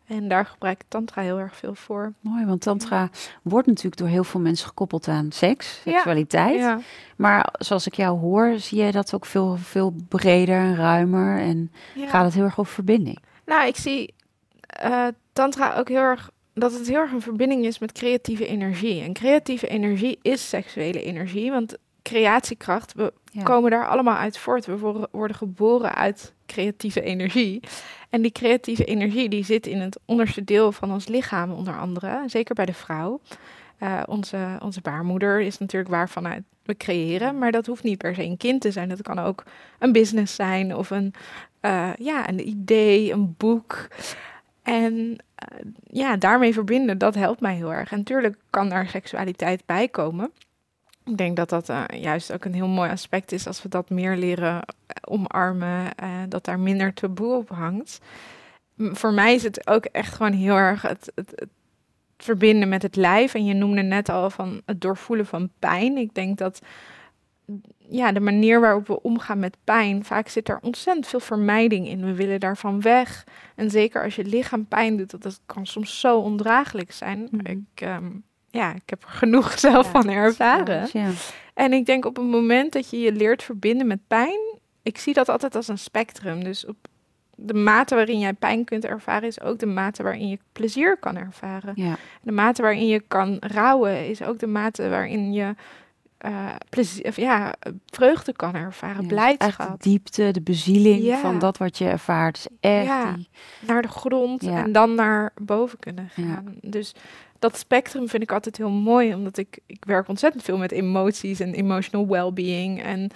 En 0.07 0.27
daar 0.27 0.45
gebruik 0.45 0.81
ik 0.81 0.85
tantra 0.87 1.21
heel 1.21 1.39
erg 1.39 1.55
veel 1.55 1.75
voor. 1.75 2.13
Mooi, 2.19 2.45
want 2.45 2.61
tantra 2.61 3.09
wordt 3.41 3.67
natuurlijk 3.67 3.97
door 3.97 4.07
heel 4.07 4.23
veel 4.23 4.39
mensen 4.39 4.67
gekoppeld 4.67 5.07
aan 5.07 5.31
seks, 5.31 5.79
seksualiteit. 5.83 6.59
Ja. 6.59 6.79
Maar 7.17 7.53
zoals 7.59 7.87
ik 7.87 7.93
jou 7.93 8.19
hoor, 8.19 8.59
zie 8.59 8.77
jij 8.77 8.91
dat 8.91 9.13
ook 9.13 9.25
veel, 9.25 9.55
veel 9.57 9.93
breder 10.09 10.57
en 10.59 10.75
ruimer 10.75 11.39
en 11.39 11.71
Ja. 11.95 12.07
gaat 12.07 12.25
het 12.25 12.33
heel 12.33 12.43
erg 12.43 12.59
over 12.59 12.73
verbinding. 12.73 13.17
Nou, 13.45 13.67
ik 13.67 13.75
zie 13.75 14.13
eh, 14.61 15.07
tantra 15.33 15.75
ook 15.77 15.87
heel 15.89 15.97
erg 16.01 16.29
dat 16.53 16.73
het 16.73 16.87
heel 16.87 16.99
erg 16.99 17.11
een 17.11 17.21
verbinding 17.21 17.65
is 17.65 17.79
met 17.79 17.91
creatieve 17.91 18.47
energie. 18.47 19.01
En 19.01 19.13
creatieve 19.13 19.67
energie 19.67 20.19
is 20.21 20.49
seksuele 20.49 21.03
energie, 21.03 21.51
want 21.51 21.77
creatiekracht, 22.01 22.93
Ja. 23.38 23.44
komen 23.44 23.72
daar 23.72 23.88
allemaal 23.88 24.17
uit 24.17 24.38
voort. 24.38 24.65
We 24.65 24.77
worden- 25.12 25.36
geboren 25.36 25.96
uit 25.96 26.34
creatieve 26.46 27.01
energie. 27.01 27.60
En 28.10 28.22
die 28.22 28.32
creatieve 28.32 28.86
energie 28.86 29.29
die 29.29 29.46
zit 29.46 29.67
in 29.67 29.79
het 29.79 30.00
onderste 30.06 30.44
deel 30.44 30.72
van 30.72 30.91
ons 30.91 31.08
lichaam, 31.08 31.51
onder 31.51 31.77
andere, 31.77 32.24
zeker 32.25 32.56
bij 32.56 32.65
de 32.65 32.74
vrouw. 32.74 33.22
Uh, 33.79 34.01
onze, 34.06 34.58
onze 34.63 34.82
baarmoeder 34.82 35.41
is 35.41 35.58
natuurlijk 35.58 35.91
waarvan 35.91 36.44
we 36.63 36.77
creëren, 36.77 37.38
maar 37.38 37.51
dat 37.51 37.65
hoeft 37.65 37.84
niet 37.84 37.98
per 37.98 38.15
se 38.15 38.24
een 38.24 38.38
kind 38.38 38.62
te 38.62 38.72
zijn. 38.72 38.89
Dat 38.89 39.01
kan 39.01 39.20
ook 39.20 39.44
een 39.79 39.91
business 39.91 40.36
zijn 40.36 40.75
of 40.75 40.89
een, 40.89 41.13
uh, 41.62 41.89
ja, 41.98 42.29
een 42.29 42.48
idee, 42.48 43.12
een 43.12 43.36
boek. 43.38 43.88
En 44.63 44.94
uh, 44.94 45.15
ja, 45.84 46.17
daarmee 46.17 46.53
verbinden, 46.53 46.98
dat 46.98 47.15
helpt 47.15 47.41
mij 47.41 47.56
heel 47.56 47.74
erg. 47.74 47.91
En 47.91 47.98
natuurlijk 47.98 48.36
kan 48.50 48.70
daar 48.70 48.88
seksualiteit 48.88 49.65
bij 49.65 49.88
komen. 49.88 50.32
Ik 51.07 51.17
denk 51.17 51.35
dat 51.35 51.49
dat 51.49 51.69
uh, 51.69 51.83
juist 51.91 52.33
ook 52.33 52.45
een 52.45 52.53
heel 52.53 52.67
mooi 52.67 52.89
aspect 52.89 53.31
is 53.31 53.47
als 53.47 53.61
we 53.61 53.69
dat 53.69 53.89
meer 53.89 54.15
leren 54.15 54.61
omarmen, 55.01 55.91
dat 56.29 56.45
daar 56.45 56.59
minder 56.59 56.93
taboe 56.93 57.35
op 57.35 57.49
hangt. 57.49 57.99
Voor 58.77 59.13
mij 59.13 59.35
is 59.35 59.43
het 59.43 59.67
ook 59.67 59.85
echt 59.85 60.13
gewoon 60.13 60.33
heel 60.33 60.55
erg 60.55 60.81
het, 60.81 61.11
het, 61.15 61.31
het 61.35 61.49
verbinden 62.17 62.69
met 62.69 62.81
het 62.81 62.95
lijf. 62.95 63.33
En 63.33 63.45
je 63.45 63.53
noemde 63.53 63.81
net 63.81 64.09
al 64.09 64.29
van 64.29 64.61
het 64.65 64.81
doorvoelen 64.81 65.25
van 65.25 65.49
pijn. 65.59 65.97
Ik 65.97 66.13
denk 66.13 66.37
dat 66.37 66.61
ja, 67.77 68.11
de 68.11 68.19
manier 68.19 68.59
waarop 68.59 68.87
we 68.87 69.01
omgaan 69.01 69.39
met 69.39 69.57
pijn, 69.63 70.05
vaak 70.05 70.27
zit 70.27 70.49
er 70.49 70.59
ontzettend 70.61 71.07
veel 71.07 71.19
vermijding 71.19 71.87
in. 71.87 72.05
We 72.05 72.13
willen 72.13 72.39
daarvan 72.39 72.81
weg. 72.81 73.23
En 73.55 73.69
zeker 73.69 74.03
als 74.03 74.15
je 74.15 74.25
lichaam 74.25 74.65
pijn 74.65 74.97
doet, 74.97 75.11
dat, 75.11 75.21
dat 75.21 75.39
kan 75.45 75.65
soms 75.65 75.99
zo 75.99 76.19
ondraaglijk 76.19 76.91
zijn. 76.91 77.27
Mhm. 77.31 77.45
Ik, 77.45 77.81
um, 77.81 78.23
ja, 78.57 78.73
ik 78.73 78.89
heb 78.89 79.03
er 79.03 79.09
genoeg 79.09 79.59
zelf 79.67 79.89
van 79.89 80.09
ervaren. 80.09 80.89
Ja. 80.93 81.09
En 81.53 81.73
ik 81.73 81.85
denk 81.85 82.05
op 82.05 82.15
het 82.15 82.25
moment 82.25 82.73
dat 82.73 82.89
je 82.89 82.99
je 82.99 83.11
leert 83.11 83.43
verbinden 83.43 83.87
met 83.87 83.99
pijn, 84.07 84.39
ik 84.83 84.97
zie 84.97 85.13
dat 85.13 85.29
altijd 85.29 85.55
als 85.55 85.67
een 85.67 85.77
spectrum. 85.77 86.43
Dus 86.43 86.65
op 86.65 86.75
de 87.35 87.53
mate 87.53 87.95
waarin 87.95 88.19
jij 88.19 88.33
pijn 88.33 88.65
kunt 88.65 88.85
ervaren, 88.85 89.27
is 89.27 89.41
ook 89.41 89.59
de 89.59 89.65
mate 89.65 90.03
waarin 90.03 90.27
je 90.27 90.39
plezier 90.51 90.97
kan 90.97 91.17
ervaren. 91.17 91.73
Ja. 91.75 91.95
De 92.21 92.31
mate 92.31 92.61
waarin 92.61 92.87
je 92.87 92.99
kan 93.07 93.37
rouwen, 93.39 94.07
is 94.07 94.23
ook 94.23 94.39
de 94.39 94.47
mate 94.47 94.89
waarin 94.89 95.33
je 95.33 95.55
uh, 96.25 96.55
plezier, 96.69 97.05
of 97.05 97.15
ja, 97.15 97.53
vreugde 97.85 98.33
kan 98.33 98.53
ervaren, 98.55 99.01
ja, 99.01 99.07
blijdschap. 99.07 99.81
de 99.81 99.89
diepte, 99.89 100.31
de 100.31 100.41
bezieling 100.41 101.17
van 101.17 101.39
dat 101.39 101.57
wat 101.57 101.77
je 101.77 101.85
ervaart. 101.85 102.47
Echt 102.59 102.85
ja, 102.85 103.15
naar 103.59 103.81
de 103.81 103.87
grond 103.87 104.43
en 104.43 104.71
dan 104.71 104.95
naar 104.95 105.31
boven 105.41 105.79
kunnen 105.79 106.09
gaan. 106.09 106.55
Dus 106.61 106.95
dat 107.39 107.58
spectrum 107.58 108.10
vind 108.10 108.24
ik 108.24 108.32
altijd 108.32 108.58
heel 108.58 108.70
mooi, 108.70 109.13
omdat 109.13 109.38
ik, 109.38 109.60
ik 109.65 109.86
werk 109.86 110.08
ontzettend 110.08 110.44
veel 110.44 110.58
met 110.58 110.72
emoties 110.72 111.39
en 111.39 111.53
emotional 111.53 112.08
well-being. 112.08 112.84
En 112.84 113.10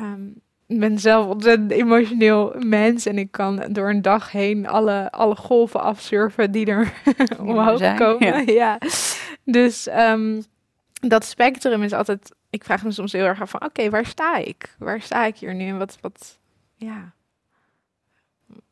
um, 0.00 0.40
ben 0.66 0.98
zelf 0.98 1.26
ontzettend 1.26 1.70
emotioneel 1.70 2.54
mens 2.58 3.06
en 3.06 3.18
ik 3.18 3.30
kan 3.30 3.72
door 3.72 3.90
een 3.90 4.02
dag 4.02 4.32
heen 4.32 4.66
alle, 4.66 5.10
alle 5.10 5.36
golven 5.36 5.82
afsurfen 5.82 6.50
die 6.50 6.66
er 6.66 6.92
omhoog 7.38 7.94
komen. 7.94 8.52
Ja. 8.52 8.78
Dus 9.44 9.88
um, 9.88 10.44
dat 11.00 11.24
spectrum 11.24 11.82
is 11.82 11.92
altijd. 11.92 12.34
Ik 12.50 12.64
vraag 12.64 12.84
me 12.84 12.90
soms 12.90 13.12
heel 13.12 13.24
erg 13.24 13.40
af 13.40 13.50
van, 13.50 13.64
oké, 13.64 13.90
waar 13.90 14.06
sta 14.06 14.36
ik? 14.36 14.74
Waar 14.78 15.00
sta 15.00 15.24
ik 15.24 15.36
hier 15.36 15.54
nu? 15.54 15.66
En 15.66 15.78
wat, 15.78 15.98
wat, 16.00 16.38
ja. 16.74 17.12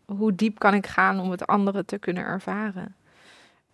Hoe 0.04 0.34
diep 0.34 0.58
kan 0.58 0.74
ik 0.74 0.86
gaan 0.86 1.20
om 1.20 1.30
het 1.30 1.46
andere 1.46 1.84
te 1.84 1.98
kunnen 1.98 2.24
ervaren? 2.24 2.96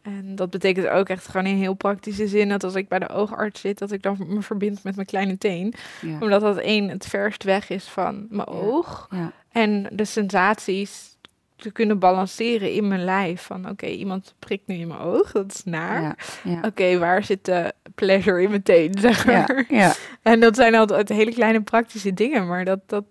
En 0.03 0.35
dat 0.35 0.51
betekent 0.51 0.89
ook 0.89 1.09
echt 1.09 1.29
gewoon 1.29 1.47
in 1.47 1.57
heel 1.57 1.75
praktische 1.75 2.29
zin 2.29 2.49
dat 2.49 2.65
als 2.65 2.75
ik 2.75 2.89
bij 2.89 2.99
de 2.99 3.09
oogarts 3.09 3.61
zit, 3.61 3.79
dat 3.79 3.93
ik 3.93 4.03
dan 4.03 4.17
me 4.27 4.43
verbind 4.43 4.83
met 4.83 4.95
mijn 4.95 5.07
kleine 5.07 5.39
teen. 5.39 5.75
Omdat 6.21 6.41
dat 6.41 6.57
één 6.57 6.89
het 6.89 7.07
verst 7.07 7.45
weg 7.45 7.71
is 7.71 7.85
van 7.85 8.27
mijn 8.31 8.49
oog. 8.49 9.09
Ja. 9.11 9.33
En 9.53 9.87
de 9.93 10.05
sensaties 10.05 11.17
te 11.57 11.71
kunnen 11.71 11.99
balanceren 11.99 12.73
in 12.73 12.89
mijn 12.89 13.05
lijf. 13.05 13.43
Van 13.43 13.69
oké, 13.69 13.87
iemand 13.87 14.35
prikt 14.39 14.67
nu 14.67 14.75
in 14.75 14.89
mijn 14.89 15.01
oog, 15.01 15.33
dat 15.33 15.53
is 15.53 15.65
naar. 15.65 16.17
Oké, 16.63 16.99
waar 16.99 17.25
zit 17.25 17.45
de 17.45 17.73
pleasure 17.95 18.43
in 18.43 18.51
mijn 18.51 18.63
teen, 18.63 18.99
zeg 19.01 19.27
maar. 19.27 19.65
Ja, 19.69 19.95
En 20.23 20.41
dat 20.41 20.57
zijn 20.57 20.75
altijd 20.75 21.09
hele 21.09 21.33
kleine 21.33 21.61
praktische 21.61 22.15
dingen, 22.15 22.47
maar 22.47 22.65
dat, 22.65 22.81
dat 22.87 23.05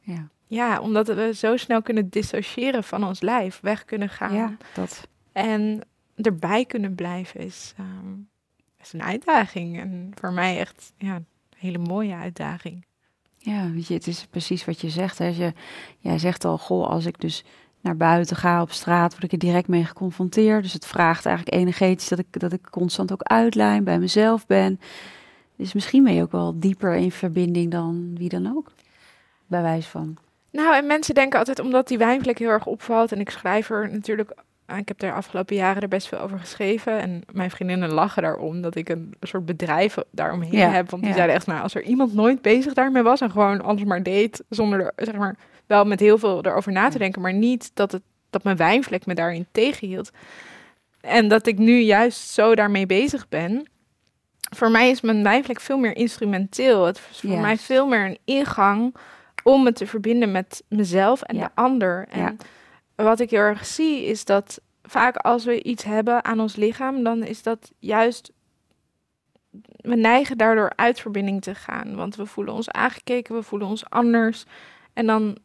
ja. 0.00 0.28
ja, 0.46 0.80
omdat 0.80 1.06
we 1.06 1.30
zo 1.34 1.56
snel 1.56 1.82
kunnen 1.82 2.08
dissociëren 2.08 2.84
van 2.84 3.04
ons 3.04 3.20
lijf, 3.20 3.58
weg 3.62 3.84
kunnen 3.84 4.08
gaan. 4.08 4.34
Ja, 4.34 4.56
dat. 4.74 5.08
En 5.32 5.80
erbij 6.16 6.64
kunnen 6.64 6.94
blijven 6.94 7.40
is, 7.40 7.74
ehm, 7.76 8.12
is 8.80 8.92
een 8.92 9.02
uitdaging. 9.02 9.80
En 9.80 10.10
voor 10.14 10.32
mij 10.32 10.58
echt 10.58 10.92
ja, 10.96 11.14
een 11.14 11.26
hele 11.56 11.78
mooie 11.78 12.14
uitdaging. 12.14 12.84
Ja, 13.38 13.70
weet 13.70 13.86
je, 13.86 13.94
het 13.94 14.06
is 14.06 14.26
precies 14.30 14.64
wat 14.64 14.80
je 14.80 14.90
zegt. 14.90 15.18
Hè. 15.18 15.26
Je, 15.26 15.52
jij 15.98 16.18
zegt 16.18 16.44
al, 16.44 16.58
goh, 16.58 16.88
als 16.88 17.06
ik 17.06 17.20
dus 17.20 17.44
naar 17.80 17.96
buiten 17.96 18.36
ga 18.36 18.62
op 18.62 18.72
straat, 18.72 19.10
word 19.10 19.22
ik 19.22 19.32
er 19.32 19.38
direct 19.38 19.68
mee 19.68 19.84
geconfronteerd. 19.84 20.62
Dus 20.62 20.72
het 20.72 20.86
vraagt 20.86 21.26
eigenlijk 21.26 21.56
energetisch 21.56 22.08
dat 22.08 22.18
ik, 22.18 22.40
dat 22.40 22.52
ik 22.52 22.70
constant 22.70 23.12
ook 23.12 23.22
uitlijn, 23.22 23.84
bij 23.84 23.98
mezelf 23.98 24.46
ben. 24.46 24.80
Dus 25.56 25.72
misschien 25.72 26.04
ben 26.04 26.14
je 26.14 26.22
ook 26.22 26.32
wel 26.32 26.58
dieper 26.58 26.94
in 26.94 27.10
verbinding 27.10 27.70
dan 27.70 28.14
wie 28.16 28.28
dan 28.28 28.56
ook, 28.56 28.72
bij 29.46 29.62
wijze 29.62 29.88
van. 29.88 30.16
Nou, 30.50 30.74
en 30.74 30.86
mensen 30.86 31.14
denken 31.14 31.38
altijd, 31.38 31.58
omdat 31.58 31.88
die 31.88 31.98
wijnvlek 31.98 32.38
heel 32.38 32.48
erg 32.48 32.66
opvalt, 32.66 33.12
en 33.12 33.20
ik 33.20 33.30
schrijf 33.30 33.70
er 33.70 33.90
natuurlijk 33.92 34.34
ik 34.66 34.88
heb 34.88 35.02
er 35.02 35.12
afgelopen 35.12 35.56
jaren 35.56 35.82
er 35.82 35.88
best 35.88 36.08
veel 36.08 36.18
over 36.18 36.38
geschreven. 36.38 37.00
En 37.00 37.22
mijn 37.32 37.50
vriendinnen 37.50 37.92
lachen 37.92 38.22
daarom 38.22 38.62
dat 38.62 38.74
ik 38.74 38.88
een 38.88 39.14
soort 39.20 39.46
bedrijf 39.46 39.96
daaromheen 40.10 40.70
heb. 40.70 40.90
Want 40.90 41.02
die 41.02 41.12
zeiden 41.12 41.34
echt, 41.34 41.46
nou, 41.46 41.62
als 41.62 41.74
er 41.74 41.82
iemand 41.82 42.14
nooit 42.14 42.42
bezig 42.42 42.72
daarmee 42.72 43.02
was 43.02 43.20
en 43.20 43.30
gewoon 43.30 43.62
alles 43.62 43.84
maar 43.84 44.02
deed, 44.02 44.42
zonder 44.48 44.80
er, 44.80 44.92
zeg 45.04 45.14
maar, 45.14 45.36
wel 45.66 45.84
met 45.84 46.00
heel 46.00 46.18
veel 46.18 46.44
erover 46.44 46.72
na 46.72 46.88
te 46.88 46.98
denken, 46.98 47.22
maar 47.22 47.32
niet 47.32 47.70
dat, 47.74 47.92
het, 47.92 48.02
dat 48.30 48.44
mijn 48.44 48.56
wijnvlek 48.56 49.06
me 49.06 49.14
daarin 49.14 49.46
tegenhield. 49.52 50.10
En 51.00 51.28
dat 51.28 51.46
ik 51.46 51.58
nu 51.58 51.78
juist 51.78 52.28
zo 52.28 52.54
daarmee 52.54 52.86
bezig 52.86 53.28
ben. 53.28 53.68
Voor 54.56 54.70
mij 54.70 54.90
is 54.90 55.00
mijn 55.00 55.22
wijnvlek 55.22 55.60
veel 55.60 55.78
meer 55.78 55.96
instrumenteel. 55.96 56.84
Het 56.84 57.00
is 57.10 57.20
voor 57.20 57.40
mij 57.40 57.56
veel 57.56 57.86
meer 57.86 58.04
een 58.04 58.18
ingang 58.24 58.94
om 59.42 59.62
me 59.62 59.72
te 59.72 59.86
verbinden 59.86 60.32
met 60.32 60.62
mezelf 60.68 61.22
en 61.22 61.36
de 61.36 61.48
ander. 61.54 62.06
En 62.10 62.38
wat 62.94 63.20
ik 63.20 63.30
heel 63.30 63.40
erg 63.40 63.66
zie 63.66 64.04
is 64.04 64.24
dat 64.24 64.60
vaak 64.82 65.16
als 65.16 65.44
we 65.44 65.62
iets 65.62 65.84
hebben 65.84 66.24
aan 66.24 66.40
ons 66.40 66.56
lichaam, 66.56 67.02
dan 67.02 67.22
is 67.22 67.42
dat 67.42 67.72
juist. 67.78 68.32
We 69.76 69.94
neigen 69.94 70.38
daardoor 70.38 70.72
uit 70.76 71.00
verbinding 71.00 71.42
te 71.42 71.54
gaan. 71.54 71.94
Want 71.94 72.16
we 72.16 72.26
voelen 72.26 72.54
ons 72.54 72.70
aangekeken, 72.70 73.34
we 73.34 73.42
voelen 73.42 73.68
ons 73.68 73.90
anders. 73.90 74.44
En 74.92 75.06
dan, 75.06 75.38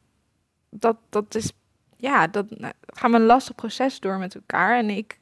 dat, 0.69 0.97
dat 1.09 1.35
is, 1.35 1.51
ja, 1.97 2.27
dat 2.27 2.59
nou, 2.59 2.73
gaan 2.85 3.12
we 3.12 3.17
een 3.17 3.25
lastig 3.25 3.55
proces 3.55 3.99
door 3.99 4.17
met 4.17 4.35
elkaar. 4.35 4.77
En 4.77 4.89
ik 4.89 5.19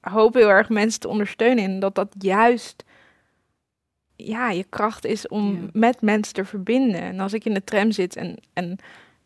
hoop 0.00 0.34
heel 0.34 0.48
erg 0.48 0.68
mensen 0.68 1.00
te 1.00 1.08
ondersteunen 1.08 1.64
in 1.64 1.80
dat 1.80 1.94
dat 1.94 2.14
juist 2.18 2.84
ja, 4.16 4.50
je 4.50 4.64
kracht 4.64 5.04
is 5.04 5.28
om 5.28 5.70
met 5.72 6.00
mensen 6.00 6.34
te 6.34 6.44
verbinden. 6.44 7.00
En 7.00 7.20
als 7.20 7.32
ik 7.32 7.44
in 7.44 7.54
de 7.54 7.64
tram 7.64 7.90
zit 7.90 8.16
en, 8.16 8.36
en 8.52 8.78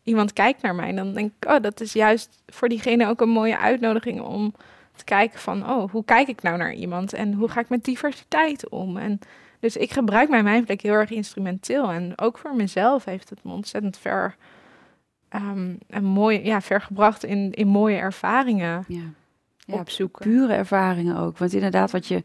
iemand 0.07 0.33
kijkt 0.33 0.61
naar 0.61 0.75
mij, 0.75 0.93
dan 0.93 1.13
denk 1.13 1.31
ik, 1.39 1.49
oh, 1.49 1.61
dat 1.61 1.81
is 1.81 1.93
juist 1.93 2.41
voor 2.47 2.69
diegene 2.69 3.07
ook 3.07 3.21
een 3.21 3.29
mooie 3.29 3.57
uitnodiging 3.57 4.21
om 4.21 4.53
te 4.95 5.03
kijken 5.03 5.39
van, 5.39 5.69
oh, 5.69 5.91
hoe 5.91 6.05
kijk 6.05 6.27
ik 6.27 6.41
nou 6.41 6.57
naar 6.57 6.73
iemand 6.73 7.13
en 7.13 7.33
hoe 7.33 7.49
ga 7.49 7.59
ik 7.59 7.69
met 7.69 7.83
diversiteit 7.83 8.69
om? 8.69 8.97
En 8.97 9.19
dus 9.59 9.77
ik 9.77 9.91
gebruik 9.91 10.29
mijn 10.29 10.43
mijnplek 10.43 10.81
heel 10.81 10.93
erg 10.93 11.09
instrumenteel 11.09 11.91
en 11.91 12.13
ook 12.15 12.37
voor 12.37 12.55
mezelf 12.55 13.05
heeft 13.05 13.29
het 13.29 13.43
me 13.43 13.51
ontzettend 13.51 13.97
ver 13.97 14.35
um, 15.35 15.77
en 15.87 16.03
mooi, 16.03 16.45
ja, 16.45 16.61
vergebracht 16.61 17.23
in, 17.23 17.51
in 17.51 17.67
mooie 17.67 17.97
ervaringen 17.97 18.85
ja. 18.87 19.01
ja, 19.57 19.73
opzoeken. 19.73 20.29
Pure 20.29 20.53
ervaringen 20.53 21.17
ook, 21.17 21.37
want 21.37 21.53
inderdaad 21.53 21.91
wat 21.91 22.07
je 22.07 22.23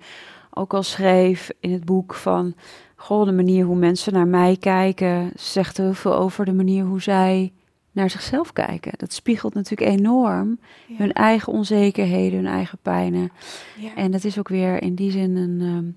ook 0.50 0.74
al 0.74 0.82
schreef 0.82 1.50
in 1.60 1.72
het 1.72 1.84
boek 1.84 2.14
van, 2.14 2.54
goh, 2.96 3.24
de 3.24 3.32
manier 3.32 3.64
hoe 3.64 3.76
mensen 3.76 4.12
naar 4.12 4.26
mij 4.26 4.56
kijken, 4.60 5.30
zegt 5.34 5.76
heel 5.76 5.94
veel 5.94 6.14
over 6.14 6.44
de 6.44 6.52
manier 6.52 6.84
hoe 6.84 7.02
zij 7.02 7.52
naar 7.92 8.10
zichzelf 8.10 8.52
kijken. 8.52 8.92
Dat 8.96 9.12
spiegelt 9.12 9.54
natuurlijk 9.54 9.90
enorm 9.90 10.58
hun 10.96 11.12
eigen 11.12 11.52
onzekerheden, 11.52 12.38
hun 12.38 12.52
eigen 12.52 12.78
pijnen. 12.82 13.32
Ja. 13.76 13.94
En 13.94 14.10
dat 14.10 14.24
is 14.24 14.38
ook 14.38 14.48
weer 14.48 14.82
in 14.82 14.94
die 14.94 15.10
zin 15.10 15.36
een, 15.36 15.60
ehm, 15.60 15.90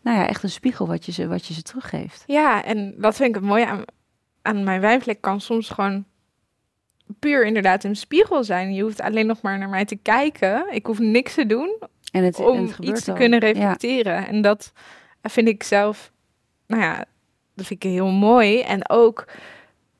nou 0.00 0.18
ja, 0.18 0.28
echt 0.28 0.42
een 0.42 0.50
spiegel 0.50 0.86
wat 0.86 1.06
je 1.06 1.12
ze, 1.12 1.26
wat 1.26 1.46
je 1.46 1.54
ze 1.54 1.62
teruggeeft. 1.62 2.24
Ja, 2.26 2.64
en 2.64 2.94
dat 2.98 3.16
vind 3.16 3.28
ik 3.28 3.34
het 3.34 3.44
mooie 3.44 3.66
aan, 3.66 3.84
aan 4.42 4.64
mijn 4.64 4.80
wijnvlek 4.80 5.20
kan 5.20 5.40
soms 5.40 5.68
gewoon 5.68 6.04
puur 7.18 7.46
inderdaad 7.46 7.84
een 7.84 7.96
spiegel 7.96 8.44
zijn. 8.44 8.74
Je 8.74 8.82
hoeft 8.82 9.00
alleen 9.00 9.26
nog 9.26 9.42
maar 9.42 9.58
naar 9.58 9.68
mij 9.68 9.84
te 9.84 9.96
kijken. 9.96 10.66
Ik 10.70 10.86
hoef 10.86 10.98
niks 10.98 11.34
te 11.34 11.46
doen 11.46 11.78
en 12.12 12.24
het, 12.24 12.38
om 12.38 12.66
het 12.66 12.78
iets 12.78 13.04
te 13.04 13.12
kunnen 13.12 13.38
reflecteren. 13.38 14.26
En 14.26 14.42
dat 14.42 14.72
vind 15.22 15.48
ik 15.48 15.62
zelf, 15.62 16.12
nou 16.66 16.82
ja, 16.82 17.04
dat 17.54 17.66
vind 17.66 17.84
ik 17.84 17.90
heel 17.90 18.10
mooi. 18.10 18.60
En 18.60 18.90
ook, 18.90 19.24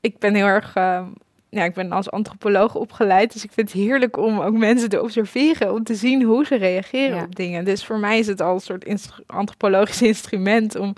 ik 0.01 0.19
ben 0.19 0.35
heel 0.35 0.45
erg 0.45 0.75
uh, 0.75 1.07
ja, 1.55 1.63
ik 1.63 1.73
ben 1.73 1.91
als 1.91 2.11
antropoloog 2.11 2.75
opgeleid, 2.75 3.33
dus 3.33 3.43
ik 3.43 3.51
vind 3.51 3.71
het 3.71 3.81
heerlijk 3.81 4.17
om 4.17 4.39
ook 4.39 4.57
mensen 4.57 4.89
te 4.89 5.01
observeren, 5.01 5.73
om 5.73 5.83
te 5.83 5.95
zien 5.95 6.23
hoe 6.23 6.45
ze 6.45 6.55
reageren 6.55 7.23
op 7.23 7.35
dingen. 7.35 7.65
Dus 7.65 7.85
voor 7.85 7.99
mij 7.99 8.19
is 8.19 8.27
het 8.27 8.41
al 8.41 8.53
een 8.53 8.59
soort 8.59 9.21
antropologisch 9.25 10.01
instrument 10.13 10.75
om, 10.75 10.93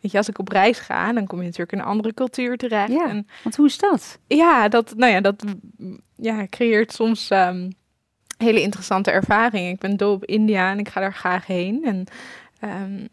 weet 0.00 0.12
je, 0.12 0.18
als 0.18 0.28
ik 0.28 0.38
op 0.38 0.48
reis 0.48 0.78
ga, 0.78 1.12
dan 1.12 1.26
kom 1.26 1.38
je 1.38 1.44
natuurlijk 1.44 1.72
in 1.72 1.78
een 1.78 1.84
andere 1.84 2.14
cultuur 2.14 2.56
terecht. 2.56 2.92
Ja, 2.92 3.08
en, 3.08 3.26
want 3.42 3.56
hoe 3.56 3.66
is 3.66 3.78
dat? 3.78 4.18
Ja, 4.26 4.68
dat, 4.68 4.94
nou 4.96 5.12
ja, 5.12 5.20
dat 5.20 5.44
ja, 6.16 6.46
creëert 6.50 6.92
soms 6.92 7.30
um, 7.30 7.72
hele 8.36 8.62
interessante 8.62 9.10
ervaringen. 9.10 9.70
Ik 9.70 9.78
ben 9.78 9.96
dol 9.96 10.12
op 10.12 10.24
India 10.24 10.70
en 10.70 10.78
ik 10.78 10.88
ga 10.88 11.00
daar 11.00 11.14
graag 11.14 11.46
heen. 11.46 11.84
En 11.84 12.04
ehm, 12.60 13.06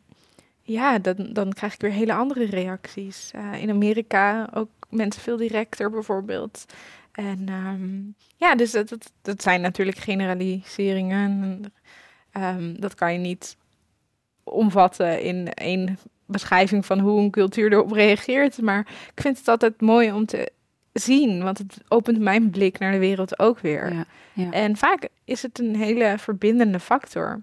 ja, 0.71 0.99
dan, 0.99 1.15
dan 1.33 1.53
krijg 1.53 1.73
ik 1.73 1.81
weer 1.81 1.91
hele 1.91 2.13
andere 2.13 2.45
reacties. 2.45 3.31
Eh, 3.33 3.61
in 3.61 3.69
Amerika 3.69 4.49
ook 4.53 4.69
mensen 4.89 5.21
veel 5.21 5.37
directer 5.37 5.89
bijvoorbeeld. 5.89 6.65
En 7.11 7.49
ehm, 7.49 7.99
ja, 8.35 8.55
dus 8.55 8.71
dat, 8.71 8.89
dat, 8.89 9.11
dat, 9.21 9.41
zijn 9.41 9.61
natuurlijk 9.61 9.97
generaliseringen. 9.97 11.61
Um, 12.37 12.79
dat 12.79 12.95
kan 12.95 13.13
je 13.13 13.19
niet 13.19 13.57
omvatten 14.43 15.21
in 15.21 15.53
één 15.53 15.97
beschrijving 16.25 16.85
van 16.85 16.99
hoe 16.99 17.21
een 17.21 17.31
cultuur 17.31 17.71
erop 17.71 17.91
reageert. 17.91 18.61
Maar 18.61 18.79
ik 19.15 19.21
vind 19.21 19.37
het 19.37 19.47
altijd 19.47 19.81
mooi 19.81 20.11
om 20.11 20.25
te 20.25 20.51
zien, 20.93 21.43
want 21.43 21.57
het 21.57 21.77
opent 21.87 22.19
mijn 22.19 22.49
blik 22.49 22.79
naar 22.79 22.91
de 22.91 22.99
wereld 22.99 23.39
ook 23.39 23.59
weer. 23.59 23.93
Ja, 23.93 24.05
ja. 24.33 24.51
En 24.51 24.77
vaak 24.77 25.07
is 25.25 25.41
het 25.41 25.59
een 25.59 25.75
hele 25.75 26.15
verbindende 26.17 26.79
factor. 26.79 27.41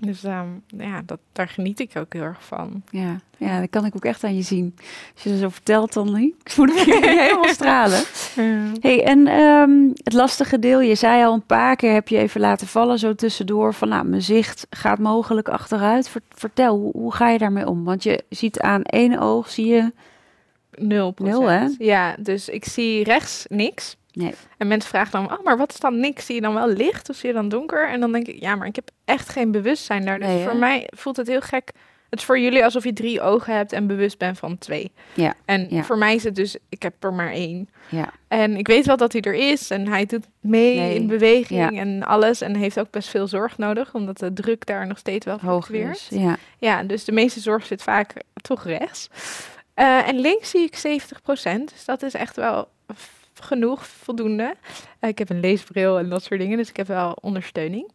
Dus 0.00 0.24
um, 0.24 0.62
ja, 0.66 1.02
dat, 1.06 1.18
daar 1.32 1.48
geniet 1.48 1.80
ik 1.80 1.90
ook 1.96 2.12
heel 2.12 2.22
erg 2.22 2.44
van. 2.44 2.82
Ja, 2.90 3.20
ja, 3.36 3.60
dat 3.60 3.70
kan 3.70 3.84
ik 3.84 3.96
ook 3.96 4.04
echt 4.04 4.24
aan 4.24 4.36
je 4.36 4.42
zien. 4.42 4.74
Als 5.14 5.22
je 5.22 5.38
zo 5.38 5.48
vertelt, 5.48 5.92
dan 5.92 6.16
ik 6.16 6.34
voel 6.44 6.66
ik 6.66 6.78
je 6.78 7.00
helemaal 7.20 7.48
stralen. 7.48 8.02
Ja. 8.36 8.72
Hey, 8.80 9.04
en 9.04 9.28
um, 9.28 9.90
het 10.04 10.12
lastige 10.12 10.58
deel, 10.58 10.80
je 10.80 10.94
zei 10.94 11.24
al 11.24 11.34
een 11.34 11.46
paar 11.46 11.76
keer, 11.76 11.92
heb 11.92 12.08
je 12.08 12.18
even 12.18 12.40
laten 12.40 12.66
vallen 12.66 12.98
zo 12.98 13.14
tussendoor 13.14 13.74
van, 13.74 13.88
nou, 13.88 14.04
mijn 14.04 14.22
zicht 14.22 14.66
gaat 14.70 14.98
mogelijk 14.98 15.48
achteruit. 15.48 16.10
Vertel, 16.28 16.78
hoe, 16.78 16.92
hoe 16.92 17.14
ga 17.14 17.28
je 17.28 17.38
daarmee 17.38 17.66
om? 17.66 17.84
Want 17.84 18.02
je 18.02 18.24
ziet 18.28 18.60
aan 18.60 18.82
één 18.82 19.18
oog, 19.18 19.50
zie 19.50 19.66
je... 19.66 19.92
Nul 20.74 21.14
Nul, 21.16 21.46
hè? 21.46 21.66
Ja, 21.78 22.16
dus 22.18 22.48
ik 22.48 22.64
zie 22.64 23.04
rechts 23.04 23.44
niks. 23.48 23.96
Nee. 24.12 24.34
En 24.56 24.68
mensen 24.68 24.90
vragen 24.90 25.12
dan, 25.12 25.38
oh, 25.38 25.44
maar 25.44 25.56
wat 25.56 25.72
is 25.72 25.80
dan 25.80 26.00
niks? 26.00 26.26
Zie 26.26 26.34
je 26.34 26.40
dan 26.40 26.54
wel 26.54 26.68
licht 26.68 27.10
of 27.10 27.16
zie 27.16 27.28
je 27.28 27.34
dan 27.34 27.48
donker? 27.48 27.88
En 27.88 28.00
dan 28.00 28.12
denk 28.12 28.26
ik, 28.26 28.40
ja, 28.40 28.54
maar 28.54 28.66
ik 28.66 28.76
heb 28.76 28.90
echt 29.04 29.28
geen 29.28 29.50
bewustzijn 29.50 30.04
daar. 30.04 30.18
Dus 30.18 30.42
voor 30.42 30.56
mij 30.56 30.88
voelt 30.96 31.16
het 31.16 31.26
heel 31.26 31.40
gek. 31.40 31.72
Het 32.10 32.18
is 32.18 32.24
voor 32.24 32.38
jullie 32.38 32.64
alsof 32.64 32.84
je 32.84 32.92
drie 32.92 33.20
ogen 33.20 33.54
hebt 33.54 33.72
en 33.72 33.86
bewust 33.86 34.18
bent 34.18 34.38
van 34.38 34.58
twee. 34.58 34.92
Ja. 35.14 35.34
En 35.44 35.84
voor 35.84 35.98
mij 35.98 36.14
is 36.14 36.24
het 36.24 36.34
dus, 36.34 36.56
ik 36.68 36.82
heb 36.82 37.04
er 37.04 37.12
maar 37.12 37.30
één. 37.30 37.68
Ja. 37.88 38.12
En 38.28 38.56
ik 38.56 38.66
weet 38.66 38.86
wel 38.86 38.96
dat 38.96 39.12
hij 39.12 39.22
er 39.22 39.34
is 39.34 39.70
en 39.70 39.88
hij 39.88 40.06
doet 40.06 40.26
mee 40.40 40.94
in 40.94 41.06
beweging 41.06 41.78
en 41.78 42.02
alles. 42.02 42.40
En 42.40 42.56
heeft 42.56 42.80
ook 42.80 42.90
best 42.90 43.08
veel 43.08 43.28
zorg 43.28 43.58
nodig, 43.58 43.94
omdat 43.94 44.18
de 44.18 44.32
druk 44.32 44.66
daar 44.66 44.86
nog 44.86 44.98
steeds 44.98 45.26
wel 45.26 45.38
hoog 45.40 45.70
is. 45.70 46.08
Ja. 46.10 46.36
ja, 46.58 46.82
dus 46.82 47.04
de 47.04 47.12
meeste 47.12 47.40
zorg 47.40 47.66
zit 47.66 47.82
vaak 47.82 48.12
toch 48.42 48.64
rechts. 48.64 49.08
Uh, 49.76 50.08
en 50.08 50.18
links 50.18 50.50
zie 50.50 50.70
ik 50.72 50.76
70%. 50.76 51.64
Dus 51.64 51.84
dat 51.84 52.02
is 52.02 52.14
echt 52.14 52.36
wel 52.36 52.68
genoeg, 53.42 53.86
voldoende. 53.86 54.54
Uh, 55.00 55.10
ik 55.10 55.18
heb 55.18 55.30
een 55.30 55.40
leesbril 55.40 55.98
en 55.98 56.08
dat 56.08 56.22
soort 56.22 56.40
dingen, 56.40 56.56
dus 56.56 56.68
ik 56.68 56.76
heb 56.76 56.86
wel 56.86 57.12
ondersteuning. 57.12 57.90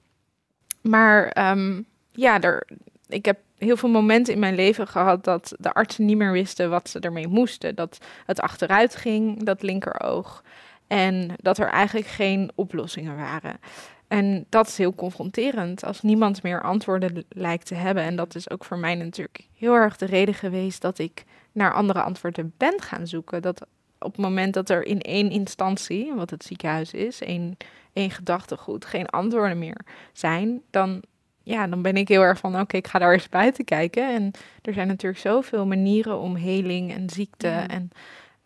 Maar 0.82 1.52
um, 1.52 1.86
ja, 2.12 2.42
er, 2.42 2.68
ik 3.08 3.26
heb 3.26 3.40
heel 3.58 3.78
veel 3.78 3.90
momenten 3.90 4.34
in 4.34 4.40
mijn 4.40 4.56
leven 4.56 4.88
gehad 4.88 5.24
dat 5.24 5.56
de 5.60 5.74
artsen 5.74 6.06
niet 6.06 6.18
meer 6.18 6.32
wisten 6.32 6.70
wat 6.70 6.90
ze 6.90 7.00
ermee 7.00 7.28
moesten. 7.28 7.76
Dat 7.76 7.98
het 8.26 8.40
achteruit 8.40 8.96
ging, 8.96 9.44
dat 9.44 9.62
linkeroog. 9.62 10.44
En 10.88 11.34
dat 11.38 11.58
er 11.58 11.68
eigenlijk 11.68 12.08
geen 12.08 12.52
oplossingen 12.56 13.16
waren. 13.16 13.60
En 14.08 14.46
dat 14.50 14.68
is 14.68 14.78
heel 14.78 14.94
confronterend 14.94 15.84
als 15.84 16.02
niemand 16.02 16.44
meer 16.44 16.62
antwoorden 16.62 17.26
lijkt 17.30 17.66
te 17.66 17.76
hebben. 17.76 18.04
En 18.04 18.16
dat 18.16 18.36
is 18.36 18.50
ook 18.50 18.66
voor 18.66 18.78
mij 18.78 18.96
natuurlijk 18.96 19.48
heel 19.54 19.74
erg 19.74 19.98
de 19.98 20.06
reden 20.06 20.34
geweest 20.34 20.82
dat 20.82 21.00
ik 21.00 21.24
naar 21.52 21.74
andere 21.74 22.02
antwoorden 22.02 22.54
ben 22.58 22.82
gaan 22.82 23.08
zoeken. 23.08 23.42
Dat 23.42 23.66
op 24.06 24.12
het 24.12 24.22
moment 24.22 24.54
dat 24.54 24.70
er 24.70 24.86
in 24.86 25.02
één 25.02 25.30
instantie, 25.30 26.14
wat 26.14 26.30
het 26.30 26.44
ziekenhuis 26.44 26.94
is, 26.94 27.22
één, 27.22 27.58
één 27.94 28.12
gedachtegoed, 28.12 28.86
geen 28.86 29.10
antwoorden 29.10 29.60
meer 29.60 29.78
zijn, 30.14 30.62
dan, 30.70 31.04
ja, 31.44 31.68
dan 31.68 31.82
ben 31.82 31.98
ik 31.98 32.08
heel 32.08 32.22
erg 32.22 32.40
van, 32.40 32.60
oké, 32.60 32.78
ik 32.78 32.88
ga 32.88 33.00
daar 33.00 33.14
eens 33.14 33.30
buiten 33.30 33.66
kijken. 33.66 34.14
En 34.14 34.32
er 34.62 34.74
zijn 34.74 34.88
natuurlijk 34.88 35.22
zoveel 35.22 35.66
manieren 35.66 36.20
om 36.20 36.36
heling 36.36 36.94
en 36.94 37.10
ziekte 37.10 37.48
en 37.48 37.90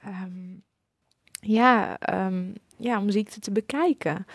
ehm, 0.01 0.57
ja, 1.41 1.97
ehm, 1.99 2.43
ja, 2.77 2.99
om 2.99 3.09
ziekte 3.09 3.39
te 3.39 3.51
bekijken. 3.51 4.25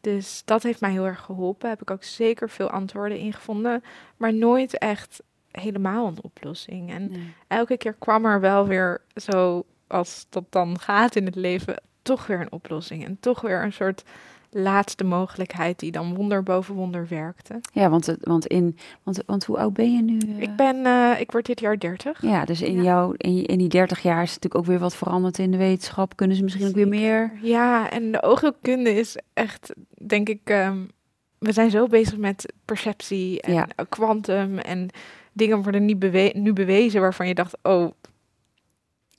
Dus 0.00 0.42
dat 0.44 0.62
heeft 0.62 0.80
mij 0.80 0.90
heel 0.90 1.06
erg 1.06 1.20
geholpen. 1.20 1.68
Heb 1.68 1.80
ik 1.80 1.90
ook 1.90 2.04
zeker 2.04 2.50
veel 2.50 2.70
antwoorden 2.70 3.18
in 3.18 3.32
gevonden, 3.32 3.82
maar 4.16 4.34
nooit 4.34 4.78
echt 4.78 5.22
helemaal 5.50 6.06
een 6.06 6.22
oplossing. 6.22 6.90
En 6.90 7.12
elke 7.48 7.76
keer 7.76 7.92
kwam 7.92 8.24
er 8.24 8.40
wel 8.40 8.66
weer 8.66 9.00
zo, 9.14 9.64
als 9.94 10.26
dat 10.28 10.44
dan 10.50 10.78
gaat 10.78 11.16
in 11.16 11.24
het 11.24 11.34
leven, 11.34 11.82
toch 12.02 12.26
weer 12.26 12.40
een 12.40 12.52
oplossing. 12.52 13.04
En 13.04 13.16
toch 13.20 13.40
weer 13.40 13.62
een 13.62 13.72
soort 13.72 14.04
laatste 14.50 15.04
mogelijkheid 15.04 15.78
die 15.78 15.92
dan 15.92 16.14
wonder 16.14 16.42
boven 16.42 16.74
wonder 16.74 17.06
werkte. 17.08 17.60
Ja, 17.72 17.90
want, 17.90 18.06
het, 18.06 18.18
want, 18.20 18.46
in, 18.46 18.76
want, 19.02 19.22
want 19.26 19.44
hoe 19.44 19.58
oud 19.58 19.72
ben 19.72 19.94
je 19.94 20.02
nu? 20.02 20.18
Uh... 20.26 20.40
Ik 20.40 20.56
ben, 20.56 20.76
uh, 20.76 21.20
ik 21.20 21.32
word 21.32 21.46
dit 21.46 21.60
jaar 21.60 21.78
30. 21.78 22.22
Ja, 22.22 22.44
dus 22.44 22.62
in, 22.62 22.76
ja. 22.76 22.82
Jou, 22.82 23.14
in, 23.16 23.44
in 23.44 23.58
die 23.58 23.68
30 23.68 24.02
jaar 24.02 24.22
is 24.22 24.28
natuurlijk 24.28 24.54
ook 24.54 24.66
weer 24.66 24.78
wat 24.78 24.96
veranderd 24.96 25.38
in 25.38 25.50
de 25.50 25.56
wetenschap. 25.56 26.16
Kunnen 26.16 26.36
ze 26.36 26.42
misschien 26.42 26.66
ook 26.66 26.74
weer 26.74 26.88
meer? 26.88 27.32
Ja, 27.42 27.90
en 27.90 28.12
de 28.12 28.22
oogheelkunde 28.22 28.94
is 28.94 29.16
echt, 29.32 29.74
denk 30.06 30.28
ik, 30.28 30.50
um, 30.50 30.90
we 31.38 31.52
zijn 31.52 31.70
zo 31.70 31.86
bezig 31.86 32.18
met 32.18 32.52
perceptie 32.64 33.40
en 33.40 33.68
kwantum 33.88 34.58
en 34.58 34.88
dingen 35.32 35.62
worden 35.62 35.84
niet 35.84 35.98
bewe 35.98 36.32
nu 36.36 36.52
bewezen 36.52 37.00
waarvan 37.00 37.28
je 37.28 37.34
dacht, 37.34 37.56
oh, 37.62 37.90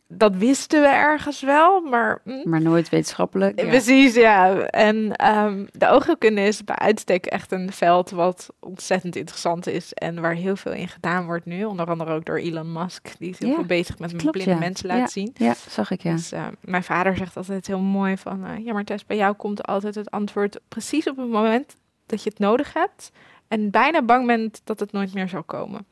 dat 0.07 0.35
wisten 0.35 0.81
we 0.81 0.87
ergens 0.87 1.41
wel, 1.41 1.81
maar... 1.81 2.21
Hm. 2.23 2.49
Maar 2.49 2.61
nooit 2.61 2.89
wetenschappelijk. 2.89 3.59
Ja. 3.59 3.67
Precies, 3.67 4.13
ja. 4.13 4.57
En 4.59 5.27
um, 5.35 5.67
de 5.71 5.89
oogheelkunde 5.89 6.41
is 6.41 6.63
bij 6.63 6.75
uitstek 6.75 7.25
echt 7.25 7.51
een 7.51 7.71
veld 7.71 8.09
wat 8.09 8.49
ontzettend 8.59 9.15
interessant 9.15 9.67
is 9.67 9.93
en 9.93 10.21
waar 10.21 10.33
heel 10.33 10.55
veel 10.55 10.71
in 10.71 10.87
gedaan 10.87 11.25
wordt 11.25 11.45
nu. 11.45 11.63
Onder 11.63 11.87
andere 11.87 12.13
ook 12.13 12.25
door 12.25 12.37
Elon 12.37 12.71
Musk, 12.71 13.17
die 13.19 13.29
is 13.29 13.39
heel 13.39 13.53
veel 13.53 13.65
bezig 13.65 13.99
met 13.99 14.15
Klopt, 14.15 14.31
blinde 14.31 14.51
ja. 14.51 14.57
mensen 14.57 14.87
laten 14.87 15.11
zien. 15.11 15.31
Ja, 15.33 15.53
zag 15.69 15.91
ik, 15.91 16.01
ja. 16.01 16.11
Dus 16.11 16.33
uh, 16.33 16.47
mijn 16.61 16.83
vader 16.83 17.17
zegt 17.17 17.37
altijd 17.37 17.67
heel 17.67 17.79
mooi 17.79 18.17
van, 18.17 18.45
uh, 18.45 18.65
ja 18.65 18.73
maar 18.73 18.83
Tess, 18.83 19.05
bij 19.05 19.17
jou 19.17 19.33
komt 19.33 19.63
altijd 19.63 19.95
het 19.95 20.11
antwoord 20.11 20.59
precies 20.67 21.09
op 21.09 21.17
het 21.17 21.29
moment 21.29 21.75
dat 22.05 22.23
je 22.23 22.29
het 22.29 22.39
nodig 22.39 22.73
hebt. 22.73 23.11
En 23.47 23.71
bijna 23.71 24.01
bang 24.01 24.27
bent 24.27 24.61
dat 24.63 24.79
het 24.79 24.91
nooit 24.91 25.13
meer 25.13 25.29
zal 25.29 25.43
komen. 25.43 25.85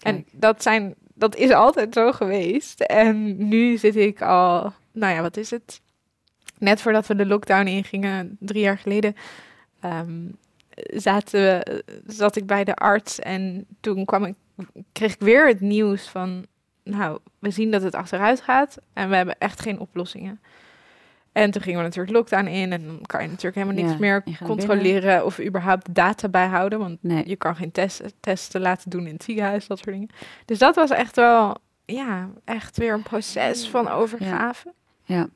En 0.00 0.26
dat, 0.32 0.62
zijn, 0.62 0.94
dat 1.18 1.36
is 1.36 1.50
altijd 1.50 1.94
zo 1.94 2.12
geweest. 2.12 2.80
En 2.80 3.48
nu 3.48 3.76
zit 3.76 3.96
ik 3.96 4.22
al, 4.22 4.72
nou 4.92 5.14
ja, 5.14 5.22
wat 5.22 5.36
is 5.36 5.50
het? 5.50 5.80
Net 6.58 6.80
voordat 6.80 7.06
we 7.06 7.14
de 7.14 7.26
lockdown 7.26 7.66
ingingen, 7.66 8.36
drie 8.40 8.62
jaar 8.62 8.78
geleden, 8.78 9.16
um, 9.84 10.36
zaten 10.86 11.62
zat 12.06 12.36
ik 12.36 12.46
bij 12.46 12.64
de 12.64 12.74
arts. 12.74 13.18
En 13.18 13.66
toen 13.80 14.04
kwam 14.04 14.24
ik, 14.24 14.34
kreeg 14.92 15.14
ik 15.14 15.20
weer 15.20 15.46
het 15.46 15.60
nieuws 15.60 16.08
van, 16.08 16.46
nou, 16.82 17.18
we 17.38 17.50
zien 17.50 17.70
dat 17.70 17.82
het 17.82 17.94
achteruit 17.94 18.40
gaat 18.40 18.78
en 18.92 19.08
we 19.08 19.16
hebben 19.16 19.38
echt 19.38 19.60
geen 19.60 19.78
oplossingen. 19.78 20.40
En 21.36 21.50
toen 21.50 21.62
gingen 21.62 21.78
we 21.78 21.84
natuurlijk 21.84 22.16
lockdown 22.16 22.46
in 22.46 22.72
en 22.72 22.86
dan 22.86 23.00
kan 23.06 23.22
je 23.22 23.28
natuurlijk 23.28 23.56
helemaal 23.56 23.84
niks 23.84 23.98
meer 23.98 24.22
controleren 24.44 25.24
of 25.24 25.40
überhaupt 25.40 25.94
data 25.94 26.28
bijhouden, 26.28 26.78
want 26.78 27.02
nee. 27.02 27.28
je 27.28 27.36
kan 27.36 27.56
geen 27.56 27.72
testen, 27.72 28.12
testen 28.20 28.60
laten 28.60 28.90
doen 28.90 29.06
in 29.06 29.12
het 29.12 29.22
ziekenhuis, 29.22 29.66
dat 29.66 29.78
soort 29.78 29.90
dingen. 29.90 30.08
Dus 30.44 30.58
dat 30.58 30.74
was 30.74 30.90
echt 30.90 31.16
wel, 31.16 31.56
ja, 31.84 32.28
echt 32.44 32.76
weer 32.76 32.92
een 32.92 33.02
proces 33.02 33.68
van 33.68 33.88
overgave. 33.88 34.72
Ja. 35.02 35.16
ja. 35.16 35.28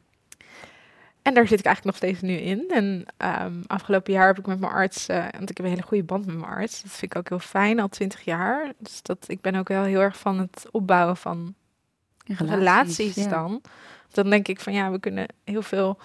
En 1.22 1.34
daar 1.34 1.46
zit 1.46 1.58
ik 1.58 1.64
eigenlijk 1.64 1.84
nog 1.84 2.10
steeds 2.10 2.20
nu 2.20 2.34
in. 2.34 2.64
En 2.68 3.06
um, 3.42 3.62
afgelopen 3.66 4.12
jaar 4.12 4.26
heb 4.26 4.38
ik 4.38 4.46
met 4.46 4.60
mijn 4.60 4.72
arts, 4.72 5.08
uh, 5.08 5.16
want 5.16 5.50
ik 5.50 5.56
heb 5.56 5.66
een 5.66 5.72
hele 5.72 5.86
goede 5.86 6.04
band 6.04 6.26
met 6.26 6.36
mijn 6.38 6.52
arts. 6.52 6.82
Dat 6.82 6.90
vind 6.90 7.12
ik 7.12 7.18
ook 7.18 7.28
heel 7.28 7.38
fijn, 7.38 7.80
al 7.80 7.88
twintig 7.88 8.24
jaar. 8.24 8.72
Dus 8.78 9.02
dat, 9.02 9.24
ik 9.26 9.40
ben 9.40 9.54
ook 9.54 9.68
wel 9.68 9.84
heel 9.84 10.00
erg 10.00 10.18
van 10.18 10.38
het 10.38 10.66
opbouwen 10.70 11.16
van 11.16 11.54
relaties, 12.24 12.98
relaties 12.98 13.28
dan 13.28 13.62
dan 14.14 14.30
denk 14.30 14.48
ik 14.48 14.60
van 14.60 14.72
ja, 14.72 14.90
we 14.90 15.00
kunnen 15.00 15.26
heel 15.44 15.62
veel 15.62 15.98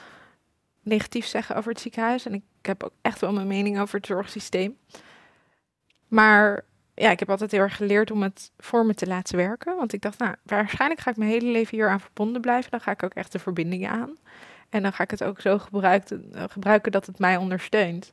negatief 0.82 1.26
zeggen 1.26 1.56
over 1.56 1.72
het 1.72 1.82
ziekenhuis. 1.82 2.26
En 2.26 2.34
ik 2.34 2.44
heb 2.62 2.84
ook 2.84 2.94
echt 3.02 3.22
wel 3.22 3.34
mijn 3.34 3.48
mening 3.48 3.80
over 3.80 3.96
het 3.96 4.06
zorgsysteem. 4.06 4.78
Maar 6.08 6.66
ja, 6.94 7.10
ik 7.12 7.20
heb 7.20 7.30
altijd 7.30 7.52
heel 7.52 7.62
erg 7.62 7.76
geleerd 7.76 8.12
om 8.12 8.24
het 8.24 8.52
voor 8.58 8.86
me 8.86 8.94
te 8.94 9.08
laten 9.08 9.38
werken. 9.38 9.76
Want 9.76 9.94
ik 9.94 10.02
dacht, 10.02 10.20
nou, 10.20 10.36
waarschijnlijk 10.44 11.02
ga 11.02 11.10
ik 11.10 11.18
mijn 11.18 11.30
hele 11.30 11.52
leven 11.52 11.78
hier 11.78 11.90
aan 11.90 12.00
verbonden 12.00 12.42
blijven. 12.42 12.72
Dan 12.72 12.82
ga 12.82 12.92
ik 12.92 13.04
ook 13.04 13.14
echt 13.14 13.32
de 13.32 13.40
verbindingen 13.40 13.90
aan. 13.90 14.18
En 14.70 14.82
dan 14.82 14.94
ga 14.94 15.04
ik 15.04 15.12
het 15.12 15.24
ook 15.24 15.42
zo 15.42 15.58
gebruiken, 15.60 16.32
gebruiken 16.50 16.92
dat 16.92 17.06
het 17.06 17.20
mij 17.20 17.38
ondersteunt. 17.38 18.12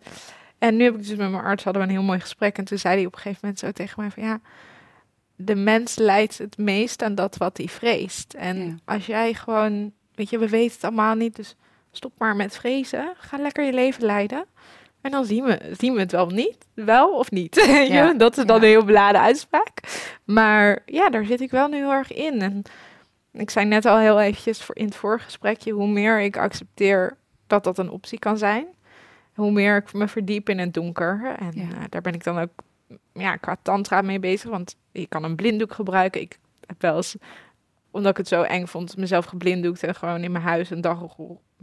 En 0.59 0.77
nu 0.77 0.85
heb 0.85 0.95
ik 0.95 0.99
dus 0.99 1.09
met 1.09 1.31
mijn 1.31 1.43
arts 1.43 1.65
hadden 1.65 1.83
we 1.83 1.89
een 1.89 1.95
heel 1.95 2.05
mooi 2.05 2.21
gesprek. 2.21 2.59
En 2.59 2.65
toen 2.65 2.79
zei 2.79 2.97
hij 2.97 3.07
op 3.07 3.13
een 3.13 3.19
gegeven 3.19 3.41
moment 3.43 3.61
zo 3.61 3.73
tegen 3.73 4.01
mij 4.01 4.11
van 4.11 4.23
ja, 4.23 4.41
de 5.37 5.55
mens 5.55 5.97
leidt 5.97 6.39
het 6.39 6.59
meest 6.59 7.03
aan 7.03 7.15
dat 7.15 7.37
wat 7.37 7.57
hij 7.57 7.69
vreest. 7.69 8.35
En 8.35 8.81
als 8.85 9.07
jij 9.07 9.35
gewoon, 9.35 9.93
weet 10.15 10.31
je, 10.31 10.39
we 10.39 10.49
weten 10.49 10.75
het 10.75 10.85
allemaal 10.85 11.15
niet, 11.15 11.37
dus 11.37 11.57
stop 11.93 12.13
maar 12.19 12.37
met 12.37 12.57
vrezen. 12.57 13.15
Ga 13.17 13.37
lekker 13.37 13.65
je 13.65 13.73
leven 13.73 14.05
leiden. 14.05 14.45
En 15.01 15.11
dan 15.11 15.25
zien 15.25 15.45
we, 15.45 15.75
zien 15.79 15.95
we 15.95 16.01
het 16.01 16.13
wel 16.13 16.27
niet. 16.27 16.57
Wel 16.75 17.11
of 17.11 17.31
niet. 17.31 17.55
Ja. 17.89 18.15
dat 18.15 18.39
is 18.39 18.45
dan 18.45 18.57
een 18.57 18.69
heel 18.69 18.85
beladen 18.85 19.21
uitspraak. 19.21 19.81
Maar 20.25 20.83
ja, 20.87 21.11
daar 21.11 21.25
zit 21.25 21.41
ik 21.41 21.51
wel 21.51 21.69
nu 21.69 21.77
heel 21.77 21.93
erg 21.93 22.13
in. 22.13 22.41
En 22.41 22.63
ik 23.33 23.51
zei 23.51 23.67
net 23.67 23.85
al 23.85 23.99
heel 23.99 24.21
eventjes 24.21 24.63
voor 24.63 24.77
in 24.77 24.85
het 24.85 24.95
vorige 24.95 25.25
gesprekje, 25.25 25.73
hoe 25.73 25.89
meer 25.89 26.21
ik 26.21 26.37
accepteer 26.37 27.17
dat 27.47 27.65
dat 27.65 27.79
een 27.79 27.91
optie 27.91 28.19
kan 28.19 28.39
zijn, 28.39 28.67
hoe 29.35 29.51
meer 29.51 29.77
ik 29.77 29.93
me 29.93 30.09
verdiep 30.09 30.49
in 30.49 30.59
het 30.59 30.75
donker. 30.75 31.37
En 31.39 31.59
uh, 31.59 31.69
daar 31.89 32.01
ben 32.01 32.15
ik 32.15 32.25
dan 32.25 32.39
ook 32.39 32.51
ja, 33.13 33.37
qua 33.37 33.57
tantra 33.63 34.01
mee 34.01 34.19
bezig. 34.19 34.51
Want 34.51 34.77
je 34.93 35.07
kan 35.07 35.25
een 35.25 35.37
blinddoek 35.37 35.73
gebruiken. 35.73 36.21
Ik 36.21 36.39
heb 36.67 36.83
wel 36.83 36.97
eens, 36.97 37.17
omdat 37.91 38.11
ik 38.11 38.17
het 38.17 38.29
zo 38.29 38.43
eng 38.43 38.67
vond, 38.67 38.97
mezelf 38.97 39.25
geblinddoekt 39.25 39.83
en 39.83 39.95
gewoon 39.95 40.23
in 40.23 40.33
mijn 40.33 40.45
huis 40.45 40.71
een 40.71 40.81
dag 40.81 41.01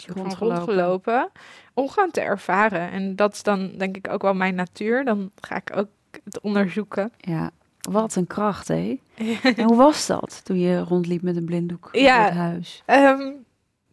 Rondgelopen. 0.06 1.30
Om 1.74 1.90
gewoon 1.90 2.12
te 2.12 2.22
ervaren. 2.22 2.92
En 2.92 3.16
dat 3.16 3.34
is 3.34 3.44
dan 3.44 3.72
denk 3.78 3.96
ik 3.98 4.10
ook 4.12 4.22
wel 4.22 4.34
mijn 4.34 4.56
natuur. 4.56 5.06
Dan 5.06 5.32
ga 5.42 5.56
ik 5.56 5.72
ook 5.76 5.88
het 6.24 6.40
onderzoeken. 6.40 7.12
Ja, 7.18 7.52
wat 7.82 8.16
een 8.16 8.28
kracht, 8.28 8.68
hè? 8.68 9.00
En 9.56 9.64
hoe 9.64 9.76
was 9.76 10.08
dat 10.08 10.42
toen 10.46 10.60
je 10.60 10.80
rondliep 10.80 11.22
met 11.22 11.36
een 11.36 11.46
blinddoek 11.46 11.90
Ja. 11.92 12.16
door 12.18 12.26
het 12.26 12.34
huis? 12.34 12.84
Ehm, 12.86 13.32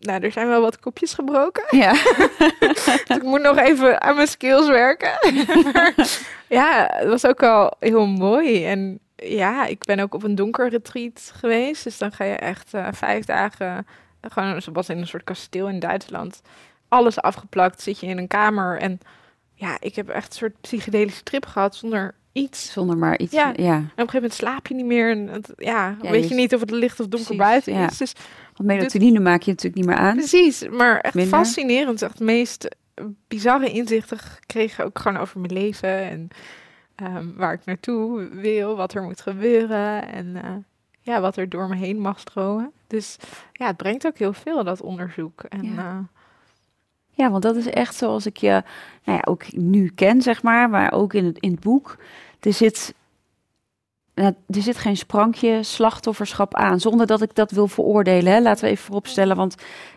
nou, 0.01 0.23
er 0.23 0.33
zijn 0.33 0.49
wel 0.49 0.61
wat 0.61 0.81
kopjes 0.81 1.15
gebroken. 1.15 1.65
Ja. 1.79 1.93
Dus 2.59 3.17
ik 3.17 3.23
moet 3.23 3.43
nog 3.43 3.59
even 3.59 4.01
aan 4.01 4.15
mijn 4.15 4.27
skills 4.27 4.69
werken. 4.69 5.19
maar 5.73 5.95
ja, 6.49 6.91
het 6.93 7.09
was 7.09 7.27
ook 7.27 7.41
wel 7.41 7.77
heel 7.79 8.07
mooi. 8.07 8.67
En 8.67 9.01
ja, 9.17 9.67
ik 9.67 9.85
ben 9.85 10.01
ook 10.01 10.15
op 10.15 10.23
een 10.23 10.35
donker 10.35 10.69
retreat 10.69 11.33
geweest. 11.35 11.85
Dus 11.85 11.99
dan 11.99 12.13
ga 12.13 12.25
je 12.25 12.35
echt 12.35 12.75
eh, 12.75 12.89
vijf 12.93 13.25
dagen, 13.25 13.87
eh, 14.21 14.31
gewoon 14.31 14.63
zoals 14.63 14.89
in 14.89 14.99
een 14.99 15.07
soort 15.07 15.25
kasteel 15.25 15.69
in 15.69 15.79
Duitsland. 15.79 16.43
Alles 16.89 17.21
afgeplakt, 17.21 17.83
zit 17.83 18.01
je 18.01 18.07
in 18.07 18.19
een 18.19 18.29
kamer. 18.29 18.79
En 18.79 19.01
ja, 19.55 19.77
ik 19.81 19.97
heb 19.97 20.09
echt 20.09 20.27
een 20.27 20.39
soort 20.39 20.61
psychedelische 20.61 21.23
trip 21.23 21.47
gehad 21.47 21.77
zonder 21.77 22.15
iets. 22.37 22.73
Zonder 22.73 22.97
maar 22.99 23.19
iets. 23.19 23.33
Ja. 23.33 23.53
Ja. 23.57 23.75
En 23.75 23.77
op 23.77 23.83
een 23.83 23.89
gegeven 23.97 24.15
moment 24.15 24.33
slaap 24.35 24.67
je 24.67 24.75
niet 24.75 24.85
meer. 24.87 25.11
En 25.11 25.29
het, 25.29 25.53
ja, 25.57 25.97
Ja, 26.03 26.11
weet 26.11 26.23
je- 26.23 26.29
je 26.29 26.35
niet 26.41 26.55
of 26.55 26.61
het 26.61 26.71
licht 26.71 27.01
of 27.01 27.07
donker 27.07 27.37
Precies, 27.37 27.47
buiten 27.51 27.73
is. 27.75 27.99
Dus 27.99 28.13
Want 28.57 28.69
melatonine 28.69 29.21
maak 29.21 29.43
je 29.43 29.51
natuurlijk 29.51 29.77
niet 29.77 29.87
meer 29.87 29.97
aan. 30.05 30.17
Precies, 30.17 30.69
maar 30.69 31.01
echt 31.01 31.15
Minder. 31.15 31.39
fascinerend. 31.39 32.03
Echt 32.03 32.19
de 32.19 32.25
meest 32.25 32.77
bizarre 33.29 33.71
inzichten 33.71 34.19
gekregen 34.19 34.85
ook 34.85 34.99
gewoon 34.99 35.17
over 35.19 35.41
mijn 35.41 35.53
leven 35.53 35.99
en 36.11 36.29
ehm, 36.95 37.27
waar 37.37 37.53
ik 37.53 37.65
naartoe 37.65 38.29
wil, 38.33 38.77
wat 38.77 38.95
er 38.95 39.03
moet 39.03 39.21
gebeuren 39.21 40.09
en 40.13 40.37
eh, 40.37 40.51
ja, 41.01 41.21
wat 41.21 41.37
er 41.37 41.49
door 41.49 41.69
me 41.69 41.77
heen 41.77 42.01
mag 42.01 42.21
stromen. 42.21 42.71
Dus 42.87 43.17
ja, 43.53 43.67
het 43.67 43.77
brengt 43.77 44.07
ook 44.07 44.19
heel 44.19 44.33
veel, 44.33 44.65
dat 44.65 44.81
onderzoek. 44.81 45.43
En 45.43 45.63
Ja. 45.63 45.73
ja, 45.75 46.05
Ja, 47.11 47.31
want 47.31 47.43
dat 47.43 47.57
is 47.57 47.67
echt 47.67 47.95
zoals 47.95 48.27
ik 48.27 48.37
je 48.37 48.63
nou 49.05 49.19
ja, 49.19 49.21
ook 49.25 49.53
nu 49.53 49.89
ken, 49.95 50.23
zeg 50.23 50.43
maar, 50.43 50.71
maar 50.71 50.93
ook 50.93 51.15
in 51.15 51.25
het, 51.25 51.39
in 51.39 51.51
het 51.51 51.61
boek. 51.61 51.97
Er 52.47 52.53
zit, 52.53 52.95
nou, 54.15 54.35
er 54.49 54.63
zit 54.63 54.77
geen 54.77 54.97
sprankje 54.97 55.63
slachtofferschap 55.63 56.55
aan, 56.55 56.81
zonder 56.81 57.07
dat 57.07 57.23
ik 57.23 57.35
dat 57.35 57.51
wil 57.51 57.69
veroordelen. 57.69 58.33
Hè. 58.33 58.41
Laten 58.41 58.65
we 58.65 58.71
even 58.71 58.85
vooropstellen, 58.85 59.37
want 59.37 59.55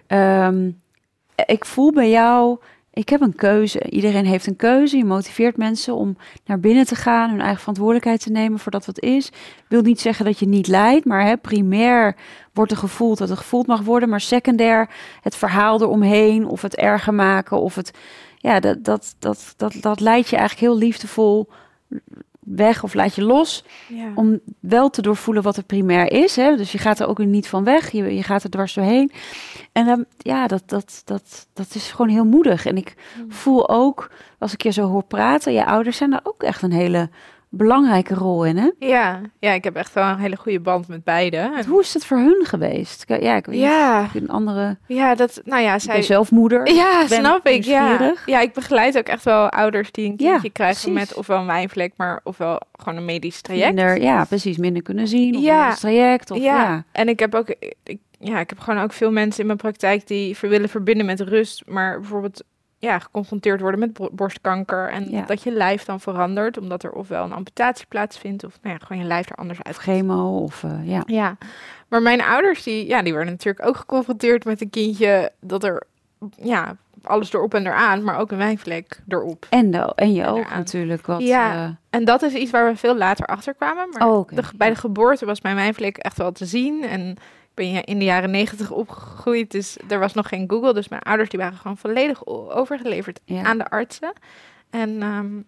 ehm, 0.07 0.71
ik 1.45 1.65
voel 1.65 1.91
bij 1.91 2.09
jou, 2.09 2.57
ik 2.93 3.09
heb 3.09 3.21
een 3.21 3.35
keuze. 3.35 3.89
Iedereen 3.89 4.25
heeft 4.25 4.47
een 4.47 4.55
keuze. 4.55 4.97
Je 4.97 5.05
motiveert 5.05 5.57
mensen 5.57 5.95
om 5.95 6.17
naar 6.45 6.59
binnen 6.59 6.85
te 6.85 6.95
gaan, 6.95 7.29
hun 7.29 7.41
eigen 7.41 7.59
verantwoordelijkheid 7.59 8.21
te 8.21 8.31
nemen 8.31 8.59
voor 8.59 8.71
dat 8.71 8.85
wat 8.85 8.99
is. 8.99 9.31
Wil 9.67 9.81
niet 9.81 10.01
zeggen 10.01 10.25
dat 10.25 10.39
je 10.39 10.47
niet 10.47 10.67
lijdt, 10.67 11.05
maar 11.05 11.25
hè, 11.25 11.37
primair 11.37 12.15
wordt 12.53 12.71
er 12.71 12.77
gevoeld 12.77 13.17
dat 13.17 13.29
er 13.29 13.37
gevoeld 13.37 13.67
mag 13.67 13.81
worden, 13.81 14.09
maar 14.09 14.21
secundair 14.21 14.89
het 15.21 15.35
verhaal 15.35 15.81
eromheen 15.81 16.45
of 16.45 16.61
het 16.61 16.75
erger 16.75 17.13
maken 17.13 17.59
of 17.59 17.75
het 17.75 17.91
ja 18.37 18.59
dat 18.59 18.83
dat 18.83 19.15
dat 19.19 19.53
dat 19.57 19.75
dat 19.79 19.99
leidt 19.99 20.29
je 20.29 20.35
eigenlijk 20.35 20.67
heel 20.67 20.77
liefdevol 20.77 21.49
weg 22.55 22.83
of 22.83 22.93
laat 22.93 23.15
je 23.15 23.23
los 23.23 23.63
ja. 23.87 24.11
om 24.15 24.39
wel 24.59 24.89
te 24.89 25.01
doorvoelen 25.01 25.43
wat 25.43 25.55
het 25.55 25.65
primair 25.65 26.11
is 26.11 26.35
hè 26.35 26.55
dus 26.55 26.71
je 26.71 26.77
gaat 26.77 26.99
er 26.99 27.07
ook 27.07 27.17
niet 27.17 27.47
van 27.47 27.63
weg 27.63 27.91
je, 27.91 28.15
je 28.15 28.23
gaat 28.23 28.43
er 28.43 28.49
dwars 28.49 28.73
doorheen 28.73 29.11
en 29.71 29.85
dan 29.85 30.05
ja 30.17 30.47
dat 30.47 30.63
dat 30.65 31.01
dat 31.05 31.47
dat 31.53 31.67
is 31.73 31.91
gewoon 31.91 32.11
heel 32.11 32.25
moedig 32.25 32.65
en 32.65 32.77
ik 32.77 32.97
Mm. 33.17 33.31
voel 33.31 33.69
ook 33.69 34.11
als 34.39 34.53
ik 34.53 34.63
je 34.63 34.71
zo 34.71 34.87
hoor 34.87 35.03
praten 35.03 35.53
je 35.53 35.65
ouders 35.65 35.97
zijn 35.97 36.09
daar 36.09 36.19
ook 36.23 36.43
echt 36.43 36.61
een 36.61 36.71
hele 36.71 37.09
belangrijke 37.49 38.13
rol 38.13 38.45
in 38.45 38.57
hè 38.57 38.69
ja, 38.79 39.21
ja, 39.39 39.51
ik 39.51 39.63
heb 39.63 39.75
echt 39.75 39.93
wel 39.93 40.03
een 40.03 40.17
hele 40.17 40.35
goede 40.35 40.59
band 40.59 40.87
met 40.87 41.03
beide. 41.03 41.63
Hoe 41.67 41.81
is 41.81 41.93
het 41.93 42.05
voor 42.05 42.17
hun 42.17 42.45
geweest 42.45 43.03
ja 43.07 43.35
ik 43.35 43.45
weet 43.45 43.59
ja, 43.59 44.01
niet, 44.13 44.23
een 44.23 44.29
andere 44.29 44.77
ja, 44.87 45.15
dat, 45.15 45.41
nou 45.45 45.61
ja, 45.61 45.79
zij... 45.79 46.01
zelf 46.01 46.31
moeder 46.31 46.73
Ja, 46.73 47.07
snap 47.07 47.47
ik. 47.47 47.63
Ja. 47.63 48.13
ja, 48.25 48.39
ik 48.39 48.53
begeleid 48.53 48.97
ook 48.97 49.07
echt 49.07 49.23
wel 49.23 49.49
ouders 49.49 49.91
die 49.91 50.05
een 50.05 50.13
Ja, 50.17 50.29
kindje 50.29 50.49
krijgen 50.49 50.91
precies. 50.91 51.09
met 51.09 51.17
ofwel 51.17 51.39
een 51.39 51.45
wijnvlek, 51.45 51.93
maar 51.97 52.19
ofwel 52.23 52.61
gewoon 52.71 52.97
een 52.97 53.05
medisch 53.05 53.41
traject. 53.41 53.73
minder, 53.73 54.01
ja, 54.01 54.25
precies, 54.25 54.57
minder 54.57 54.81
kunnen 54.81 55.07
zien. 55.07 55.35
Of 55.35 55.41
Ja. 55.41 55.67
ja. 55.67 55.75
traject. 55.75 56.31
Of, 56.31 56.37
ja. 56.37 56.43
ja. 56.43 56.83
en 56.91 57.09
ik 57.09 57.19
heb 57.19 57.35
ook, 57.35 57.55
ik, 57.83 57.99
ja, 58.19 58.39
ik 58.39 58.49
heb 58.49 58.59
gewoon 58.59 58.83
ook 58.83 58.93
veel 58.93 59.11
mensen 59.11 59.39
in 59.39 59.45
mijn 59.45 59.57
praktijk 59.57 60.07
die 60.07 60.37
willen 60.41 60.69
verbinden 60.69 61.05
met 61.05 61.19
rust, 61.19 61.63
maar 61.65 61.99
bijvoorbeeld 61.99 62.43
ja, 62.81 62.99
geconfronteerd 62.99 63.61
worden 63.61 63.79
met 63.79 64.09
borstkanker 64.11 64.89
en 64.89 65.09
Ja. 65.11 65.21
dat 65.21 65.43
je 65.43 65.51
lijf 65.51 65.83
dan 65.85 65.99
verandert, 65.99 66.57
omdat 66.57 66.83
er 66.83 66.91
ofwel 66.91 67.23
een 67.23 67.33
amputatie 67.33 67.85
plaatsvindt 67.87 68.43
of 68.43 68.57
nou 68.61 68.75
ja, 68.79 68.85
gewoon 68.85 69.01
je 69.01 69.07
lijf 69.07 69.29
er 69.29 69.35
anders 69.35 69.63
uit. 69.63 69.77
chemo. 69.77 70.37
Of, 70.43 70.63
eh, 70.63 70.87
ja. 70.87 71.03
Ja, 71.05 71.37
maar 71.87 72.01
mijn 72.01 72.21
ouders 72.21 72.63
die, 72.63 72.87
ja, 72.87 73.01
die 73.01 73.13
werden 73.13 73.31
natuurlijk 73.33 73.65
ook 73.67 73.77
geconfronteerd 73.77 74.45
met 74.45 74.61
een 74.61 74.69
kindje 74.69 75.31
dat 75.41 75.63
er, 75.63 75.83
ja, 76.37 76.75
alles 77.03 77.33
erop 77.33 77.53
en 77.53 77.65
eraan, 77.67 78.03
maar 78.03 78.17
ook 78.19 78.31
een 78.31 78.37
wijnvlek 78.37 79.01
erop. 79.07 79.45
En, 79.49 79.71
de, 79.71 79.91
en 79.95 80.13
je 80.13 80.25
ook 80.27 80.49
natuurlijk. 80.49 81.05
Wat, 81.05 81.21
Ja. 81.21 81.53
eh, 81.65 81.69
En 81.89 82.05
dat 82.05 82.21
is 82.21 82.33
iets 82.33 82.51
waar 82.51 82.65
we 82.71 82.75
veel 82.77 82.95
later 82.97 83.25
achter 83.25 83.53
kwamen. 83.53 83.89
Maar 83.91 84.07
Oh, 84.07 84.27
de, 84.27 84.43
bij 84.55 84.69
de 84.69 84.75
geboorte 84.75 85.25
was 85.25 85.41
mijn 85.41 85.55
wijnvlek 85.55 85.97
echt 85.97 86.17
wel 86.17 86.31
te 86.31 86.45
zien. 86.45 86.83
En 86.83 87.17
ben 87.65 87.83
in 87.83 87.99
de 87.99 88.05
jaren 88.05 88.31
negentig 88.31 88.71
opgegroeid, 88.71 89.51
dus 89.51 89.77
er 89.89 89.99
was 89.99 90.13
nog 90.13 90.27
geen 90.27 90.49
Google. 90.49 90.73
Dus 90.73 90.87
mijn 90.87 91.01
ouders 91.01 91.29
die 91.29 91.39
waren 91.39 91.57
gewoon 91.57 91.77
volledig 91.77 92.25
overgeleverd 92.25 93.19
ja. 93.25 93.43
aan 93.43 93.57
de 93.57 93.69
artsen. 93.69 94.13
En 94.69 95.01
ehm, 95.01 95.41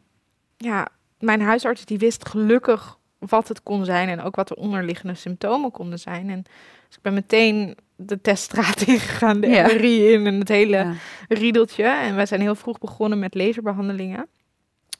ja, 0.57 0.87
mijn 1.19 1.41
huisarts 1.41 1.85
die 1.85 1.97
wist 1.97 2.29
gelukkig 2.29 2.97
wat 3.19 3.47
het 3.47 3.63
kon 3.63 3.85
zijn 3.85 4.09
en 4.09 4.21
ook 4.21 4.35
wat 4.35 4.47
de 4.47 4.55
onderliggende 4.55 5.15
symptomen 5.15 5.71
konden 5.71 5.99
zijn. 5.99 6.29
En 6.29 6.43
dus 6.87 6.95
ik 6.95 7.01
ben 7.01 7.13
meteen 7.13 7.77
de 7.95 8.21
teststraat 8.21 8.81
ingegaan, 8.91 9.39
de 9.41 9.47
Ja. 9.47 9.63
MRI 9.67 10.13
in 10.13 10.27
en 10.27 10.39
het 10.39 10.49
hele 10.49 10.77
Ja. 10.77 10.93
riedeltje. 11.27 11.83
En 11.83 12.15
wij 12.15 12.25
zijn 12.25 12.41
heel 12.41 12.55
vroeg 12.55 12.79
begonnen 12.79 13.19
met 13.19 13.35
laserbehandelingen. 13.35 14.27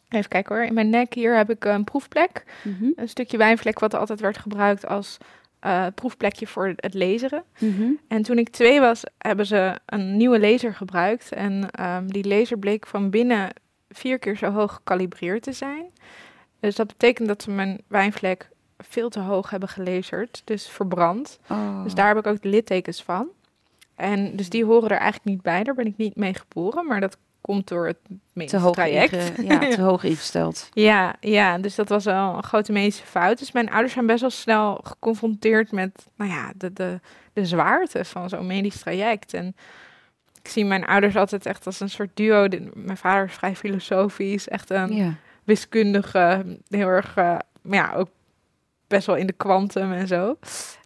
Even 0.10 0.30
kijken 0.30 0.56
hoor. 0.56 0.66
In 0.66 0.74
mijn 0.74 0.90
nek 0.90 1.14
hier 1.14 1.36
heb 1.38 1.50
ik 1.50 1.66
een 1.66 1.84
proefplek. 1.84 2.44
Mhm. 2.64 2.90
Een 2.96 3.10
stukje 3.10 3.38
wijnvlek 3.38 3.80
wat 3.80 3.94
altijd 3.94 4.20
werd 4.20 4.38
gebruikt 4.38 4.88
als 4.88 5.18
eh, 5.62 5.86
proefplekje 5.96 6.48
voor 6.48 6.74
het 6.76 6.94
laseren. 6.94 7.44
Mhm. 7.60 7.92
En 8.08 8.22
toen 8.22 8.38
ik 8.38 8.50
twee 8.50 8.80
was, 8.80 9.04
hebben 9.18 9.46
ze 9.46 9.80
een 9.86 10.18
nieuwe 10.18 10.40
laser 10.40 10.74
gebruikt. 10.74 11.32
En 11.32 11.72
ehm, 11.72 12.08
die 12.08 12.28
laser 12.28 12.60
bleek 12.60 12.88
van 12.88 13.10
binnen 13.10 13.50
vier 13.90 14.20
keer 14.20 14.38
zo 14.38 14.52
hoog 14.52 14.74
gekalibreerd 14.74 15.44
te 15.44 15.52
zijn. 15.52 15.86
Dus 16.60 16.76
dat 16.76 16.88
betekent 16.88 17.28
dat 17.28 17.42
ze 17.42 17.52
mijn 17.52 17.82
wijnvlek 17.88 18.50
veel 18.78 19.10
te 19.10 19.20
hoog 19.20 19.50
hebben 19.50 19.70
gelaserd. 19.70 20.42
Dus 20.46 20.68
verbrand. 20.70 21.40
Oh. 21.50 21.84
Dus 21.84 21.94
daar 21.94 22.08
heb 22.08 22.18
ik 22.18 22.28
ook 22.28 22.42
de 22.42 22.50
littekens 22.50 23.04
van. 23.04 23.28
En 23.96 24.36
dus 24.36 24.50
die 24.50 24.66
horen 24.66 24.90
er 24.90 24.98
eigenlijk 24.98 25.26
niet 25.26 25.42
bij. 25.42 25.64
Daar 25.64 25.76
ben 25.76 25.86
ik 25.88 25.98
niet 25.98 26.16
mee 26.16 26.34
geboren. 26.34 26.88
Maar 26.88 27.00
dat 27.00 27.18
komt 27.42 27.68
door 27.68 27.88
het 27.88 27.98
te 28.50 28.58
hoog, 28.58 28.74
traject. 28.74 29.12
inge- 29.12 29.44
ja, 29.54 29.60
te 29.76 29.82
hoog 29.90 30.04
ingesteld. 30.04 30.70
Ja, 30.74 31.16
ja, 31.20 31.58
dus 31.58 31.76
dat 31.76 31.90
was 31.90 32.04
wel 32.06 32.36
een 32.38 32.44
grote 32.44 32.72
medische 32.72 33.06
fout. 33.06 33.40
Dus 33.40 33.52
mijn 33.52 33.70
ouders 33.72 33.94
zijn 33.94 34.06
best 34.06 34.22
wel 34.22 34.30
snel 34.30 34.80
geconfronteerd 34.84 35.72
met, 35.72 36.06
nou 36.16 36.32
ja, 36.32 36.52
de, 36.56 36.74
de, 36.74 37.00
de 37.34 37.46
zwaarte 37.46 38.06
van 38.06 38.30
zo'n 38.30 38.48
medisch 38.48 38.80
traject. 38.80 39.34
En 39.34 39.56
ik 40.42 40.48
zie 40.48 40.66
mijn 40.66 40.86
ouders 40.86 41.16
altijd 41.16 41.46
echt 41.46 41.66
als 41.66 41.80
een 41.80 41.90
soort 41.90 42.10
duo. 42.14 42.48
De- 42.48 42.72
mijn 42.74 42.98
vader 42.98 43.26
is 43.26 43.34
vrij 43.34 43.56
filosofisch, 43.56 44.48
echt 44.48 44.70
een 44.70 44.94
Ja. 44.96 45.14
wiskundige, 45.44 46.58
heel 46.70 46.88
erg, 46.88 47.16
eh, 47.16 47.38
maar 47.62 47.78
ja, 47.78 47.94
ook 47.94 48.10
best 48.88 49.06
wel 49.08 49.16
in 49.16 49.28
de 49.28 49.34
kwantum 49.34 49.92
en 49.92 50.08
zo. 50.08 50.38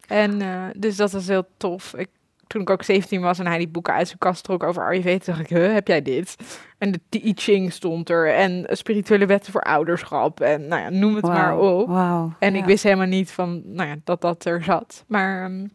En 0.07 0.41
eh, 0.41 0.63
dus 0.77 0.95
dat 0.95 1.11
was 1.11 1.27
heel 1.27 1.47
tof. 1.57 1.93
Ik, 1.95 2.09
toen 2.47 2.61
ik 2.61 2.69
ook 2.69 2.83
17 2.83 3.21
was 3.21 3.39
en 3.39 3.47
hij 3.47 3.57
die 3.57 3.67
boeken 3.67 3.93
uit 3.93 4.07
zijn 4.07 4.19
kast 4.19 4.43
trok 4.43 4.63
over 4.63 4.83
Ayurveda, 4.83 5.25
dacht 5.25 5.39
ik, 5.39 5.49
huh, 5.49 5.73
heb 5.73 5.87
jij 5.87 6.01
dit? 6.01 6.35
En 6.77 6.91
de 6.91 7.27
I 7.27 7.33
Ching 7.35 7.73
stond 7.73 8.09
er 8.09 8.33
en 8.33 8.65
spirituele 8.69 9.25
wetten 9.25 9.51
voor 9.51 9.61
ouderschap 9.61 10.39
en 10.39 10.67
nou 10.67 10.81
ja, 10.81 10.89
noem 10.89 11.15
het 11.15 11.25
maar 11.25 11.57
op. 11.57 11.87
wauw, 11.87 12.33
En 12.39 12.53
ja. 12.53 12.59
ik 12.59 12.65
wist 12.65 12.83
helemaal 12.83 13.07
niet 13.07 13.31
van, 13.31 13.61
nou 13.65 13.89
ja, 13.89 13.95
dat 14.03 14.21
dat 14.21 14.45
er 14.45 14.63
zat. 14.63 15.03
Maar 15.07 15.43
ehm, 15.43 15.67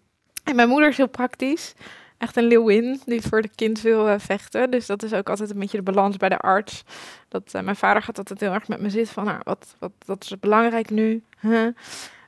en 0.44 0.56
mijn 0.56 0.68
moeder 0.68 0.88
is 0.88 0.96
heel 0.96 1.08
praktisch. 1.08 1.74
Echt 2.18 2.36
een 2.36 2.44
leeuwin 2.44 3.00
die 3.04 3.22
voor 3.22 3.42
de 3.42 3.50
kind 3.54 3.80
wil 3.80 4.08
eh, 4.08 4.18
vechten. 4.18 4.70
Dus 4.70 4.86
dat 4.86 5.02
is 5.02 5.12
ook 5.12 5.28
altijd 5.28 5.50
een 5.50 5.58
beetje 5.58 5.76
de 5.76 5.92
balans 5.92 6.16
bij 6.16 6.28
de 6.28 6.38
arts. 6.38 6.82
Dat, 7.28 7.42
eh, 7.52 7.62
mijn 7.62 7.76
vader 7.76 8.02
gaat 8.02 8.18
altijd 8.18 8.40
heel 8.40 8.52
erg 8.52 8.68
met 8.68 8.80
me 8.80 8.90
zitten 8.90 9.14
van, 9.14 9.24
nou, 9.24 9.40
wat, 9.42 9.74
wat, 9.78 9.92
wat 10.06 10.24
is 10.24 10.38
belangrijk 10.38 10.90
nu? 10.90 11.24
Huh? 11.40 11.66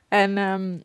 En 0.07 0.37
ehm, 0.37 0.77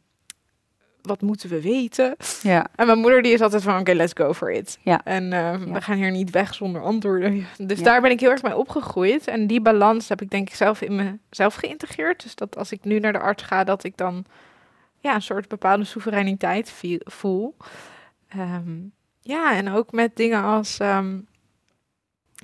wat 1.02 1.20
moeten 1.22 1.48
we 1.48 1.60
weten? 1.60 2.16
Ja. 2.42 2.66
En 2.74 2.86
mijn 2.86 2.98
moeder 2.98 3.22
die 3.22 3.32
is 3.32 3.40
altijd 3.40 3.62
van, 3.62 3.78
oké, 3.80 3.92
let's 3.92 4.12
go 4.16 4.34
for 4.34 4.52
it. 4.52 4.78
Ja. 4.82 5.00
En 5.04 5.32
ehm, 5.32 5.66
Ja. 5.66 5.72
we 5.72 5.80
gaan 5.80 5.96
hier 5.96 6.10
niet 6.10 6.30
weg 6.30 6.54
zonder 6.54 6.82
antwoorden. 6.82 7.46
Dus 7.58 7.78
Ja. 7.78 7.84
daar 7.84 8.00
ben 8.00 8.10
ik 8.10 8.20
heel 8.20 8.30
erg 8.30 8.42
mee 8.42 8.56
opgegroeid. 8.56 9.26
En 9.26 9.46
die 9.46 9.60
balans 9.60 10.08
heb 10.08 10.22
ik 10.22 10.30
denk 10.30 10.48
ik 10.48 10.54
zelf 10.54 10.80
in 10.82 11.20
mezelf 11.30 11.54
geïntegreerd. 11.54 12.22
Dus 12.22 12.34
dat 12.34 12.56
als 12.56 12.72
ik 12.72 12.84
nu 12.84 12.98
naar 12.98 13.12
de 13.12 13.18
arts 13.20 13.42
ga, 13.42 13.64
dat 13.64 13.84
ik 13.84 13.96
dan 13.96 14.24
ja, 15.00 15.14
een 15.14 15.22
soort 15.22 15.48
bepaalde 15.48 15.84
soevereiniteit 15.84 16.72
voel. 17.04 17.56
Ehm, 18.28 18.76
ja, 19.20 19.54
en 19.54 19.70
ook 19.72 19.92
met 19.92 20.16
dingen 20.16 20.42
als... 20.42 20.78
ehm, 20.78 21.18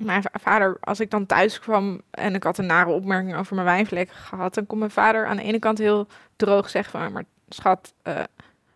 mijn 0.01 0.21
va- 0.21 0.39
vader, 0.41 0.77
als 0.79 0.99
ik 0.99 1.09
dan 1.11 1.25
thuis 1.25 1.59
kwam 1.59 2.01
en 2.11 2.35
ik 2.35 2.43
had 2.43 2.57
een 2.57 2.65
nare 2.65 2.89
opmerking 2.89 3.35
over 3.35 3.55
mijn 3.55 3.67
wijnvlek 3.67 4.09
gehad, 4.11 4.53
dan 4.53 4.65
kon 4.65 4.77
mijn 4.77 4.91
vader 4.91 5.25
aan 5.27 5.37
de 5.37 5.43
ene 5.43 5.59
kant 5.59 5.77
heel 5.77 6.07
droog 6.35 6.69
zeggen 6.69 6.99
van, 6.99 7.11
maar 7.11 7.23
schat, 7.49 7.93
eh, 8.01 8.19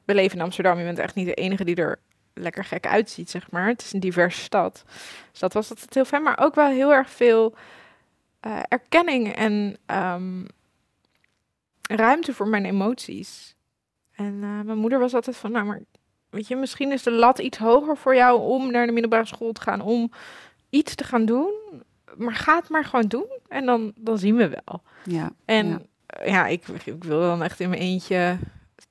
we 0.09 0.15
leven 0.15 0.37
in 0.37 0.43
Amsterdam, 0.43 0.77
je 0.77 0.83
bent 0.83 0.99
echt 0.99 1.15
niet 1.15 1.25
de 1.25 1.33
enige 1.33 1.63
die 1.63 1.75
er 1.75 1.99
lekker 2.33 2.65
gek 2.65 2.87
uitziet, 2.87 3.29
zeg 3.29 3.51
maar. 3.51 3.67
Het 3.67 3.81
is 3.81 3.93
een 3.93 3.99
diverse 3.99 4.41
stad. 4.41 4.83
Dus 5.31 5.39
dat 5.39 5.53
was 5.53 5.69
altijd 5.69 5.93
heel 5.93 6.05
fijn, 6.05 6.23
maar 6.23 6.39
ook 6.39 6.55
wel 6.55 6.69
heel 6.69 6.93
erg 6.93 7.09
veel 7.09 7.55
eh, 8.39 8.59
erkenning 8.67 9.35
en 9.35 9.77
ehm, 9.85 10.45
ruimte 11.81 12.33
voor 12.33 12.47
mijn 12.47 12.65
emoties. 12.65 13.55
En 14.11 14.39
eh, 14.43 14.61
mijn 14.61 14.77
moeder 14.77 14.99
was 14.99 15.13
altijd 15.13 15.37
van, 15.37 15.51
nou, 15.51 15.65
maar 15.65 15.81
weet 16.29 16.47
je, 16.47 16.55
misschien 16.55 16.91
is 16.91 17.03
de 17.03 17.11
lat 17.11 17.39
iets 17.39 17.57
hoger 17.57 17.97
voor 17.97 18.15
jou 18.15 18.41
om 18.41 18.71
naar 18.71 18.85
de 18.85 18.91
middelbare 18.91 19.25
school 19.25 19.51
te 19.51 19.61
gaan, 19.61 19.81
om 19.81 20.11
iets 20.69 20.95
te 20.95 21.03
gaan 21.03 21.25
doen. 21.25 21.53
Maar 22.17 22.35
ga 22.35 22.55
het 22.55 22.69
maar 22.69 22.85
gewoon 22.85 23.07
doen 23.07 23.29
en 23.47 23.65
dan, 23.65 23.91
dan 23.95 24.17
zien 24.17 24.35
we 24.35 24.49
wel. 24.49 24.81
Ja. 25.03 25.31
En 25.45 25.67
Ja. 25.67 25.81
ja, 26.07 26.25
ja 26.25 26.47
ik, 26.47 26.67
ik 26.67 27.03
wilde 27.03 27.25
dan 27.25 27.43
echt 27.43 27.59
in 27.59 27.69
mijn 27.69 27.81
eentje, 27.81 28.37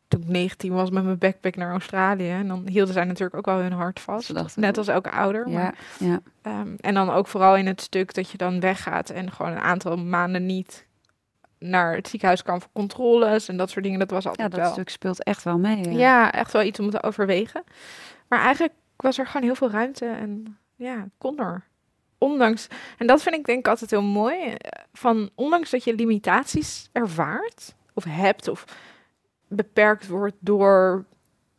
toen 0.08 0.20
ik 0.20 0.28
19 0.28 0.72
was, 0.72 0.90
met 0.90 1.04
mijn 1.04 1.18
backpack 1.18 1.56
naar 1.56 1.70
Australië. 1.70 2.30
En 2.30 2.48
dan 2.48 2.66
hielden 2.68 2.94
zij 2.94 3.04
natuurlijk 3.04 3.36
ook 3.36 3.46
wel 3.46 3.58
hun 3.62 3.72
hart 3.72 4.00
vast. 4.00 4.34
Dachten- 4.34 4.60
Net 4.60 4.78
als 4.78 4.88
elke 4.88 5.10
ouder. 5.10 5.48
Ja, 5.48 5.58
Maar, 5.58 5.74
ja. 5.98 6.20
ehm, 6.42 6.74
en 6.80 6.94
dan 6.94 7.10
ook 7.10 7.26
vooral 7.26 7.56
in 7.56 7.66
het 7.66 7.80
stuk 7.80 8.14
dat 8.14 8.30
je 8.30 8.38
dan 8.38 8.60
weggaat 8.60 9.10
en 9.10 9.32
gewoon 9.32 9.52
een 9.52 9.58
aantal 9.58 9.96
maanden 9.96 10.46
niet 10.46 10.86
naar 11.58 11.94
het 11.94 12.08
ziekenhuis 12.08 12.42
kan 12.42 12.60
voor 12.60 12.70
controles 12.72 13.48
en 13.48 13.56
dat 13.56 13.70
soort 13.70 13.84
dingen. 13.84 13.98
Dat 13.98 14.10
was 14.10 14.22
ja, 14.24 14.28
altijd 14.30 14.50
dat 14.50 14.60
wel. 14.60 14.72
stuk 14.72 14.88
speelt 14.88 15.22
echt 15.24 15.42
wel 15.42 15.58
mee. 15.58 15.84
Ja. 15.92 15.98
Ja, 15.98 16.32
echt 16.32 16.52
wel 16.52 16.62
iets 16.62 16.80
om 16.80 16.90
te 16.90 17.02
overwegen. 17.02 17.64
Maar 18.28 18.40
eigenlijk 18.40 18.74
was 18.96 19.18
er 19.18 19.26
gewoon 19.26 19.42
heel 19.42 19.54
veel 19.54 19.70
ruimte 19.70 20.06
en 20.06 20.58
ja, 20.76 21.06
kon 21.18 21.38
er. 21.38 21.64
Ondanks, 22.18 22.66
en 22.98 23.06
dat 23.06 23.22
vind 23.22 23.34
ik 23.34 23.44
denk 23.44 23.58
ik 23.58 23.68
altijd 23.68 23.90
heel 23.90 24.02
mooi, 24.02 24.44
eh, 24.44 24.82
van 24.92 25.30
ondanks 25.34 25.70
dat 25.70 25.84
je 25.84 25.94
limitaties 25.94 26.88
ervaart 26.92 27.74
of 27.94 28.04
hebt 28.04 28.48
of 28.48 28.64
beperkt 29.48 30.06
wordt 30.06 30.36
door 30.38 31.04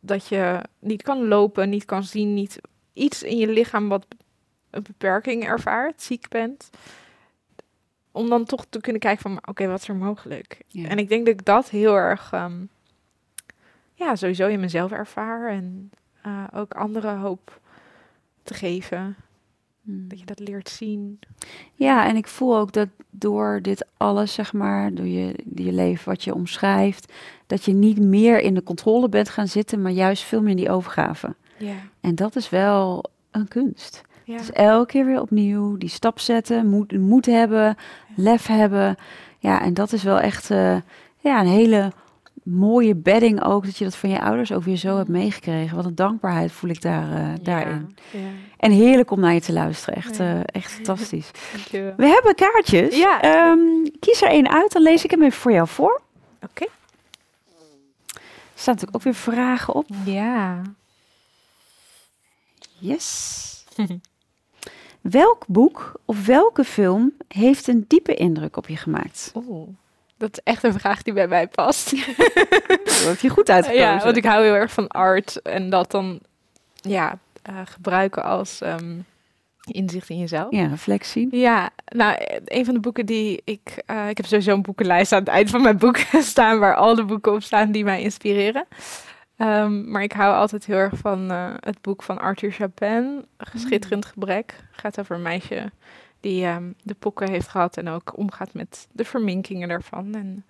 dat 0.00 0.26
je 0.26 0.60
niet 0.78 1.02
kan 1.02 1.28
lopen, 1.28 1.68
niet 1.68 1.84
kan 1.84 2.04
zien, 2.04 2.34
niet 2.34 2.60
iets 2.92 3.22
in 3.22 3.36
je 3.36 3.48
lichaam 3.48 3.88
wat 3.88 4.06
een 4.70 4.82
beperking 4.82 5.44
ervaart, 5.44 6.02
ziek 6.02 6.28
bent. 6.28 6.70
Om 8.12 8.28
dan 8.28 8.44
toch 8.44 8.66
te 8.68 8.80
kunnen 8.80 9.00
kijken 9.00 9.22
van, 9.22 9.48
oké, 9.48 9.66
wat 9.66 9.80
is 9.80 9.88
er 9.88 9.96
mogelijk? 9.96 10.62
Ja. 10.66 10.88
En 10.88 10.98
ik 10.98 11.08
denk 11.08 11.26
dat 11.26 11.34
ik 11.34 11.44
dat 11.44 11.70
heel 11.70 11.96
erg, 11.96 12.32
ehm, 12.32 12.64
ja, 13.94 14.16
sowieso 14.16 14.46
in 14.46 14.60
mezelf 14.60 14.92
ervaar 14.92 15.48
en 15.48 15.90
eh, 16.22 16.44
ook 16.54 16.74
anderen 16.74 17.18
hoop 17.18 17.60
te 18.42 18.54
geven. 18.54 19.16
Hmm. 19.84 20.08
Dat 20.08 20.18
je 20.18 20.26
dat 20.26 20.38
leert 20.38 20.68
zien. 20.68 21.18
Ja, 21.74 22.06
en 22.06 22.16
ik 22.16 22.26
voel 22.26 22.56
ook 22.56 22.72
dat 22.72 22.88
door 23.10 23.58
dit 23.62 23.86
alles, 23.96 24.32
zeg 24.32 24.52
maar, 24.52 24.94
door 24.94 25.06
je, 25.06 25.34
je 25.54 25.72
leven 25.72 26.08
wat 26.08 26.24
je 26.24 26.34
omschrijft, 26.34 27.12
dat 27.46 27.64
je 27.64 27.72
niet 27.72 28.00
meer 28.00 28.40
in 28.40 28.54
de 28.54 28.62
controle 28.62 29.08
bent 29.08 29.28
gaan 29.28 29.48
zitten, 29.48 29.82
maar 29.82 29.92
juist 29.92 30.22
veel 30.22 30.40
meer 30.40 30.50
in 30.50 30.56
die 30.56 30.70
overgave. 30.70 31.34
Ja. 31.58 31.74
En 32.00 32.14
dat 32.14 32.36
is 32.36 32.48
wel 32.48 33.04
een 33.30 33.48
kunst. 33.48 34.02
Ja. 34.24 34.36
Dus 34.36 34.52
elke 34.52 34.86
keer 34.86 35.04
weer 35.04 35.20
opnieuw 35.20 35.76
die 35.76 35.88
stap 35.88 36.18
zetten, 36.18 36.66
moed, 36.66 36.98
moed 36.98 37.26
hebben, 37.26 37.76
lef 38.16 38.46
hebben. 38.46 38.96
Ja, 39.38 39.62
en 39.62 39.74
dat 39.74 39.92
is 39.92 40.02
wel 40.02 40.20
echt 40.20 40.50
eh, 40.50 40.76
ja, 41.18 41.40
een 41.40 41.46
hele 41.46 41.92
mooie 42.42 42.94
bedding 42.94 43.42
ook, 43.44 43.64
dat 43.64 43.76
je 43.76 43.84
dat 43.84 43.96
van 43.96 44.10
je 44.10 44.20
ouders 44.20 44.52
ook 44.52 44.62
weer 44.62 44.76
zo 44.76 44.96
hebt 44.96 45.08
meegekregen. 45.08 45.76
Wat 45.76 45.84
een 45.84 45.94
dankbaarheid 45.94 46.52
voel 46.52 46.70
ik 46.70 46.82
daar, 46.82 47.12
eh, 47.12 47.44
daarin. 47.44 47.96
Ja. 48.12 48.18
Ja. 48.18 48.26
En 48.56 48.70
heerlijk 48.70 49.10
om 49.10 49.20
naar 49.20 49.34
je 49.34 49.40
te 49.40 49.52
luisteren. 49.52 49.94
Echt, 49.94 50.20
eh, 50.20 50.40
echt 50.44 50.72
fantastisch. 50.72 51.30
Dankjewel. 51.52 51.94
We 51.96 52.06
hebben 52.06 52.34
kaartjes. 52.34 52.96
Ja. 52.96 53.20
Ehm, 53.20 53.58
kies 54.00 54.22
er 54.22 54.28
één 54.28 54.50
uit, 54.50 54.72
dan 54.72 54.82
lees 54.82 55.04
ik 55.04 55.10
hem 55.10 55.22
even 55.22 55.38
voor 55.38 55.52
jou 55.52 55.68
voor. 55.68 56.00
Oké. 56.42 56.64
Er 58.14 58.66
staan 58.66 58.74
natuurlijk 58.74 58.96
ook 58.96 59.02
weer 59.02 59.14
vragen 59.14 59.74
op. 59.74 59.86
Ja. 60.04 60.62
Yes. 62.78 63.64
Welk 65.00 65.44
boek 65.46 65.92
of 66.04 66.26
welke 66.26 66.64
film 66.64 67.12
heeft 67.28 67.66
een 67.66 67.84
diepe 67.88 68.14
indruk 68.14 68.56
op 68.56 68.68
je 68.68 68.76
gemaakt? 68.76 69.32
Oeh. 69.34 69.68
Dat 70.20 70.32
is 70.32 70.40
echt 70.44 70.62
een 70.62 70.72
vraag 70.80 71.02
die 71.02 71.12
bij 71.12 71.28
mij 71.28 71.48
past. 71.48 71.90
Dat 72.84 73.04
heb 73.04 73.18
je 73.18 73.28
goed 73.28 73.50
uitgekozen. 73.50 73.86
Ja, 73.86 73.98
want 74.04 74.16
ik 74.16 74.24
hou 74.24 74.44
heel 74.44 74.54
erg 74.54 74.72
van 74.72 74.88
art 74.88 75.42
en 75.42 75.70
dat 75.70 75.90
dan 75.90 76.20
ja, 76.74 77.18
eh, 77.42 77.54
gebruiken 77.64 78.24
als 78.24 78.60
ehm, 78.60 78.98
inzicht 79.60 80.08
in 80.08 80.18
jezelf. 80.18 80.50
Ja, 80.50 80.66
reflectie. 80.66 81.36
Ja, 81.36 81.70
nou, 81.84 82.16
een 82.44 82.64
van 82.64 82.74
de 82.74 82.80
boeken 82.80 83.06
die 83.06 83.42
ik... 83.44 83.82
eh, 83.86 84.08
ik 84.08 84.16
heb 84.16 84.26
sowieso 84.26 84.52
een 84.52 84.62
boekenlijst 84.62 85.12
aan 85.12 85.18
het 85.18 85.28
eind 85.28 85.50
van 85.50 85.62
mijn 85.62 85.78
boek 85.78 85.96
staan... 86.32 86.58
waar 86.58 86.74
al 86.74 86.94
de 86.94 87.04
boeken 87.04 87.32
op 87.32 87.42
staan 87.42 87.72
die 87.72 87.84
mij 87.84 88.02
inspireren. 88.02 88.66
Ehm, 89.36 89.90
maar 89.90 90.02
ik 90.02 90.12
hou 90.12 90.34
altijd 90.34 90.66
heel 90.66 90.76
erg 90.76 90.96
van 90.96 91.30
eh, 91.30 91.54
het 91.60 91.80
boek 91.80 92.02
van 92.02 92.18
Arthur 92.18 92.52
Chapin, 92.52 93.24
Geschitterend 93.38 94.04
Gebrek. 94.04 94.54
gaat 94.70 95.00
over 95.00 95.16
een 95.16 95.22
meisje 95.22 95.70
die 96.20 96.44
ehm, 96.44 96.72
de 96.82 96.94
pokken 96.94 97.30
heeft 97.30 97.48
gehad... 97.48 97.76
en 97.76 97.88
ook 97.88 98.16
omgaat 98.16 98.54
met 98.54 98.88
de 98.92 99.04
verminkingen 99.04 99.68
daarvan. 99.68 100.14
En 100.14 100.44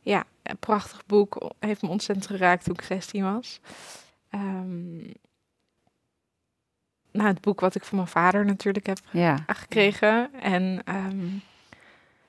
ja, 0.00 0.24
een 0.42 0.56
prachtig 0.56 1.06
boek. 1.06 1.50
Heeft 1.58 1.82
me 1.82 1.88
ontzettend 1.88 2.26
geraakt 2.26 2.64
toen 2.64 2.74
ik 2.74 2.82
16 2.82 3.22
was. 3.32 3.60
Nou, 7.12 7.28
het 7.28 7.40
boek 7.40 7.60
wat 7.60 7.74
ik 7.74 7.84
van 7.84 7.96
mijn 7.96 8.08
vader 8.08 8.44
natuurlijk 8.44 8.86
heb 8.86 8.98
Ja. 9.10 9.38
gekregen. 9.46 10.30
En 10.40 10.82
ehm 10.84 11.26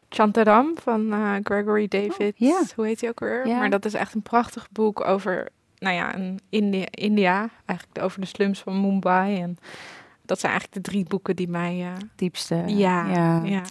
Chantaram 0.10 0.78
van 0.82 1.13
eh, 1.13 1.36
Gregory 1.43 1.88
David. 1.88 2.34
Oh, 2.34 2.47
ja. 2.47 2.62
Hoe 2.75 2.86
heet 2.86 3.02
hij 3.02 3.10
ook 3.10 3.19
weer? 3.19 3.47
Maar 3.47 3.69
dat 3.69 3.86
is 3.86 3.93
echt 3.93 4.13
een 4.13 4.21
prachtig 4.21 4.71
boek 4.71 5.06
over, 5.06 5.47
nou 5.78 5.95
ja, 5.95 6.15
een 6.15 6.39
India, 6.49 6.86
India. 6.91 7.49
Eigenlijk 7.65 8.04
over 8.04 8.19
de 8.21 8.28
slums 8.28 8.60
van 8.60 8.82
Mumbai. 8.82 9.41
En 9.41 9.58
dat 10.30 10.39
zijn 10.39 10.52
eigenlijk 10.52 10.84
de 10.86 10.92
drie 10.92 11.06
boeken 11.08 11.36
die 11.36 11.48
mij... 11.48 11.80
eh, 11.82 11.92
Diepste. 12.15 12.56
ja, 12.68 13.08
Ja. 13.08 13.42
ja. 13.44 13.62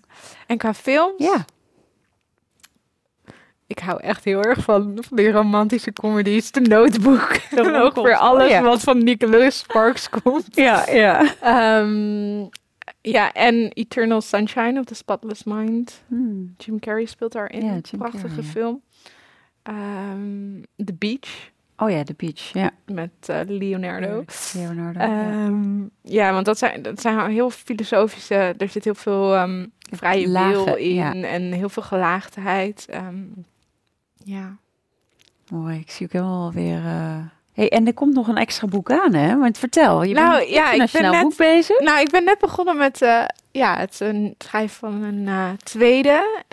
En 0.47 0.57
qua 0.59 0.75
films... 0.75 1.15
Ja. 1.25 1.45
Ik 3.67 3.79
hou 3.79 4.01
echt 4.01 4.25
heel 4.25 4.43
erg 4.43 4.59
van, 4.65 4.99
van 5.01 5.17
die 5.17 5.31
romantische 5.31 5.93
comedies. 5.93 6.51
De 6.53 6.61
Notebook. 6.61 7.31
En 7.57 7.75
ook 7.75 7.95
weer 7.95 8.17
alles 8.17 8.43
Oh, 8.45 8.49
ja. 8.51 8.63
wat 8.63 8.81
van 8.81 9.05
Nicholas 9.05 9.59
Sparks 9.59 10.09
komt. 10.23 10.47
Ja, 10.51 10.91
ja. 10.91 11.35
Ehm, 11.41 12.47
ja, 13.01 13.33
en 13.33 13.71
Eternal 13.73 14.21
Sunshine 14.21 14.79
of 14.79 14.85
the 14.85 14.95
Spotless 14.95 15.45
Mind. 15.45 16.03
Hmm. 16.07 16.55
Jim 16.59 16.79
Carrey 16.81 17.05
speelt 17.05 17.33
daarin. 17.33 17.65
Ja, 17.65 17.81
prachtige 17.99 18.27
Carrey, 18.27 18.43
film. 18.43 18.83
Ehm, 19.63 20.63
The 20.85 20.95
Beach 20.99 21.51
Oh 21.81 21.91
ja, 21.91 22.03
The 22.03 22.15
Beach. 22.17 22.53
Ja. 22.53 22.71
met 22.87 23.11
eh, 23.27 23.41
Leonardo. 23.47 24.25
Leonardo. 24.55 24.99
ja. 25.01 25.31
Ehm, 25.31 25.81
ja, 26.03 26.33
want 26.33 26.45
dat 26.47 26.59
zijn, 26.59 26.83
dat 26.83 27.01
zijn 27.01 27.31
heel 27.31 27.51
filosofische... 27.51 28.55
Er 28.59 28.69
zit 28.69 28.85
heel 28.85 28.95
veel 28.95 29.35
ehm, 29.37 29.67
vrije 29.93 30.29
Lagen, 30.29 30.65
wil 30.65 30.75
in 30.75 30.95
ja. 30.95 31.15
en 31.15 31.53
heel 31.53 31.69
veel 31.69 31.83
gelaagdheid. 31.83 32.87
Ehm, 32.91 33.23
ja. 34.25 34.57
Mooi, 35.53 35.79
ik 35.79 35.91
zie 35.91 36.07
ook 36.07 36.13
helemaal 36.13 36.53
weer... 36.53 36.85
eh, 36.87 37.17
Hey, 37.53 37.69
en 37.71 37.87
er 37.87 37.95
komt 37.95 38.15
nog 38.15 38.29
een 38.29 38.37
extra 38.37 38.67
boek 38.67 38.91
aan, 38.93 39.15
hè? 39.15 39.37
Want 39.39 39.59
vertel, 39.59 40.03
je 40.03 40.15
Nou, 40.15 40.39
bent 40.39 40.51
ja, 40.51 40.73
ik 40.73 40.91
ben 40.93 41.11
net- 41.11 41.23
boek 41.23 41.37
bezig. 41.37 41.81
Nou, 41.81 42.01
ik 42.01 42.11
ben 42.11 42.25
net 42.25 42.39
begonnen 42.39 42.77
met 42.77 43.03
eh, 43.03 43.25
ja, 43.51 43.77
het 43.79 44.01
eh, 44.01 44.31
schrijven 44.39 44.79
van 44.79 45.03
een 45.03 45.57
tweede. 45.57 46.45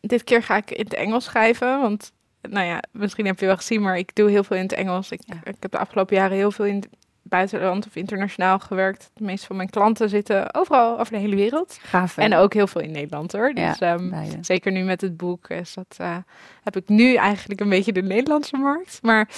Dit 0.00 0.24
keer 0.24 0.42
ga 0.42 0.56
ik 0.56 0.70
in 0.70 0.84
het 0.84 0.94
Engels 0.94 1.24
schrijven, 1.24 1.80
want 1.80 2.12
nou 2.42 2.66
ja, 2.66 2.82
misschien 2.92 3.26
heb 3.26 3.38
je 3.40 3.46
wel 3.46 3.56
gezien, 3.56 3.82
maar 3.82 3.98
ik 3.98 4.14
doe 4.14 4.30
heel 4.30 4.44
veel 4.44 4.56
in 4.56 4.62
het 4.62 4.72
Engels. 4.72 5.10
Ik, 5.10 5.20
Ja. 5.24 5.34
ik 5.44 5.56
heb 5.60 5.70
de 5.70 5.78
afgelopen 5.78 6.16
jaren 6.16 6.36
heel 6.36 6.50
veel 6.50 6.64
in 6.64 6.74
het 6.76 6.88
buitenland 7.22 7.86
of 7.86 7.96
internationaal 7.96 8.58
gewerkt. 8.58 9.10
De 9.14 9.24
meeste 9.24 9.46
van 9.46 9.56
mijn 9.56 9.70
klanten 9.70 10.08
zitten 10.08 10.54
overal 10.54 10.98
over 10.98 11.12
de 11.12 11.18
hele 11.18 11.36
wereld. 11.36 11.78
Gaaf. 11.82 12.14
hè? 12.14 12.22
En 12.22 12.34
ook 12.34 12.54
heel 12.54 12.66
veel 12.66 12.80
in 12.80 12.90
Nederland 12.90 13.32
hoor. 13.32 13.50
Ja, 13.54 13.68
Dus 13.70 13.78
ehm, 13.78 14.08
zeker 14.40 14.72
nu 14.72 14.82
met 14.82 15.00
het 15.00 15.16
boek 15.16 15.48
is 15.48 15.74
dat, 15.74 15.94
eh, 15.98 16.16
heb 16.62 16.76
ik 16.76 16.88
nu 16.88 17.14
eigenlijk 17.14 17.60
een 17.60 17.68
beetje 17.68 17.92
de 17.92 18.02
Nederlandse 18.02 18.56
markt. 18.56 18.98
Maar 19.02 19.28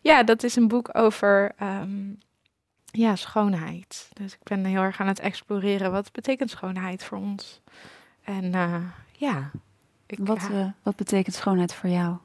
ja, 0.00 0.22
dat 0.22 0.42
is 0.42 0.56
een 0.56 0.68
boek 0.68 0.88
over 0.92 1.52
ehm, 1.58 1.90
ja, 2.90 3.16
schoonheid. 3.16 4.08
Dus 4.12 4.32
ik 4.32 4.42
ben 4.42 4.64
heel 4.64 4.82
erg 4.82 5.00
aan 5.00 5.06
het 5.08 5.20
exploreren. 5.20 5.92
Wat 5.92 6.12
betekent 6.12 6.50
schoonheid 6.50 7.04
voor 7.04 7.18
ons? 7.18 7.60
En 8.24 8.54
eh, 8.54 8.74
ja, 9.12 9.50
ik, 10.10 10.18
Wat, 10.20 10.40
ja, 10.40 10.50
eh, 10.50 10.70
wat 10.82 10.96
betekent 10.96 11.34
schoonheid 11.34 11.74
voor 11.74 11.90
jou? 11.90 12.16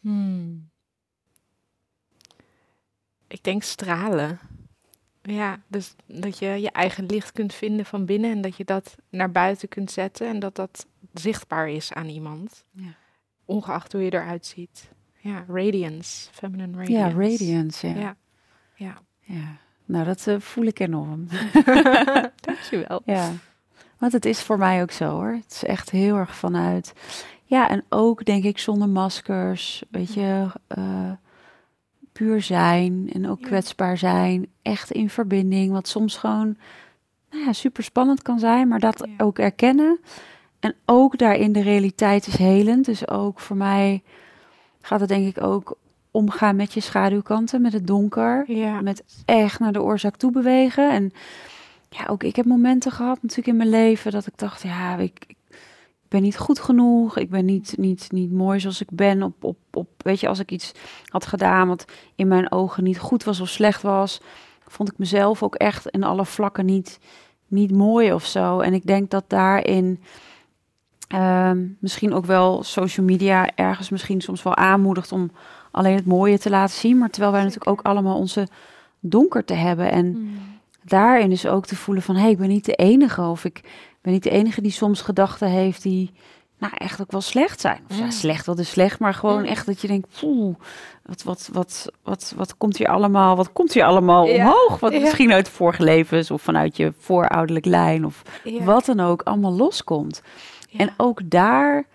hmm. 0.00 0.70
ik 3.26 3.44
denk 3.44 3.62
stralen. 3.62 4.38
Ja, 5.22 5.62
dus 5.66 5.94
dat 6.06 6.38
je 6.38 6.46
je 6.46 6.70
eigen 6.70 7.06
licht 7.06 7.32
kunt 7.32 7.54
vinden 7.54 7.86
van 7.86 8.04
binnen 8.04 8.30
en 8.30 8.40
dat 8.40 8.56
je 8.56 8.64
dat 8.64 8.96
naar 9.10 9.30
buiten 9.30 9.68
kunt 9.68 9.90
zetten 9.90 10.26
en 10.28 10.38
dat 10.38 10.56
dat 10.56 10.86
zichtbaar 11.12 11.68
is 11.68 11.92
aan 11.92 12.08
iemand. 12.08 12.64
Ja. 12.70 12.94
Ongeacht 13.44 13.92
hoe 13.92 14.02
je 14.02 14.12
eruit 14.12 14.46
ziet. 14.46 14.90
Ja, 15.18 15.44
radiance, 15.48 16.32
feminine 16.32 16.76
radiance. 16.78 17.18
Ja, 17.18 17.28
radiance. 17.28 17.88
Ja. 17.88 17.94
Ja, 17.94 18.16
ja. 18.74 18.98
Ja. 19.20 19.56
Nou, 19.84 20.04
dat 20.04 20.26
eh, 20.26 20.40
voel 20.40 20.64
ik 20.64 20.78
enorm. 20.78 21.26
Dankjewel. 22.46 23.02
Ja, 23.04 23.32
want 24.04 24.16
het 24.16 24.24
is 24.24 24.42
voor 24.42 24.58
mij 24.58 24.82
ook 24.82 24.90
zo 24.90 25.08
hoor. 25.08 25.32
Het 25.32 25.50
is 25.52 25.64
echt 25.64 25.90
heel 25.90 26.16
erg 26.16 26.36
vanuit. 26.36 26.92
Ja, 27.44 27.68
en 27.68 27.84
ook 27.88 28.24
denk 28.24 28.44
ik 28.44 28.58
zonder 28.58 28.88
maskers, 28.88 29.84
weet 29.90 30.14
je, 30.14 30.46
eh, 30.66 31.10
puur 32.12 32.42
zijn 32.42 33.10
en 33.12 33.28
ook 33.28 33.42
kwetsbaar 33.42 33.98
zijn, 33.98 34.46
echt 34.62 34.90
in 34.90 35.10
verbinding, 35.10 35.72
wat 35.72 35.88
soms 35.88 36.16
gewoon 36.16 36.56
nou 37.30 37.44
ja, 37.44 37.52
super 37.52 37.82
spannend 37.84 38.22
kan 38.22 38.38
zijn, 38.38 38.68
maar 38.68 38.78
dat 38.80 39.06
Ja. 39.16 39.24
ook 39.24 39.38
erkennen. 39.38 39.98
En 40.60 40.74
ook 40.84 41.18
daarin 41.18 41.52
de 41.52 41.62
realiteit 41.62 42.26
is 42.26 42.36
helend. 42.36 42.84
Dus 42.84 43.08
ook 43.08 43.40
voor 43.40 43.56
mij 43.56 44.02
gaat 44.80 45.00
het 45.00 45.08
denk 45.08 45.36
ik 45.36 45.42
ook 45.44 45.78
omgaan 46.10 46.56
met 46.56 46.72
je 46.72 46.80
schaduwkanten, 46.80 47.62
met 47.62 47.72
het 47.72 47.86
donker 47.86 48.44
Ja. 48.46 48.80
met 48.80 49.04
echt 49.24 49.58
naar 49.60 49.72
de 49.72 49.82
oorzaak 49.82 50.16
toe 50.16 50.30
bewegen. 50.30 50.90
En 50.90 51.12
ja, 51.96 52.06
ook 52.06 52.22
ik 52.22 52.36
heb 52.36 52.46
momenten 52.46 52.92
gehad 52.92 53.18
natuurlijk 53.22 53.48
in 53.48 53.56
mijn 53.56 53.68
leven 53.68 54.12
dat 54.12 54.26
ik 54.26 54.38
dacht, 54.38 54.62
ja, 54.62 54.96
ik, 54.96 55.24
ik 55.26 55.36
ben 56.08 56.22
niet 56.22 56.38
goed 56.38 56.58
genoeg. 56.58 57.16
Ik 57.16 57.30
ben 57.30 57.44
niet, 57.44 57.74
niet, 57.76 58.08
niet 58.12 58.32
mooi 58.32 58.60
zoals 58.60 58.80
ik 58.80 58.90
ben. 58.90 59.22
Op, 59.22 59.44
op, 59.44 59.56
op, 59.70 59.88
weet 59.96 60.20
je, 60.20 60.28
als 60.28 60.38
ik 60.38 60.50
iets 60.50 60.72
had 61.08 61.26
gedaan 61.26 61.68
wat 61.68 61.84
in 62.14 62.28
mijn 62.28 62.52
ogen 62.52 62.84
niet 62.84 62.98
goed 62.98 63.24
was 63.24 63.40
of 63.40 63.48
slecht 63.48 63.82
was, 63.82 64.20
vond 64.66 64.92
ik 64.92 64.98
mezelf 64.98 65.42
ook 65.42 65.54
echt 65.54 65.88
in 65.88 66.04
alle 66.04 66.24
vlakken 66.24 66.64
niet, 66.64 66.98
niet 67.46 67.72
mooi 67.72 68.12
of 68.12 68.24
zo. 68.24 68.60
En 68.60 68.74
ik 68.74 68.86
denk 68.86 69.10
dat 69.10 69.24
daarin 69.26 70.00
ehm, 71.08 71.66
misschien 71.78 72.14
ook 72.14 72.26
wel 72.26 72.62
social 72.62 73.06
media 73.06 73.50
ergens 73.54 73.90
misschien 73.90 74.20
soms 74.20 74.42
wel 74.42 74.56
aanmoedigt 74.56 75.12
om 75.12 75.30
alleen 75.70 75.96
het 75.96 76.06
mooie 76.06 76.38
te 76.38 76.50
laten 76.50 76.76
zien. 76.76 76.98
Maar 76.98 77.10
terwijl 77.10 77.32
wij 77.32 77.42
natuurlijk 77.42 77.70
ook 77.70 77.82
allemaal 77.82 78.16
onze 78.16 78.48
donker 79.00 79.44
te 79.44 79.54
hebben. 79.54 79.90
En 79.90 80.06
Mm. 80.06 80.53
Daarin 80.84 81.30
is 81.30 81.46
ook 81.46 81.66
te 81.66 81.76
voelen 81.76 82.02
van... 82.02 82.14
hé, 82.14 82.20
hey, 82.20 82.30
ik 82.30 82.38
ben 82.38 82.48
niet 82.48 82.64
de 82.64 82.74
enige. 82.74 83.22
Of 83.22 83.44
ik 83.44 83.60
ben 84.02 84.12
niet 84.12 84.22
de 84.22 84.30
enige 84.30 84.60
die 84.60 84.70
soms 84.72 85.02
gedachten 85.02 85.48
heeft 85.48 85.82
die... 85.82 86.12
nou, 86.58 86.72
echt 86.76 87.00
ook 87.00 87.12
wel 87.12 87.20
slecht 87.20 87.60
zijn. 87.60 87.80
Of 87.90 87.96
ja, 87.98 88.04
Mm. 88.04 88.10
slecht, 88.10 88.46
wat 88.46 88.58
is 88.58 88.70
slecht. 88.70 88.98
Maar 88.98 89.14
gewoon 89.14 89.38
Mm. 89.40 89.44
echt 89.44 89.66
dat 89.66 89.80
je 89.80 89.86
denkt... 89.86 90.08
Poeh, 90.20 90.54
wat, 91.02 91.22
wat, 91.22 91.48
wat, 91.52 91.86
wat, 92.02 92.32
wat 92.36 92.56
komt 92.56 92.76
hier 92.76 92.88
allemaal, 92.88 93.36
wat 93.36 93.52
komt 93.52 93.72
hier 93.72 93.84
allemaal 93.84 94.26
Ja. 94.26 94.34
omhoog? 94.46 94.80
Wat 94.80 94.92
Ja. 94.92 95.00
misschien 95.00 95.32
uit 95.32 95.48
vorige 95.48 95.82
levens 95.82 96.30
of 96.30 96.42
vanuit 96.42 96.76
je 96.76 96.92
voorouderlijk 96.98 97.64
lijn... 97.66 98.04
of 98.04 98.22
wat 98.60 98.84
dan 98.84 99.00
ook 99.00 99.22
allemaal 99.22 99.52
loskomt. 99.52 100.22
En 100.76 100.90
ook 100.96 101.30
daar... 101.30 101.86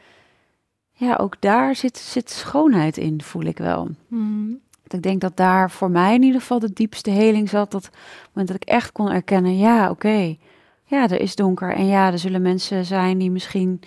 Ja, 0.93 1.15
ook 1.15 1.35
daar 1.41 1.75
zit, 1.75 1.97
zit 1.97 2.29
schoonheid 2.29 2.97
in, 2.97 3.21
voel 3.21 3.43
ik 3.43 3.57
wel. 3.57 3.87
Mm. 4.07 4.59
Ik 4.93 5.01
denk 5.01 5.21
dat 5.21 5.37
daar 5.37 5.71
voor 5.71 5.91
mij 5.91 6.13
in 6.13 6.23
ieder 6.23 6.41
geval 6.41 6.59
de 6.59 6.73
diepste 6.73 7.09
heling 7.09 7.49
zat. 7.49 7.71
Dat 7.71 7.85
op 7.87 7.93
het 7.93 8.29
moment 8.33 8.47
dat 8.47 8.61
ik 8.61 8.67
echt 8.75 8.91
kon 8.91 9.11
erkennen, 9.11 9.57
ja, 9.57 9.89
oké. 9.89 10.35
ja, 10.85 11.03
er 11.09 11.21
is 11.21 11.35
donker. 11.35 11.73
En 11.73 11.85
ja, 11.85 12.11
er 12.11 12.19
zullen 12.19 12.41
mensen 12.41 12.85
zijn 12.85 13.17
die 13.17 13.31
misschien 13.31 13.81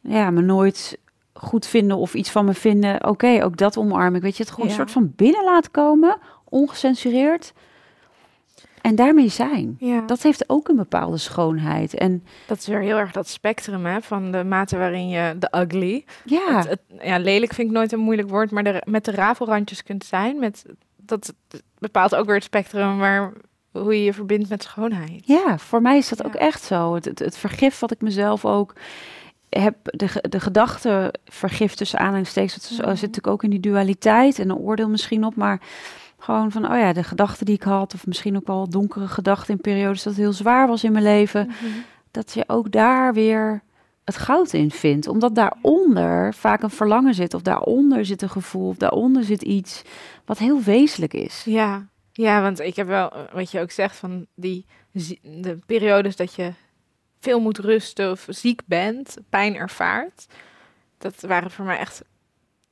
ja, 0.00 0.30
me 0.30 0.40
nooit 0.40 0.98
goed 1.32 1.66
vinden 1.66 1.96
of 1.96 2.14
iets 2.14 2.30
van 2.30 2.44
me 2.44 2.54
vinden. 2.54 3.06
Oké, 3.08 3.44
ook 3.44 3.56
dat 3.56 3.76
omarm 3.76 4.14
ik. 4.14 4.22
Weet 4.22 4.36
je, 4.36 4.42
het 4.42 4.52
gewoon 4.52 4.66
Ja. 4.68 4.72
een 4.72 4.78
soort 4.78 4.90
van 4.90 5.12
binnen 5.16 5.44
laten 5.44 5.70
komen, 5.70 6.16
ongecensureerd. 6.44 7.52
En 8.84 8.94
daarmee 8.94 9.28
zijn. 9.28 9.76
Ja. 9.78 10.00
Dat 10.00 10.22
heeft 10.22 10.48
ook 10.48 10.68
een 10.68 10.76
bepaalde 10.76 11.16
schoonheid. 11.16 11.94
En 11.94 12.24
Dat 12.46 12.58
is 12.58 12.66
weer 12.66 12.80
heel 12.80 12.96
erg 12.96 13.12
dat 13.12 13.28
spectrum 13.28 13.86
hè, 13.86 14.00
van 14.02 14.30
de 14.32 14.44
mate 14.44 14.76
waarin 14.76 15.08
je 15.08 15.36
de 15.38 15.48
ugly. 15.60 16.04
ja, 16.24 16.56
Het, 16.56 16.68
het- 16.68 16.80
ja, 17.02 17.18
lelijk 17.18 17.52
vind 17.54 17.68
ik 17.68 17.74
nooit 17.74 17.92
een 17.92 17.98
moeilijk 17.98 18.28
woord, 18.28 18.50
maar 18.50 18.64
de, 18.64 18.82
met 18.86 19.04
de 19.04 19.10
rafelrandjes 19.10 19.82
kunt 19.82 20.04
zijn. 20.04 20.38
Met, 20.38 20.64
dat 20.96 21.34
bepaalt 21.78 22.14
ook 22.14 22.26
weer 22.26 22.34
het 22.34 22.44
spectrum 22.44 22.98
waar, 22.98 23.32
hoe 23.72 23.94
je 23.98 24.04
je 24.04 24.12
verbindt 24.12 24.48
met 24.48 24.62
schoonheid. 24.62 25.22
Ja, 25.26 25.58
voor 25.58 25.82
mij 25.82 25.96
is 25.96 26.08
dat 26.08 26.18
Ja. 26.18 26.24
ook 26.26 26.34
echt 26.34 26.62
zo. 26.62 26.94
Het, 26.94 27.04
het, 27.04 27.18
het 27.18 27.36
vergif 27.36 27.78
wat 27.78 27.90
ik 27.90 28.00
mezelf 28.00 28.44
ook 28.44 28.72
heb, 29.48 29.76
de, 29.82 30.08
de 30.28 30.40
gedachte 30.40 31.14
vergif 31.24 31.74
tussen 31.74 31.98
aanhalingstekens, 31.98 32.54
dat 32.54 32.62
is- 32.70 32.70
Mhm. 32.78 32.88
zit 32.88 33.00
natuurlijk 33.00 33.26
ook 33.26 33.42
in 33.42 33.50
die 33.50 33.60
dualiteit 33.60 34.38
en 34.38 34.50
een 34.50 34.56
oordeel 34.56 34.88
misschien 34.88 35.24
op, 35.24 35.34
maar 35.36 35.60
gewoon 36.24 36.52
van, 36.52 36.70
oh 36.70 36.78
ja, 36.78 36.92
de 36.92 37.02
gedachten 37.02 37.46
die 37.46 37.54
ik 37.54 37.62
had, 37.62 37.94
of 37.94 38.06
misschien 38.06 38.36
ook 38.36 38.46
wel 38.46 38.68
donkere 38.68 39.08
gedachten 39.08 39.54
in 39.54 39.60
periodes 39.60 40.02
dat 40.02 40.12
het 40.12 40.22
heel 40.22 40.32
zwaar 40.32 40.66
was 40.66 40.84
in 40.84 40.92
mijn 40.92 41.04
leven, 41.04 41.50
dat 42.10 42.32
je 42.32 42.44
ook 42.46 42.70
daar 42.70 43.14
weer 43.14 43.62
het 44.04 44.16
goud 44.16 44.52
in 44.52 44.70
vindt. 44.70 45.06
Omdat 45.06 45.34
daaronder 45.34 46.34
vaak 46.34 46.62
een 46.62 46.70
verlangen 46.70 47.14
zit, 47.14 47.34
of 47.34 47.42
daaronder 47.42 48.04
zit 48.04 48.22
een 48.22 48.30
gevoel, 48.30 48.68
of 48.68 48.76
daaronder 48.76 49.24
zit 49.24 49.42
iets 49.42 49.82
wat 50.24 50.38
heel 50.38 50.62
wezenlijk 50.62 51.14
is. 51.14 51.42
Ja, 51.44 51.86
ja, 52.12 52.42
want 52.42 52.60
ik 52.60 52.76
heb 52.76 52.86
wel, 52.86 53.12
eh, 53.12 53.20
wat 53.32 53.50
je 53.50 53.60
ook 53.60 53.70
zegt, 53.70 53.96
van 53.96 54.26
die 54.34 54.66
de 55.22 55.58
periodes 55.66 56.16
dat 56.16 56.34
je 56.34 56.52
veel 57.20 57.40
moet 57.40 57.58
rusten 57.58 58.10
of 58.10 58.26
ziek 58.28 58.62
bent, 58.66 59.16
pijn 59.28 59.56
ervaart. 59.56 60.26
Dat 60.98 61.20
waren 61.20 61.50
voor 61.50 61.64
mij 61.64 61.78
echt 61.78 62.02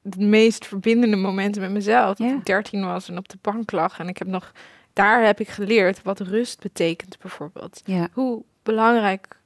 de 0.03 0.25
meest 0.25 0.67
verbindende 0.67 1.17
momenten 1.17 1.63
met 1.63 1.71
mezelf. 1.71 2.17
Dat 2.17 2.29
Ja. 2.29 2.35
ik 2.35 2.45
13 2.45 2.85
was 2.85 3.09
en 3.09 3.19
op 3.19 3.29
de 3.29 3.39
bank 3.41 3.71
lag. 3.73 3.99
En 3.99 4.09
ik 4.09 4.19
heb 4.19 4.29
nog, 4.29 4.53
daar 4.93 5.25
heb 5.25 5.41
ik 5.41 5.49
geleerd 5.49 6.03
wat 6.03 6.21
rust 6.21 6.61
betekent 6.61 7.19
bijvoorbeeld. 7.21 7.81
Ja, 7.85 8.09
Hoe 8.13 8.43
belangrijk 8.63 9.37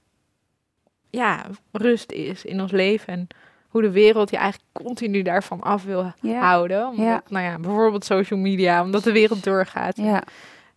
ja, 1.10 1.46
rust 1.72 2.12
is 2.12 2.44
in 2.44 2.60
ons 2.60 2.70
leven. 2.72 3.12
En 3.12 3.26
hoe 3.68 3.82
de 3.82 3.90
wereld 3.90 4.30
je 4.30 4.36
eigenlijk 4.36 4.70
continu 4.72 5.22
daarvan 5.22 5.60
af 5.62 5.84
wil 5.84 6.12
ja, 6.20 6.40
houden. 6.40 6.86
Omdat, 6.88 7.04
Ja. 7.06 7.22
nou 7.28 7.44
ja, 7.44 7.58
bijvoorbeeld 7.58 8.04
social 8.04 8.38
media, 8.38 8.82
omdat 8.82 9.04
de 9.04 9.12
wereld 9.12 9.44
doorgaat. 9.44 9.96
ja, 9.96 10.22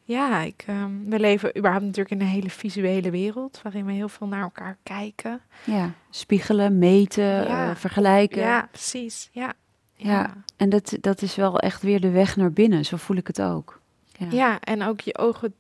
Ja, 0.04 0.42
ik, 0.42 0.64
ehm, 0.68 0.92
we 1.10 1.20
leven 1.20 1.58
überhaupt 1.58 1.86
natuurlijk 1.86 2.12
in 2.16 2.22
een 2.22 2.28
hele 2.34 2.50
visuele 2.50 3.10
wereld, 3.10 3.60
waarin 3.64 3.86
we 3.86 3.92
heel 3.92 4.10
veel 4.10 4.28
naar 4.28 4.42
elkaar 4.42 4.78
kijken. 4.84 5.42
ja. 5.64 5.92
Spiegelen, 6.10 6.78
meten, 6.78 7.24
Ja. 7.24 7.70
eh, 7.70 7.76
vergelijken. 7.76 8.42
Ja, 8.42 8.68
precies. 8.72 9.30
Ja. 9.32 9.54
Ja. 10.02 10.34
En 10.58 10.70
dat, 10.70 10.97
dat 11.02 11.22
is 11.22 11.36
wel 11.36 11.60
echt 11.60 11.82
weer 11.82 12.02
de 12.02 12.10
weg 12.10 12.36
naar 12.36 12.52
binnen. 12.52 12.86
Zo 12.86 12.97
voel 12.97 13.18
ik 13.18 13.28
het 13.28 13.41
ook. 13.41 13.80
Ja. 14.18 14.28
Ja, 14.32 14.60
en 14.60 14.84
ook 14.84 15.02
je 15.02 15.18
ogen. 15.18 15.54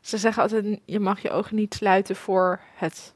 Ze 0.00 0.18
zeggen 0.18 0.42
altijd, 0.42 0.80
je 0.84 1.00
mag 1.00 1.22
je 1.22 1.30
ogen 1.30 1.56
niet 1.56 1.74
sluiten 1.74 2.16
voor 2.16 2.60
het 2.74 3.14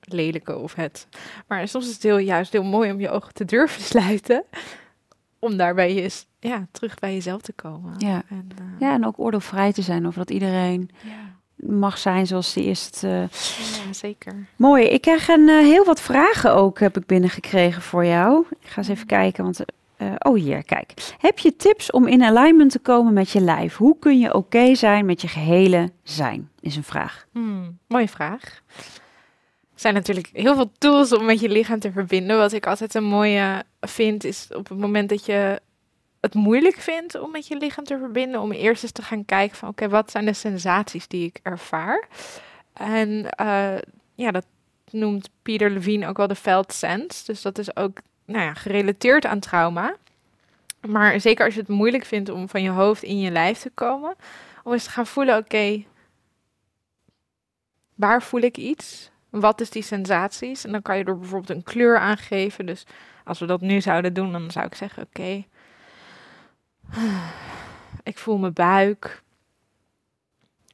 lelijke 0.00 0.56
of 0.56 0.74
het. 0.74 1.06
Maar 1.46 1.68
soms 1.68 1.86
is 1.86 1.92
het 1.92 2.02
heel, 2.02 2.18
juist 2.18 2.52
heel 2.52 2.62
mooi 2.62 2.92
om 2.92 3.00
je 3.00 3.10
ogen 3.10 3.34
te 3.34 3.44
durven 3.44 3.82
sluiten. 3.92 4.44
Om 5.38 5.56
daarbij 5.56 5.94
je, 5.94 6.10
ja, 6.40 6.66
terug 6.70 6.98
bij 6.98 7.12
jezelf 7.12 7.40
te 7.40 7.52
komen. 7.52 7.94
Ja. 7.98 8.22
En, 8.28 8.48
eh, 8.58 8.64
ja, 8.78 8.92
en 8.92 9.06
ook 9.06 9.18
oordeelvrij 9.18 9.72
te 9.72 9.82
zijn 9.82 10.06
over 10.06 10.18
dat 10.18 10.30
iedereen 10.30 10.90
ja. 11.02 11.66
mag 11.68 11.98
zijn 11.98 12.26
zoals 12.26 12.52
die 12.52 12.64
is. 12.64 12.84
Het, 12.84 13.02
eh, 13.02 13.28
ja, 13.86 13.92
zeker. 13.92 14.46
Mooi. 14.56 14.84
Ik 14.84 15.00
krijg 15.00 15.28
een, 15.28 15.48
eh, 15.48 15.58
heel 15.58 15.84
wat 15.84 16.00
vragen 16.00 16.54
ook 16.54 16.78
heb 16.78 16.96
ik 16.96 17.06
binnengekregen 17.06 17.82
voor 17.82 18.04
jou. 18.04 18.46
Ik 18.60 18.68
ga 18.68 18.76
eens 18.76 18.88
even 18.88 19.06
kijken, 19.06 19.44
want... 19.44 19.60
eh, 20.00 20.14
oh, 20.18 20.36
hier, 20.36 20.64
kijk. 20.64 21.14
Heb 21.18 21.38
je 21.38 21.56
tips 21.56 21.90
om 21.90 22.06
in 22.06 22.22
alignment 22.22 22.70
te 22.70 22.78
komen 22.78 23.12
met 23.12 23.30
je 23.30 23.40
lijf? 23.40 23.76
Hoe 23.76 23.98
kun 23.98 24.18
je 24.18 24.34
oké 24.34 24.74
zijn 24.74 25.06
met 25.06 25.20
je 25.20 25.28
gehele 25.28 25.92
zijn? 26.02 26.50
Is 26.60 26.76
een 26.76 26.84
vraag. 26.84 27.26
Hmm, 27.32 27.78
mooie 27.86 28.08
vraag. 28.08 28.62
Er 29.74 29.86
zijn 29.86 29.94
natuurlijk 29.94 30.30
heel 30.32 30.54
veel 30.54 30.70
tools 30.78 31.12
om 31.12 31.24
met 31.24 31.40
je 31.40 31.48
lichaam 31.48 31.78
te 31.78 31.92
verbinden. 31.92 32.36
Wat 32.36 32.52
ik 32.52 32.66
altijd 32.66 32.94
een 32.94 33.04
mooie 33.04 33.64
vind, 33.80 34.24
is 34.24 34.48
op 34.54 34.68
het 34.68 34.78
moment 34.78 35.08
dat 35.08 35.26
je 35.26 35.60
het 36.20 36.34
moeilijk 36.34 36.76
vindt 36.76 37.20
om 37.20 37.30
met 37.30 37.46
je 37.46 37.56
lichaam 37.56 37.84
te 37.84 37.98
verbinden, 37.98 38.40
om 38.40 38.52
eerst 38.52 38.82
eens 38.82 38.92
te 38.92 39.02
gaan 39.02 39.24
kijken 39.24 39.56
van 39.56 39.68
oké, 39.68 39.88
wat 39.88 40.10
zijn 40.10 40.24
de 40.24 40.32
sensaties 40.32 41.08
die 41.08 41.26
ik 41.26 41.40
ervaar? 41.42 42.08
En 42.72 43.30
eh, 43.30 43.78
ja, 44.14 44.30
dat 44.30 44.46
noemt 44.90 45.30
Peter 45.42 45.70
Levine 45.70 46.06
ook 46.08 46.16
wel 46.16 46.26
de 46.26 46.34
felt 46.34 46.72
sense. 46.72 47.24
Dus 47.24 47.42
dat 47.42 47.58
is 47.58 47.76
ook 47.76 47.98
nou 48.30 48.44
ja, 48.44 48.54
gerelateerd 48.54 49.26
aan 49.26 49.40
trauma. 49.40 49.96
Maar 50.86 51.20
zeker 51.20 51.44
als 51.44 51.54
je 51.54 51.60
het 51.60 51.68
moeilijk 51.68 52.04
vindt 52.04 52.28
om 52.28 52.48
van 52.48 52.62
je 52.62 52.70
hoofd 52.70 53.02
in 53.02 53.20
je 53.20 53.30
lijf 53.30 53.58
te 53.58 53.70
komen, 53.70 54.14
om 54.62 54.72
eens 54.72 54.84
te 54.84 54.90
gaan 54.90 55.06
voelen, 55.06 55.36
oké, 55.36 55.84
waar 57.94 58.22
voel 58.22 58.40
ik 58.40 58.56
iets? 58.56 59.10
Wat 59.30 59.60
is 59.60 59.70
die 59.70 59.82
sensaties? 59.82 60.64
En 60.64 60.72
dan 60.72 60.82
kan 60.82 60.98
je 60.98 61.04
er 61.04 61.18
bijvoorbeeld 61.18 61.50
een 61.58 61.62
kleur 61.62 61.98
aangeven. 61.98 62.66
Dus 62.66 62.86
als 63.24 63.38
we 63.38 63.46
dat 63.46 63.60
nu 63.60 63.80
zouden 63.80 64.14
doen, 64.14 64.32
dan 64.32 64.50
zou 64.50 64.66
ik 64.66 64.74
zeggen: 64.74 65.02
Oké, 65.02 65.44
ik 68.02 68.18
voel 68.18 68.38
mijn 68.38 68.52
buik. 68.52 69.22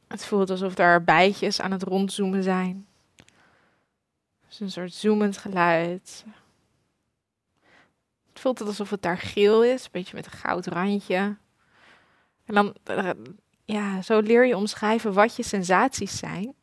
Het 0.09 0.25
voelt 0.25 0.51
alsof 0.51 0.75
daar 0.75 1.05
bijtjes 1.05 1.61
aan 1.61 1.73
het 1.73 1.83
rondzoomen 1.83 2.43
zijn. 2.43 2.87
Dus 4.49 4.61
een 4.61 4.71
soort 4.71 4.93
zoemend 4.93 5.39
geluid. 5.39 6.25
Voelt 8.39 8.59
het 8.59 8.69
alsof 8.69 8.91
het 8.91 9.03
daar 9.03 9.19
geel 9.19 9.65
is, 9.65 9.85
een 9.85 9.91
beetje 9.93 10.17
met 10.17 10.27
een 10.27 10.39
goud 10.39 10.67
randje. 10.67 11.37
En 12.45 12.55
dan, 12.55 12.75
eh, 12.85 13.11
ja, 13.65 14.03
zo 14.03 14.21
leer 14.21 14.47
je 14.47 14.57
omschrijven 14.57 15.13
wat 15.13 15.37
je 15.37 15.43
sensaties 15.43 16.19
zijn. 16.19 16.55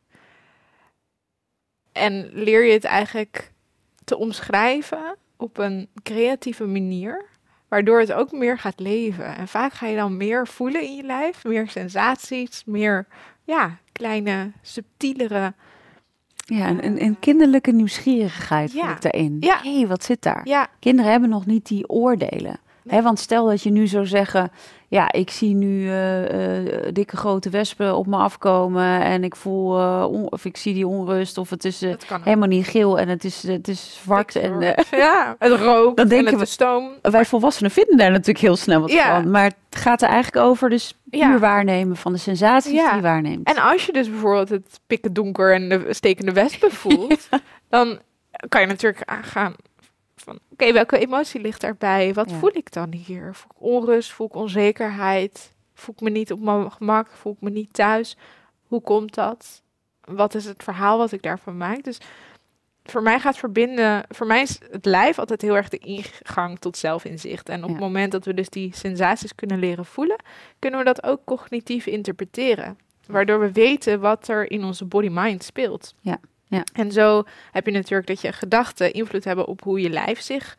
En 1.91 2.29
leer 2.33 2.63
je 2.63 2.73
het 2.73 2.83
eigenlijk 2.83 3.51
te 4.03 4.17
omschrijven 4.17 5.17
op 5.37 5.57
een 5.57 5.89
creatieve 6.03 6.65
manier, 6.65 7.25
waardoor 7.67 7.99
het 7.99 8.13
ook 8.13 8.31
meer 8.31 8.59
gaat 8.59 8.79
leven. 8.79 9.35
En 9.35 9.47
vaak 9.47 9.73
ga 9.73 9.87
je 9.87 9.95
dan 9.95 10.17
meer 10.17 10.47
voelen 10.47 10.81
in 10.81 10.95
je 10.95 11.03
lijf, 11.03 11.43
meer 11.43 11.69
sensaties, 11.69 12.63
meer 12.65 13.07
ja, 13.43 13.77
kleine, 13.91 14.51
subtielere. 14.61 15.53
Ja, 16.45 16.69
een, 16.69 16.85
een, 16.85 17.01
een 17.03 17.19
kinderlijke 17.19 17.71
nieuwsgierigheid 17.71 18.71
Ja. 18.73 18.81
voel 18.81 18.91
ik 18.91 19.01
daarin. 19.01 19.37
Ja. 19.39 19.59
Hé, 19.63 19.77
hey, 19.77 19.87
wat 19.87 20.03
zit 20.03 20.21
daar? 20.21 20.41
Ja, 20.43 20.67
Kinderen 20.79 21.11
hebben 21.11 21.29
nog 21.29 21.45
niet 21.45 21.67
die 21.67 21.89
oordelen. 21.89 22.59
Nee. 22.83 22.97
Hè, 22.97 23.03
want 23.03 23.19
stel 23.19 23.45
dat 23.45 23.61
je 23.63 23.69
nu 23.71 23.87
zou 23.87 24.05
zeggen, 24.05 24.51
ja, 24.87 25.11
ik 25.11 25.29
zie 25.29 25.53
nu 25.55 25.87
eh, 25.89 26.57
eh, 26.57 26.83
dikke 26.93 27.17
grote 27.17 27.49
wespen 27.49 27.95
op 27.95 28.07
me 28.07 28.17
afkomen 28.17 29.01
en 29.01 29.23
ik 29.23 29.35
voel, 29.35 29.79
eh, 29.79 30.05
on- 30.09 30.31
of 30.31 30.45
ik 30.45 30.57
zie 30.57 30.73
die 30.73 30.87
onrust, 30.87 31.37
of 31.37 31.49
het 31.49 31.65
is 31.65 31.81
helemaal 32.23 32.47
niet 32.47 32.67
geel 32.67 32.99
en 32.99 33.07
het 33.07 33.23
is, 33.23 33.43
het 33.47 33.67
is 33.67 33.99
zwart. 34.03 34.35
En, 34.35 34.61
eh, 34.61 34.83
ja, 34.99 35.35
het 35.39 35.51
rook 35.59 35.95
Dan 35.95 36.05
en 36.05 36.07
denken 36.09 36.31
het 36.31 36.39
we- 36.39 36.45
stoom. 36.45 36.89
wij 37.01 37.25
volwassenen 37.25 37.71
vinden 37.71 37.97
daar 37.97 38.11
natuurlijk 38.11 38.39
heel 38.39 38.55
snel 38.55 38.81
wat 38.81 38.91
Ja. 38.91 39.21
van. 39.21 39.31
Maar 39.31 39.43
het 39.43 39.55
gaat 39.81 40.01
er 40.01 40.07
eigenlijk 40.09 40.45
over 40.45 40.69
dus 40.69 40.97
puur 41.09 41.19
Ja. 41.19 41.39
waarnemen 41.39 41.95
van 41.95 42.11
de 42.11 42.19
sensaties 42.19 42.71
Ja. 42.71 42.87
die 42.87 42.95
je 42.95 43.01
waarneemt. 43.01 43.47
En 43.47 43.57
als 43.63 43.85
je 43.85 43.91
dus 43.93 44.09
bijvoorbeeld 44.09 44.49
het 44.49 44.79
pikken 44.87 45.13
donker 45.13 45.53
en 45.53 45.69
de 45.69 45.85
stekende 45.89 46.31
wespen 46.31 46.71
voelt, 46.81 47.29
dan 47.69 47.99
kan 48.49 48.61
je 48.61 48.67
natuurlijk 48.67 49.01
aangaan 49.09 49.53
van, 50.23 50.39
oké, 50.51 50.73
welke 50.73 50.97
emotie 50.97 51.41
ligt 51.41 51.61
daarbij? 51.61 52.13
Wat 52.13 52.29
Ja. 52.29 52.35
voel 52.37 52.55
ik 52.55 52.71
dan 52.71 52.93
hier? 52.93 53.35
Voel 53.35 53.51
ik 53.55 53.61
onrust? 53.61 54.11
Voel 54.11 54.27
ik 54.27 54.35
onzekerheid? 54.35 55.53
Voel 55.73 55.95
ik 55.95 56.01
me 56.01 56.09
niet 56.09 56.31
op 56.31 56.39
mijn 56.39 56.71
gemak? 56.71 57.07
Voel 57.11 57.33
ik 57.33 57.41
me 57.41 57.49
niet 57.49 57.73
thuis? 57.73 58.17
Hoe 58.67 58.81
komt 58.81 59.13
dat? 59.13 59.61
Wat 60.01 60.35
is 60.35 60.45
het 60.45 60.63
verhaal 60.63 60.97
wat 60.97 61.11
ik 61.11 61.21
daarvan 61.21 61.57
maak? 61.57 61.83
Dus 61.83 61.97
voor 62.83 63.01
mij 63.03 63.19
gaat 63.19 63.37
verbinden, 63.37 64.03
voor 64.09 64.27
mij 64.27 64.41
is 64.41 64.59
het 64.71 64.85
lijf 64.85 65.19
altijd 65.19 65.41
heel 65.41 65.55
erg 65.55 65.69
de 65.69 65.77
ingang 65.77 66.59
tot 66.59 66.77
zelfinzicht. 66.77 67.49
En 67.49 67.61
op 67.63 67.67
Ja. 67.67 67.73
het 67.75 67.83
moment 67.83 68.11
dat 68.11 68.25
we 68.25 68.33
dus 68.33 68.49
die 68.49 68.75
sensaties 68.75 69.35
kunnen 69.35 69.59
leren 69.59 69.85
voelen, 69.85 70.17
kunnen 70.59 70.79
we 70.79 70.85
dat 70.85 71.03
ook 71.03 71.21
cognitief 71.25 71.85
interpreteren. 71.85 72.77
Waardoor 73.07 73.39
we 73.39 73.51
weten 73.51 73.99
wat 73.99 74.27
er 74.27 74.51
in 74.51 74.63
onze 74.63 74.85
body-mind 74.85 75.43
speelt. 75.43 75.93
Ja, 76.01 76.17
ja. 76.47 76.63
En 76.73 76.91
zo 76.91 77.23
heb 77.51 77.65
je 77.65 77.71
natuurlijk 77.71 78.07
dat 78.07 78.21
je 78.21 78.31
gedachten 78.31 78.93
invloed 78.93 79.23
hebben 79.23 79.47
op 79.47 79.61
hoe 79.63 79.81
je 79.81 79.89
lijf 79.89 80.21
zich 80.21 80.57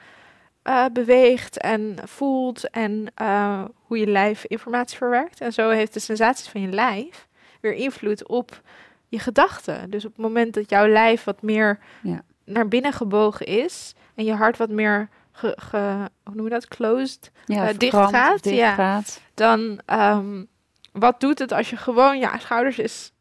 eh, 0.62 0.84
beweegt 0.92 1.58
en 1.58 1.96
voelt 2.04 2.70
en 2.70 3.06
eh, 3.14 3.64
hoe 3.86 3.98
je 3.98 4.06
lijf 4.06 4.44
informatie 4.44 4.96
verwerkt. 4.96 5.40
En 5.40 5.52
zo 5.52 5.68
heeft 5.70 5.94
de 5.94 6.00
sensaties 6.00 6.48
van 6.48 6.60
je 6.60 6.68
lijf 6.68 7.26
weer 7.60 7.72
invloed 7.74 8.28
op 8.28 8.60
je 9.08 9.18
gedachten. 9.18 9.90
Dus 9.90 10.04
op 10.04 10.12
het 10.12 10.20
moment 10.20 10.54
dat 10.54 10.70
jouw 10.70 10.86
lijf 10.88 11.24
wat 11.24 11.42
meer 11.42 11.78
Ja. 12.02 12.22
naar 12.44 12.68
binnen 12.68 12.92
gebogen 12.92 13.46
is 13.46 13.94
en 14.14 14.24
je 14.24 14.32
hart 14.34 14.56
wat 14.56 14.70
meer 14.70 15.08
ge, 15.32 15.56
ge- 15.60 16.08
hoe 16.24 16.34
noem 16.34 16.44
je 16.44 16.50
dat, 16.50 16.68
closed, 16.68 17.30
ja, 17.44 17.68
eh, 17.68 17.78
dicht 17.78 17.96
gaat, 17.96 18.42
dicht 18.42 18.56
ja. 18.56 18.74
gaat. 18.74 19.20
dan 19.34 19.80
ehm, 19.86 20.44
wat 20.92 21.20
doet 21.20 21.38
het 21.38 21.52
als 21.52 21.70
je 21.70 21.76
gewoon 21.76 22.18
je 22.18 22.30
schouders 22.38 22.78
is, 22.78 23.12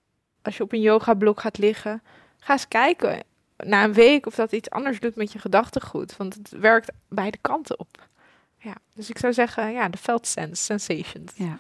als 0.42 0.58
je 0.58 0.64
op 0.64 0.72
een 0.74 0.82
yogablok 0.82 1.40
gaat 1.40 1.58
liggen, 1.58 2.02
ga 2.44 2.54
eens 2.54 2.68
kijken 2.68 3.24
na 3.58 3.84
een 3.84 3.94
week 3.94 4.26
of 4.26 4.36
dat 4.36 4.52
iets 4.52 4.70
anders 4.70 5.00
doet 5.00 5.16
met 5.16 5.32
je 5.32 5.40
gedachtegoed, 5.40 6.18
want 6.18 6.34
het 6.34 6.50
werkt 6.50 6.92
beide 7.08 7.38
kanten 7.42 7.80
op. 7.80 8.08
Ja, 8.58 8.74
dus 8.94 9.10
ik 9.10 9.18
zou 9.18 9.34
zeggen, 9.34 9.72
ja, 9.72 9.90
de 9.90 9.98
felt 9.98 10.28
sense, 10.28 10.64
sensations. 10.64 11.32
Ja. 11.36 11.58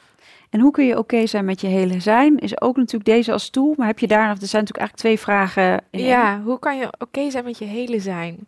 En 0.49 0.59
hoe 0.59 0.71
kun 0.71 0.85
je 0.85 0.97
oké 0.97 1.27
zijn 1.27 1.45
met 1.45 1.61
je 1.61 1.67
hele 1.67 1.99
zijn? 1.99 2.39
Is 2.39 2.61
ook 2.61 2.75
natuurlijk 2.75 3.05
deze 3.05 3.31
als 3.31 3.49
tool. 3.49 3.73
Maar 3.77 3.87
heb 3.87 3.99
je 3.99 4.07
daar 4.07 4.27
nog, 4.27 4.41
er 4.41 4.47
zijn 4.47 4.63
natuurlijk 4.63 4.77
eigenlijk 4.77 4.99
twee 4.99 5.19
vragen 5.19 5.85
in. 5.89 6.03
Ja, 6.03 6.41
hoe 6.41 6.59
kan 6.59 6.77
je 6.77 6.93
oké 6.97 7.29
zijn 7.29 7.43
met 7.43 7.57
je 7.57 7.65
hele 7.65 7.99
zijn? 7.99 8.47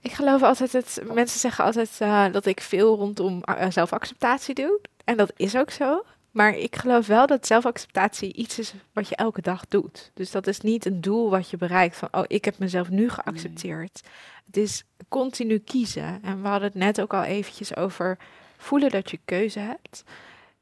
Ik 0.00 0.12
geloof 0.12 0.42
altijd 0.42 0.72
het, 0.72 1.02
mensen 1.12 1.40
zeggen 1.40 1.64
altijd 1.64 1.96
eh, 1.98 2.24
dat 2.32 2.46
ik 2.46 2.60
veel 2.60 2.96
rondom 2.96 3.42
eh, 3.42 3.70
zelfacceptatie 3.70 4.54
doe. 4.54 4.80
En 5.04 5.16
dat 5.16 5.32
is 5.36 5.56
ook 5.56 5.70
zo. 5.70 6.04
Maar 6.32 6.56
ik 6.56 6.76
geloof 6.76 7.06
wel 7.06 7.26
dat 7.26 7.46
zelfacceptatie 7.46 8.32
iets 8.32 8.58
is 8.58 8.74
wat 8.92 9.08
je 9.08 9.16
elke 9.16 9.40
dag 9.42 9.66
doet. 9.68 10.10
Dus 10.14 10.30
dat 10.30 10.46
is 10.46 10.60
niet 10.60 10.86
een 10.86 11.00
doel 11.00 11.30
wat 11.30 11.50
je 11.50 11.56
bereikt 11.56 11.96
van, 11.96 12.08
oh, 12.10 12.24
ik 12.26 12.44
heb 12.44 12.58
mezelf 12.58 12.90
nu 12.90 13.10
geaccepteerd. 13.10 14.00
Het 14.46 14.56
is 14.56 14.84
continu 15.08 15.58
kiezen. 15.58 16.22
En 16.22 16.42
we 16.42 16.48
hadden 16.48 16.68
het 16.68 16.78
net 16.78 17.00
ook 17.00 17.14
al 17.14 17.22
eventjes 17.22 17.76
over 17.76 18.18
voelen 18.56 18.90
dat 18.90 19.10
je 19.10 19.18
keuze 19.24 19.58
hebt. 19.58 20.04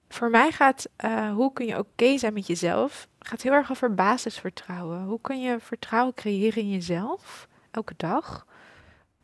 Voor 0.09 0.31
mij 0.31 0.53
gaat, 0.53 0.89
eh, 0.97 1.33
hoe 1.33 1.53
kun 1.53 1.67
je 1.67 1.79
oké 1.79 2.19
zijn 2.19 2.33
met 2.33 2.47
jezelf, 2.47 3.09
gaat 3.19 3.43
heel 3.43 3.53
erg 3.53 3.71
over 3.71 3.95
basisvertrouwen. 3.95 5.03
Hoe 5.05 5.21
kun 5.21 5.41
je 5.41 5.57
vertrouwen 5.61 6.15
creëren 6.15 6.63
in 6.63 6.71
jezelf, 6.71 7.49
elke 7.71 7.95
dag, 7.97 8.47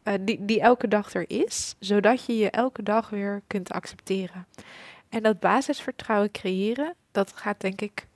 eh, 0.03 0.15
die, 0.21 0.45
die 0.45 0.61
elke 0.61 0.89
dag 0.89 1.15
er 1.15 1.31
is, 1.31 1.75
zodat 1.79 2.25
je 2.25 2.37
je 2.37 2.51
elke 2.51 2.83
dag 2.83 3.11
weer 3.11 3.43
kunt 3.47 3.73
accepteren. 3.73 4.47
En 5.09 5.23
dat 5.23 5.41
basisvertrouwen 5.41 6.31
creëren, 6.31 6.95
dat 7.13 7.33
gaat 7.33 7.61
denk 7.61 7.81
ik 7.81 8.07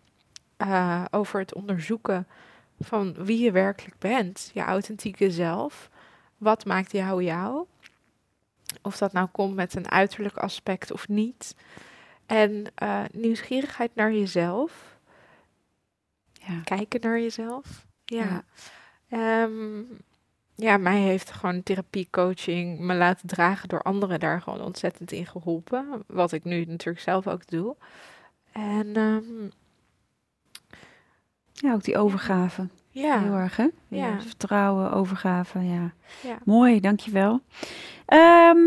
eh, 0.57 1.05
over 1.11 1.41
het 1.41 1.55
onderzoeken 1.55 2.27
van 2.81 3.15
wie 3.25 3.43
je 3.43 3.53
werkelijk 3.53 3.99
bent, 3.99 4.51
je 4.55 4.61
authentieke 4.61 5.31
zelf. 5.31 5.91
Wat 6.39 6.65
maakt 6.65 6.93
jou 6.93 7.23
jou? 7.23 7.67
Of 8.83 8.97
dat 8.97 9.13
nou 9.13 9.29
komt 9.33 9.55
met 9.55 9.75
een 9.75 9.91
uiterlijk 9.91 10.37
aspect 10.37 10.93
of 10.93 11.09
niet. 11.09 11.55
En 12.27 12.67
eh, 12.75 13.05
nieuwsgierigheid 13.13 13.95
naar 13.95 14.13
jezelf. 14.13 14.99
Ja. 16.33 16.61
Kijken 16.65 17.01
naar 17.01 17.21
jezelf. 17.21 17.87
Ja. 18.05 18.25
Ja. 18.25 18.45
Ehm, 19.09 19.83
ja, 20.61 20.77
mij 20.77 20.99
heeft 21.01 21.31
gewoon 21.31 21.63
therapie, 21.63 22.09
coaching, 22.11 22.79
me 22.79 22.95
laten 22.95 23.29
dragen 23.29 23.69
door 23.69 23.83
anderen 23.83 24.21
daar 24.21 24.43
gewoon 24.43 24.61
ontzettend 24.61 25.13
in 25.13 25.27
geholpen. 25.27 26.03
Wat 26.07 26.33
ik 26.33 26.45
nu 26.45 26.65
natuurlijk 26.65 27.01
zelf 27.05 27.27
ook 27.29 27.47
doe. 27.47 27.77
En 28.53 28.97
ehm, 28.97 29.49
Ja, 31.53 31.73
ook 31.73 31.85
die 31.85 31.99
overgave. 31.99 32.69
ja, 32.91 33.21
Heel 33.21 33.35
erg, 33.35 33.57
hè? 33.57 33.69
Ja. 33.89 34.07
Ja. 34.07 34.21
Vertrouwen, 34.21 34.93
overgave, 34.93 35.59
ja. 35.59 35.93
ja. 36.23 36.39
Mooi, 36.45 36.81
dankjewel. 36.81 37.41
Ehm 38.07 38.59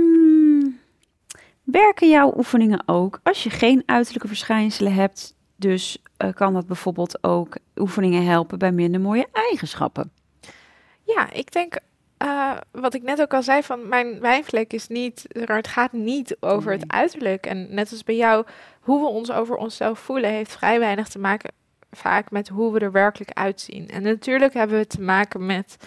werken 1.64 2.10
jouw 2.10 2.34
oefeningen 2.38 2.84
ook 2.86 3.20
als 3.24 3.44
je 3.44 3.50
geen 3.50 3.84
uiterlijke 3.86 4.28
verschijnselen 4.28 4.94
hebt? 4.94 5.36
Dus 5.56 6.02
eh, 6.18 6.34
kan 6.34 6.54
dat 6.54 6.68
bijvoorbeeld 6.68 7.24
ook 7.24 7.58
oefeningen 7.76 8.26
helpen 8.26 8.60
bij 8.60 8.72
minder 8.72 9.02
mooie 9.02 9.28
eigenschappen? 9.32 10.12
Ja, 11.04 11.32
ik 11.32 11.52
denk, 11.52 11.78
eh, 12.18 12.58
wat 12.72 12.94
ik 12.94 13.04
net 13.04 13.22
ook 13.22 13.34
al 13.34 13.44
zei, 13.44 13.64
van 13.64 13.88
mijn 13.88 14.20
wijnvlek 14.20 14.74
is 14.74 14.88
niet, 14.88 15.26
het 15.30 15.68
gaat 15.68 15.92
niet 15.92 16.38
over 16.40 16.70
Nee. 16.70 16.80
het 16.80 16.92
uiterlijk. 16.92 17.46
En 17.46 17.74
net 17.74 17.92
als 17.92 18.04
bij 18.04 18.16
jou, 18.16 18.46
hoe 18.80 19.00
we 19.00 19.08
ons 19.08 19.32
over 19.32 19.56
onszelf 19.56 20.00
voelen, 20.00 20.30
heeft 20.30 20.52
vrij 20.52 20.80
weinig 20.80 21.08
te 21.08 21.20
maken 21.20 21.52
vaak 21.92 22.32
met 22.32 22.48
hoe 22.48 22.74
we 22.74 22.80
er 22.80 22.92
werkelijk 22.92 23.32
uitzien. 23.34 23.90
En 23.90 24.04
natuurlijk 24.04 24.54
hebben 24.54 24.78
we 24.78 24.88
te 24.88 25.02
maken 25.02 25.46
met 25.46 25.78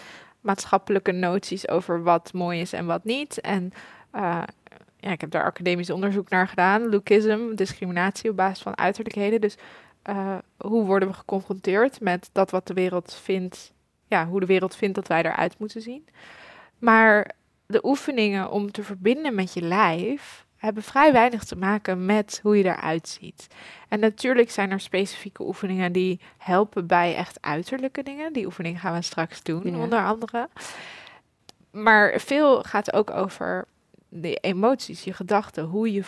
maatschappelijke 0.41 1.11
noties 1.11 1.67
over 1.67 2.03
wat 2.03 2.33
mooi 2.33 2.61
is 2.61 2.73
en 2.73 2.85
wat 2.85 3.03
niet. 3.03 3.41
En 3.41 3.71
eh, 4.11 4.43
ja, 4.99 5.11
ik 5.11 5.21
heb 5.21 5.31
daar 5.31 5.43
academisch 5.43 5.89
onderzoek 5.89 6.29
naar 6.29 6.47
gedaan. 6.47 6.89
Lookism, 6.89 7.55
discriminatie 7.55 8.29
op 8.29 8.35
basis 8.35 8.63
van 8.63 8.77
uiterlijkheden. 8.77 9.41
Dus 9.41 9.55
eh, 10.01 10.37
hoe 10.57 10.85
worden 10.85 11.07
we 11.09 11.13
geconfronteerd 11.13 11.99
met 12.01 12.29
dat 12.31 12.51
wat 12.51 12.67
de 12.67 12.73
wereld 12.73 13.13
vindt 13.13 13.71
ja, 14.07 14.27
hoe 14.27 14.39
de 14.39 14.45
wereld 14.45 14.75
vindt 14.75 14.95
dat 14.95 15.07
wij 15.07 15.23
eruit 15.23 15.59
moeten 15.59 15.81
zien. 15.81 16.07
Maar 16.77 17.31
de 17.65 17.85
oefeningen 17.85 18.51
om 18.51 18.71
te 18.71 18.83
verbinden 18.83 19.35
met 19.35 19.53
je 19.53 19.61
lijf 19.61 20.45
hebben 20.57 20.83
vrij 20.83 21.11
weinig 21.11 21.43
te 21.43 21.55
maken 21.55 22.05
met 22.05 22.39
hoe 22.43 22.57
je 22.57 22.63
eruit 22.63 23.07
ziet. 23.07 23.47
En 23.89 23.99
natuurlijk 23.99 24.51
zijn 24.51 24.71
er 24.71 24.79
specifieke 24.79 25.43
oefeningen 25.43 25.91
die 25.91 26.19
helpen 26.37 26.87
bij 26.87 27.15
echt 27.15 27.37
uiterlijke 27.41 28.03
dingen. 28.03 28.33
Die 28.33 28.45
oefening 28.45 28.79
gaan 28.79 28.93
we 28.93 29.01
straks 29.01 29.43
doen, 29.43 29.71
Ja. 29.71 29.77
onder 29.77 30.05
andere. 30.05 30.49
Maar 31.71 32.19
veel 32.19 32.63
gaat 32.63 32.93
ook 32.93 33.11
over 33.11 33.67
de 34.09 34.35
emoties, 34.35 35.03
je 35.03 35.13
gedachten, 35.13 35.63
hoe 35.63 35.93
je, 35.93 36.03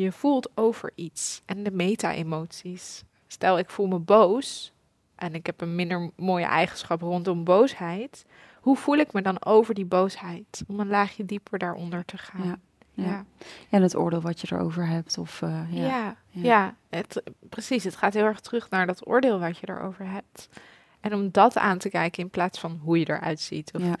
je 0.00 0.12
voelt 0.12 0.50
over 0.54 0.92
iets. 0.94 1.42
En 1.46 1.62
de 1.62 1.70
meta-emoties. 1.70 3.02
Stel, 3.26 3.58
ik 3.58 3.70
voel 3.70 3.86
me 3.86 3.98
boos 3.98 4.72
en 5.16 5.34
ik 5.34 5.46
heb 5.46 5.60
een 5.60 5.74
minder 5.74 6.10
mooie 6.16 6.44
eigenschap 6.44 7.00
rondom 7.00 7.44
boosheid. 7.44 8.24
Hoe 8.60 8.76
voel 8.76 8.96
ik 8.96 9.12
me 9.12 9.22
dan 9.22 9.44
over 9.44 9.74
die 9.74 9.84
boosheid? 9.84 10.64
Om 10.66 10.80
een 10.80 10.88
laagje 10.88 11.24
dieper 11.24 11.58
daaronder 11.58 12.04
te 12.04 12.18
gaan. 12.18 12.46
Ja, 12.46 12.56
ja. 12.92 13.04
ja. 13.04 13.24
En 13.70 13.82
het 13.82 13.96
oordeel 13.96 14.20
wat 14.20 14.40
je 14.40 14.48
erover 14.52 14.86
hebt. 14.86 15.18
Of, 15.18 15.42
eh, 15.42 15.60
Ja, 15.70 16.16
ja. 16.28 16.42
ja, 16.42 16.74
het, 16.88 17.22
precies. 17.48 17.84
Het 17.84 17.96
gaat 17.96 18.14
heel 18.14 18.24
erg 18.24 18.40
terug 18.40 18.70
naar 18.70 18.86
dat 18.86 19.06
oordeel 19.08 19.38
wat 19.38 19.58
je 19.58 19.68
erover 19.68 20.06
hebt. 20.10 20.48
En 21.00 21.14
om 21.14 21.30
dat 21.30 21.56
aan 21.58 21.78
te 21.78 21.88
kijken 21.88 22.22
in 22.22 22.30
plaats 22.30 22.60
van 22.60 22.80
hoe 22.82 22.98
je 22.98 23.08
eruit 23.08 23.40
ziet. 23.40 23.70
Of, 23.74 23.82
Ja. 23.82 23.96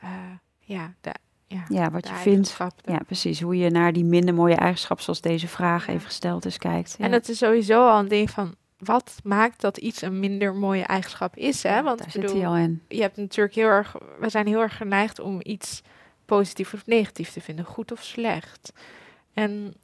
eh, 0.00 0.10
ja, 0.58 0.94
de, 1.00 1.14
ja, 1.46 1.64
ja, 1.68 1.90
wat 1.90 2.08
je 2.08 2.14
vindt. 2.14 2.26
eigenschap, 2.26 2.72
Ja, 2.84 2.98
precies. 3.06 3.40
Hoe 3.40 3.56
je 3.56 3.70
naar 3.70 3.92
die 3.92 4.04
minder 4.04 4.34
mooie 4.34 4.54
eigenschappen, 4.54 5.04
zoals 5.04 5.20
deze 5.20 5.48
vraag 5.48 5.86
even 5.88 6.06
gesteld 6.06 6.44
is, 6.44 6.58
kijkt. 6.58 6.94
Ja. 6.98 7.04
En 7.04 7.12
het 7.12 7.28
is 7.28 7.38
sowieso 7.38 7.88
al 7.88 7.98
een 7.98 8.08
ding 8.08 8.30
van... 8.30 8.54
Wat 8.78 9.14
maakt 9.24 9.60
dat 9.60 9.76
iets 9.76 10.02
een 10.02 10.20
minder 10.20 10.54
mooie 10.54 10.82
eigenschap 10.84 11.36
is, 11.36 11.62
hè? 11.62 11.82
Want 11.82 11.98
Daar 11.98 12.06
ik 12.06 12.12
zit 12.12 12.22
bedoel, 12.22 12.36
hij 12.36 12.46
al 12.48 12.56
in. 12.56 12.82
je 12.88 13.00
hebt 13.00 13.16
natuurlijk 13.16 13.54
heel 13.54 13.68
erg... 13.68 13.96
We 14.20 14.28
zijn 14.28 14.46
heel 14.46 14.60
erg 14.60 14.76
geneigd 14.76 15.18
om 15.18 15.40
iets 15.42 15.82
positief 16.24 16.72
of 16.74 16.86
negatief 16.86 17.30
te 17.32 17.40
vinden. 17.40 17.64
Goed 17.64 17.92
of 17.92 18.02
slecht. 18.02 18.72
En 19.34 19.74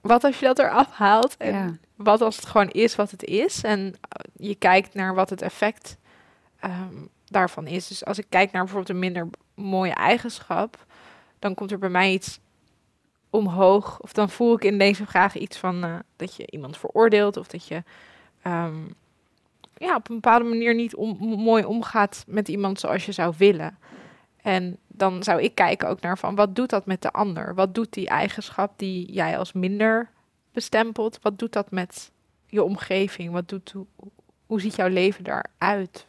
wat 0.00 0.24
als 0.24 0.38
je 0.38 0.46
dat 0.46 0.58
eraf 0.58 0.92
haalt? 0.92 1.36
En 1.36 1.52
Ja. 1.54 1.76
wat 1.96 2.20
als 2.20 2.36
het 2.36 2.46
gewoon 2.46 2.68
is 2.70 2.96
wat 2.96 3.10
het 3.10 3.24
is? 3.24 3.62
En 3.62 3.94
je 4.36 4.54
kijkt 4.54 4.94
naar 4.94 5.14
wat 5.14 5.30
het 5.30 5.42
effect 5.42 5.96
ehm, 6.60 6.94
daarvan 7.24 7.66
is. 7.66 7.88
Dus 7.88 8.04
als 8.04 8.18
ik 8.18 8.26
kijk 8.28 8.52
naar 8.52 8.62
bijvoorbeeld 8.62 8.90
een 8.90 8.98
minder 8.98 9.28
mooie 9.54 9.92
eigenschap, 9.94 10.86
dan 11.38 11.54
komt 11.54 11.70
er 11.72 11.78
bij 11.78 11.88
mij 11.88 12.12
iets 12.12 12.40
omhoog. 13.30 14.00
Of 14.00 14.12
dan 14.12 14.30
voel 14.30 14.54
ik 14.54 14.64
in 14.64 14.78
deze 14.78 15.06
vraag 15.06 15.36
iets 15.36 15.56
van 15.56 15.84
eh, 15.84 15.94
dat 16.16 16.36
je 16.36 16.46
iemand 16.50 16.76
veroordeelt 16.76 17.36
of 17.36 17.46
dat 17.46 17.66
je 17.66 17.82
ehm, 18.42 18.76
ja, 19.76 19.94
op 19.94 20.08
een 20.08 20.14
bepaalde 20.14 20.44
manier 20.44 20.74
niet 20.74 20.94
om, 20.94 21.16
mooi 21.20 21.64
omgaat 21.64 22.24
met 22.26 22.48
iemand 22.48 22.80
zoals 22.80 23.06
je 23.06 23.12
zou 23.12 23.34
willen. 23.38 23.78
En 24.42 24.78
dan 24.86 25.22
zou 25.22 25.42
ik 25.42 25.54
kijken 25.54 25.88
ook 25.88 26.00
naar 26.00 26.18
van 26.18 26.34
wat 26.34 26.54
doet 26.56 26.70
dat 26.70 26.86
met 26.86 27.02
de 27.02 27.10
ander? 27.10 27.54
Wat 27.54 27.74
doet 27.74 27.92
die 27.92 28.08
eigenschap 28.08 28.72
die 28.76 29.12
jij 29.12 29.38
als 29.38 29.52
minder 29.52 30.10
bestempelt? 30.52 31.18
Wat 31.22 31.38
doet 31.38 31.52
dat 31.52 31.70
met 31.70 32.10
je 32.46 32.62
omgeving? 32.62 33.32
Wat 33.32 33.48
doet, 33.48 33.70
hoe, 33.70 33.86
hoe 34.46 34.60
ziet 34.60 34.74
jouw 34.76 34.88
leven 34.88 35.24
daaruit 35.24 36.06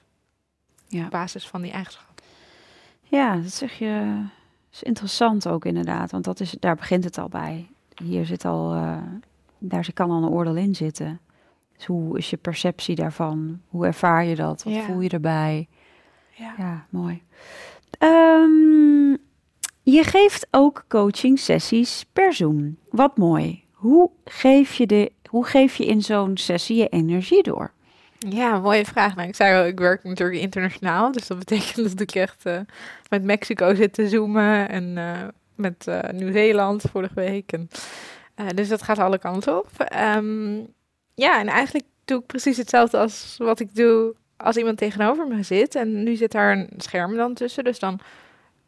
Ja. 0.88 1.04
op 1.06 1.12
basis 1.12 1.48
van 1.48 1.62
die 1.62 1.72
eigenschap? 1.72 2.22
Ja, 3.02 3.36
dat 3.36 3.52
zeg 3.52 3.74
je. 3.80 4.24
Is 4.72 4.84
interessant 4.84 5.48
ook 5.48 5.66
inderdaad, 5.66 6.12
want 6.12 6.24
dat 6.24 6.40
is, 6.40 6.56
daar 6.60 6.76
begint 6.76 7.04
het 7.04 7.18
al 7.18 7.30
bij. 7.30 7.68
Hier 8.04 8.26
zit 8.26 8.46
al, 8.46 8.74
eh, 8.74 8.98
daar 9.58 9.84
zit- 9.86 9.94
kan 9.96 10.12
al 10.12 10.24
een 10.24 10.30
oordeel 10.30 10.56
in 10.56 10.76
zitten. 10.76 11.20
Dus 11.78 11.86
hoe 11.86 12.18
is 12.18 12.30
je 12.30 12.38
perceptie 12.38 12.96
daarvan? 12.96 13.62
Hoe 13.68 13.86
ervaar 13.86 14.26
je 14.26 14.36
dat? 14.36 14.64
Wat 14.64 14.74
Ja. 14.74 14.82
voel 14.82 15.00
je 15.02 15.10
erbij? 15.10 15.68
Ja. 16.36 16.54
Ja, 16.58 16.86
mooi. 16.90 17.22
Ehm, 17.98 19.12
je 19.84 20.04
geeft 20.04 20.48
ook 20.52 20.86
coaching 20.88 21.40
sessies 21.40 22.06
per 22.14 22.34
Zoom. 22.34 22.78
Wat 22.90 23.18
mooi. 23.18 23.64
Hoe 23.72 24.10
geef 24.26 24.74
je, 24.74 24.88
de, 24.88 25.12
hoe 25.30 25.46
geef 25.46 25.76
je 25.76 25.86
in 25.86 26.02
zo'n 26.02 26.38
sessie 26.38 26.78
je 26.78 26.88
energie 26.88 27.44
door? 27.44 27.72
Ja, 28.28 28.60
mooie 28.60 28.86
vraag. 28.86 29.16
Nou, 29.16 29.28
ik 29.28 29.36
zei 29.36 29.58
al, 29.58 29.66
ik 29.66 29.80
werk 29.80 30.04
natuurlijk 30.04 30.40
internationaal. 30.40 31.12
Dus 31.12 31.28
dat 31.28 31.40
betekent 31.40 31.90
dat 31.90 32.00
ik 32.00 32.16
echt 32.16 32.46
eh, 32.46 32.60
met 33.10 33.24
Mexico 33.24 33.76
zit 33.76 33.94
te 33.94 34.10
zoomen. 34.10 34.70
En 34.70 34.98
eh, 34.98 35.28
met 35.56 35.88
eh, 35.88 36.10
Nieuw-Zeeland 36.12 36.84
vorige 36.92 37.14
week. 37.14 37.52
En, 37.52 37.70
dus 38.56 38.68
dat 38.68 38.82
gaat 38.82 39.00
alle 39.00 39.18
kanten 39.18 39.58
op. 39.58 39.70
Ehm, 39.78 40.58
ja, 41.14 41.40
en 41.40 41.48
eigenlijk 41.48 41.86
doe 42.06 42.20
ik 42.20 42.26
precies 42.26 42.58
hetzelfde 42.58 42.98
als 42.98 43.36
wat 43.38 43.60
ik 43.60 43.76
doe 43.76 44.16
als 44.38 44.58
iemand 44.58 44.78
tegenover 44.78 45.28
me 45.28 45.44
zit. 45.44 45.76
En 45.76 46.04
nu 46.04 46.16
zit 46.16 46.32
daar 46.32 46.52
een 46.52 46.70
scherm 46.78 47.16
dan 47.16 47.34
tussen. 47.34 47.64
Dus 47.64 47.80
dan 47.80 48.00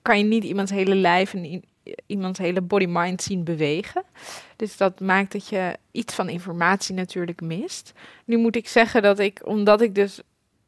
kan 0.01 0.17
je 0.17 0.23
niet 0.23 0.43
iemands 0.43 0.71
hele 0.71 0.95
lijf 0.95 1.33
en 1.33 1.63
iemands 2.05 2.39
hele 2.39 2.61
body-mind 2.61 3.21
zien 3.21 3.43
bewegen. 3.43 4.03
Dus 4.61 4.77
dat 4.77 4.99
maakt 4.99 5.31
dat 5.31 5.47
je 5.47 5.77
iets 5.91 6.13
van 6.13 6.29
informatie 6.29 6.95
natuurlijk 6.95 7.41
mist. 7.41 7.93
Nu 8.25 8.37
moet 8.37 8.55
ik 8.55 8.67
zeggen 8.67 9.01
dat 9.01 9.19
ik, 9.19 9.41
omdat 9.43 9.81
ik 9.81 9.95
dus 9.95 10.21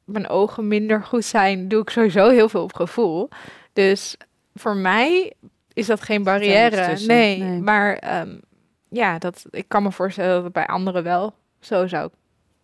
mijn 0.03 0.29
ogen 0.29 0.67
minder 0.67 1.03
goed 1.03 1.25
zijn, 1.25 1.67
doe 1.67 1.81
ik 1.81 1.89
sowieso 1.89 2.29
heel 2.29 2.49
veel 2.49 2.63
op 2.63 2.73
gevoel. 2.73 3.29
Dus 3.73 4.17
voor 4.53 4.75
mij 4.75 5.33
is 5.73 5.85
dat 5.85 6.01
geen 6.01 6.23
barrière. 6.23 7.05
nee. 7.05 7.43
maar 7.43 7.95
ehm, 7.97 8.37
ja, 8.89 9.17
dat, 9.17 9.45
ik 9.49 9.67
kan 9.67 9.83
me 9.83 9.91
voorstellen 9.91 10.35
dat 10.35 10.43
het 10.43 10.53
bij 10.53 10.67
anderen 10.67 11.03
wel 11.03 11.33
zo 11.59 11.87
zou 11.87 12.09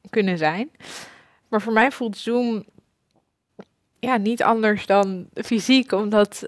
kunnen 0.10 0.38
zijn. 0.38 0.72
Maar 1.48 1.62
voor 1.62 1.74
mij 1.74 1.92
voelt 1.92 2.18
Zoom 2.18 2.66
ja, 4.00 4.18
niet 4.18 4.44
anders 4.44 4.86
dan 4.86 5.28
fysiek, 5.34 5.92
omdat 5.92 6.46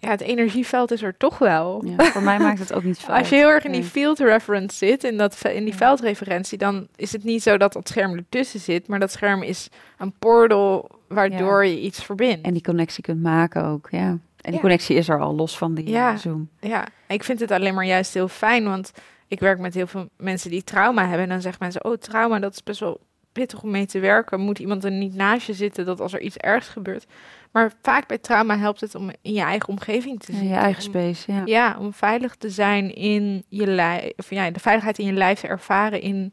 ja, 0.00 0.10
het 0.10 0.20
energieveld 0.20 0.90
is 0.90 1.02
er 1.02 1.16
toch 1.16 1.38
wel. 1.38 1.84
Ja, 1.84 2.04
voor 2.04 2.22
mij 2.22 2.38
maakt 2.38 2.58
het 2.58 2.72
ook 2.72 2.82
niet 2.84 2.98
veel 3.04 3.14
Als 3.14 3.28
je 3.28 3.34
heel 3.34 3.48
erg 3.48 3.64
in 3.64 3.72
die 3.72 3.84
field 3.84 4.18
reference 4.18 4.76
zit, 4.76 5.04
in, 5.04 5.16
dat, 5.16 5.44
in 5.44 5.64
die 5.64 5.74
veldreferentie, 5.74 6.58
dan 6.58 6.88
is 6.96 7.12
het 7.12 7.24
niet 7.24 7.42
zo 7.42 7.56
dat 7.56 7.72
dat 7.72 7.88
scherm 7.88 8.16
ertussen 8.16 8.60
zit, 8.60 8.88
maar 8.88 8.98
dat 9.00 9.12
scherm 9.12 9.42
is 9.42 9.68
een 9.98 10.12
portal 10.18 10.90
waardoor 11.08 11.66
je 11.66 11.80
iets 11.80 12.04
verbindt. 12.04 12.46
En 12.46 12.52
die 12.52 12.62
connectie 12.62 13.02
kunt 13.02 13.22
maken 13.22 13.64
ook, 13.64 13.88
ja. 13.90 14.08
En 14.08 14.20
die 14.40 14.52
Ja. 14.52 14.60
connectie 14.60 14.96
is 14.96 15.08
er 15.08 15.20
al 15.20 15.34
los 15.34 15.58
van 15.58 15.74
die 15.74 15.88
Ja. 15.88 16.12
eh, 16.12 16.18
Zoom. 16.18 16.48
Ja, 16.60 16.86
ik 17.08 17.24
vind 17.24 17.40
het 17.40 17.50
alleen 17.50 17.74
maar 17.74 17.86
juist 17.86 18.14
heel 18.14 18.28
fijn, 18.28 18.64
want 18.64 18.92
ik 19.28 19.40
werk 19.40 19.58
met 19.58 19.74
heel 19.74 19.86
veel 19.86 20.08
mensen 20.16 20.50
die 20.50 20.64
trauma 20.64 21.02
hebben. 21.02 21.20
En 21.22 21.28
dan 21.28 21.40
zeggen 21.40 21.62
mensen, 21.62 21.84
oh 21.84 21.96
trauma, 21.96 22.38
dat 22.38 22.52
is 22.52 22.62
best 22.62 22.80
wel 22.80 23.00
pittig 23.32 23.62
om 23.62 23.70
mee 23.70 23.86
te 23.86 23.98
werken. 23.98 24.40
Moet 24.40 24.58
iemand 24.58 24.84
er 24.84 24.90
niet 24.90 25.14
naast 25.14 25.46
je 25.46 25.52
zitten 25.54 25.84
dat 25.86 26.00
als 26.00 26.12
er 26.12 26.20
iets 26.20 26.36
ergs 26.36 26.68
gebeurt. 26.68 27.06
Maar 27.52 27.72
vaak 27.82 28.06
bij 28.08 28.18
trauma 28.18 28.58
helpt 28.58 28.80
het 28.80 28.94
om 28.94 29.10
in 29.22 29.32
je 29.32 29.40
eigen 29.40 29.68
omgeving 29.68 30.20
te 30.20 30.32
Ja, 30.32 30.38
zitten. 30.38 30.54
je 30.56 30.60
eigen 30.62 30.82
space, 30.82 31.32
ja. 31.32 31.42
Ja, 31.44 31.76
om 31.78 31.92
veilig 31.92 32.34
te 32.36 32.50
zijn 32.50 32.94
in 32.94 33.44
je 33.48 33.66
lijf, 33.66 34.12
of 34.16 34.30
ja, 34.30 34.50
de 34.50 34.60
veiligheid 34.60 34.98
in 34.98 35.06
je 35.06 35.12
lijf 35.12 35.40
te 35.40 35.46
ervaren 35.46 36.00
in 36.00 36.32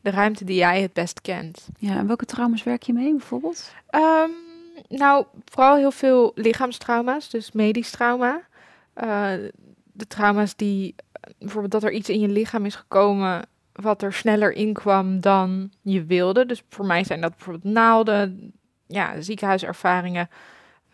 de 0.00 0.10
ruimte 0.10 0.44
die 0.44 0.56
jij 0.56 0.82
het 0.82 0.92
best 0.92 1.20
kent. 1.20 1.68
ja. 1.78 1.96
En 1.96 2.06
welke 2.06 2.24
trauma's 2.24 2.62
werk 2.62 2.82
je 2.82 2.92
mee 2.92 3.10
bijvoorbeeld? 3.10 3.72
Ehm, 3.90 4.30
nou, 4.88 5.24
vooral 5.44 5.76
heel 5.76 5.90
veel 5.90 6.32
lichaamstrauma's, 6.34 7.30
dus 7.30 7.52
medisch 7.52 7.90
trauma. 7.90 8.42
Eh, 8.94 9.32
de 9.92 10.06
trauma's 10.06 10.56
die, 10.56 10.94
bijvoorbeeld 11.38 11.72
dat 11.72 11.82
er 11.82 11.92
iets 11.92 12.08
in 12.08 12.20
je 12.20 12.28
lichaam 12.28 12.64
is 12.66 12.74
gekomen 12.74 13.46
wat 13.72 14.02
er 14.02 14.12
sneller 14.12 14.52
in 14.52 14.72
kwam 14.72 15.20
dan 15.20 15.72
je 15.82 16.04
wilde. 16.04 16.46
Dus 16.46 16.62
voor 16.68 16.86
mij 16.86 17.04
zijn 17.04 17.20
dat 17.20 17.30
bijvoorbeeld 17.36 17.74
naalden, 17.74 18.52
ja, 18.86 19.20
ziekenhuiservaringen, 19.20 20.28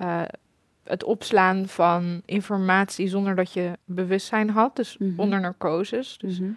eh, 0.01 0.22
het 0.84 1.05
opslaan 1.05 1.68
van 1.68 2.22
informatie 2.24 3.09
zonder 3.09 3.34
dat 3.34 3.53
je 3.53 3.72
bewustzijn 3.84 4.51
had, 4.51 4.76
dus 4.76 4.98
Mhm. 4.98 5.20
onder 5.20 5.40
narcoses. 5.40 6.18
Dus 6.18 6.40
Mhm. 6.40 6.51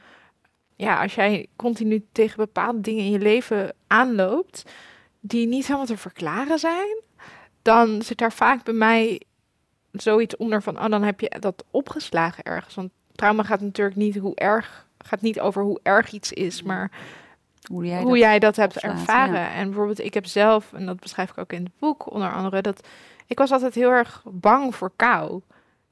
ja, 0.75 1.01
als 1.01 1.15
jij 1.15 1.47
continu 1.55 2.05
tegen 2.11 2.37
bepaalde 2.37 2.81
dingen 2.81 3.03
in 3.03 3.11
je 3.11 3.19
leven 3.19 3.73
aanloopt 3.87 4.63
die 5.19 5.47
niet 5.47 5.65
helemaal 5.65 5.85
te 5.85 5.97
verklaren 5.97 6.59
zijn, 6.59 7.01
dan 7.61 8.01
zit 8.01 8.17
daar 8.17 8.33
vaak 8.33 8.63
bij 8.63 8.73
mij 8.73 9.21
zoiets 9.91 10.37
onder 10.37 10.61
van, 10.61 10.79
oh, 10.79 10.89
dan 10.89 11.03
heb 11.03 11.19
je 11.19 11.31
dat 11.39 11.63
opgeslagen 11.71 12.43
ergens. 12.43 12.75
Want 12.75 12.89
trauma 13.15 13.43
gaat 13.43 13.61
natuurlijk 13.61 13.97
niet 13.97 14.17
hoe 14.17 14.35
erg, 14.35 14.87
gaat 14.97 15.21
niet 15.21 15.39
over 15.39 15.63
hoe 15.63 15.79
erg 15.83 16.11
iets 16.11 16.31
is, 16.31 16.61
maar 16.63 16.91
Hoe 17.71 17.85
jij 17.85 18.01
hoe 18.01 18.09
dat 18.09 18.19
jij 18.19 18.39
dat 18.39 18.55
hebt 18.55 18.77
ervaren. 18.79 19.33
ja. 19.39 19.53
En 19.53 19.65
bijvoorbeeld, 19.65 19.99
ik 19.99 20.13
heb 20.13 20.25
zelf, 20.25 20.73
en 20.73 20.85
dat 20.85 20.99
beschrijf 20.99 21.29
ik 21.29 21.37
ook 21.37 21.53
in 21.53 21.63
het 21.63 21.73
boek 21.79 22.11
onder 22.11 22.31
andere, 22.33 22.61
dat 22.61 22.87
ik 23.27 23.37
was 23.37 23.51
altijd 23.51 23.75
heel 23.75 23.89
erg 23.91 24.21
bang 24.25 24.75
voor 24.75 24.91
kou. 24.95 25.35
Ik 25.37 25.43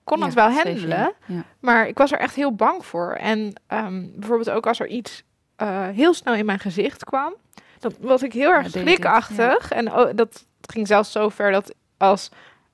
kon 0.04 0.18
Ja, 0.20 0.26
het 0.26 0.34
wel 0.34 0.48
dat 0.54 0.64
handelen, 0.64 1.14
Ja. 1.26 1.44
maar 1.60 1.88
ik 1.88 1.98
was 1.98 2.12
er 2.12 2.20
echt 2.20 2.36
heel 2.36 2.56
bang 2.56 2.86
voor. 2.86 3.12
En 3.14 3.54
ehm, 3.68 4.06
bijvoorbeeld 4.16 4.50
ook 4.50 4.68
als 4.68 4.80
er 4.80 4.88
iets 4.88 5.24
eh, 5.56 5.88
heel 5.88 6.14
snel 6.14 6.34
in 6.34 6.46
mijn 6.46 6.60
gezicht 6.60 7.04
kwam, 7.04 7.34
dan 7.80 7.94
was 8.00 8.24
ik 8.24 8.34
heel 8.34 8.50
Ja, 8.50 8.56
erg 8.58 8.70
schrikachtig. 8.70 9.72
En 9.72 9.94
oh, 9.94 10.10
dat 10.16 10.46
ging 10.62 10.88
zelfs 10.88 11.12
zo 11.12 11.30
ver 11.30 11.52
dat 11.52 11.74
als 11.98 12.30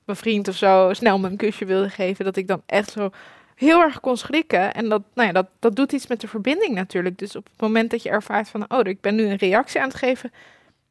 mijn 0.06 0.18
vriend 0.18 0.48
of 0.48 0.56
zo 0.56 0.94
snel 0.94 1.20
me 1.20 1.30
een 1.30 1.38
kusje 1.38 1.66
wilde 1.66 1.90
geven, 1.90 2.26
dat 2.26 2.36
ik 2.36 2.48
dan 2.48 2.62
echt 2.66 2.92
zo 2.92 3.10
heel 3.56 3.82
erg 3.82 4.00
kon 4.00 4.18
schrikken. 4.18 4.74
En 4.74 4.90
dat, 4.90 5.02
nou 5.14 5.28
ja, 5.28 5.34
dat, 5.34 5.48
dat 5.60 5.76
doet 5.76 5.92
iets 5.92 6.08
met 6.08 6.22
de 6.22 6.28
verbinding 6.28 6.74
natuurlijk. 6.76 7.18
Dus 7.18 7.36
op 7.36 7.46
het 7.52 7.62
moment 7.62 7.92
dat 7.92 8.04
je 8.04 8.10
ervaart 8.10 8.50
van, 8.50 8.66
oh, 8.72 8.80
ik 8.84 9.02
ben 9.02 9.16
nu 9.16 9.24
een 9.24 9.36
reactie 9.36 9.82
aan 9.82 9.88
het 9.88 9.98
geven 9.98 10.32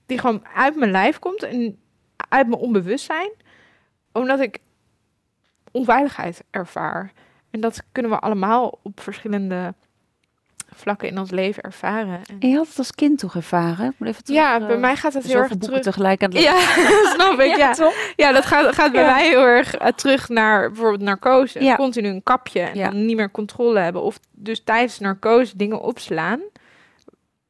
die 0.06 0.18
gewoon 0.18 0.44
uit 0.54 0.76
mijn 0.76 0.90
lijf 0.90 1.18
komt 1.18 1.42
en 1.42 1.78
uit 2.28 2.48
mijn 2.48 2.60
onbewustzijn, 2.60 3.30
omdat 4.16 4.40
ik 4.40 4.58
onveiligheid 5.70 6.44
ervaar. 6.50 7.12
En 7.50 7.60
dat 7.60 7.82
kunnen 7.92 8.10
we 8.12 8.18
allemaal 8.18 8.78
op 8.82 9.00
verschillende 9.00 9.74
vlakken 10.74 11.08
in 11.08 11.18
ons 11.18 11.30
leven 11.30 11.62
ervaren. 11.62 12.20
En 12.40 12.48
je 12.48 12.56
had 12.56 12.68
het 12.68 12.78
als 12.78 12.92
kind 12.92 13.18
toch 13.18 13.34
ervaren? 13.34 13.94
Even 14.00 14.24
terug, 14.24 14.40
ja, 14.40 14.60
eh, 14.60 14.66
bij 14.66 14.78
mij 14.78 14.96
gaat 14.96 15.12
het 15.12 15.24
heel 15.24 15.36
erg 15.40 15.56
terug. 15.58 15.82
tegelijk 15.82 16.22
aan 16.22 16.30
het 16.30 16.42
Ja, 16.42 16.58
snap 17.14 17.38
ik. 17.40 17.56
Ja, 17.66 17.72
toch? 17.72 17.94
ja 18.16 18.32
dat 18.32 18.44
gaat, 18.46 18.74
gaat 18.74 18.92
bij 18.92 19.02
Ja. 19.02 19.14
mij 19.14 19.26
heel 19.28 19.42
erg 19.42 19.74
eh, 19.74 19.88
terug 19.92 20.28
naar 20.28 20.66
bijvoorbeeld 20.70 21.02
narcose. 21.02 21.62
Ja. 21.64 21.76
Continu 21.76 22.08
een 22.08 22.22
kapje 22.22 22.60
en 22.60 22.78
dan 22.90 23.06
niet 23.06 23.16
meer 23.16 23.30
controle 23.30 23.78
hebben. 23.78 24.02
Of 24.02 24.18
dus 24.30 24.62
tijdens 24.64 24.98
narcose 24.98 25.56
dingen 25.56 25.80
opslaan. 25.80 26.40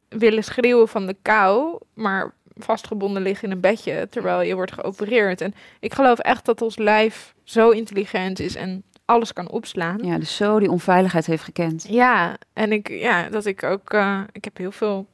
Willen 0.09 0.45
schreeuwen 0.45 0.89
van 0.89 1.07
de 1.07 1.17
kou, 1.23 1.79
maar 1.95 2.35
vastgebonden 2.57 3.23
liggen 3.23 3.49
in 3.49 3.55
een 3.55 3.61
bedje 3.61 4.07
terwijl 4.11 4.41
je 4.43 4.55
wordt 4.55 4.73
geopereerd. 4.73 5.41
En 5.41 5.55
ik 5.81 5.95
geloof 5.95 6.19
echt 6.19 6.45
dat 6.45 6.63
ons 6.63 6.77
lijf 6.77 7.35
zo 7.45 7.71
intelligent 7.71 8.41
is 8.41 8.55
en 8.55 8.85
alles 9.05 9.33
kan 9.33 9.51
opslaan. 9.51 9.99
Ja, 10.03 10.19
dus 10.19 10.37
zo 10.37 10.59
die 10.59 10.71
onveiligheid 10.71 11.27
heeft 11.27 11.43
gekend. 11.43 11.87
Ja, 11.89 12.37
en 12.53 12.73
ik, 12.73 12.89
ja, 12.89 13.29
dat 13.29 13.47
ik 13.47 13.63
ook, 13.63 13.93
eh, 13.93 14.21
ik 14.33 14.45
heb 14.45 14.57
heel 14.57 14.73
veel, 14.73 15.07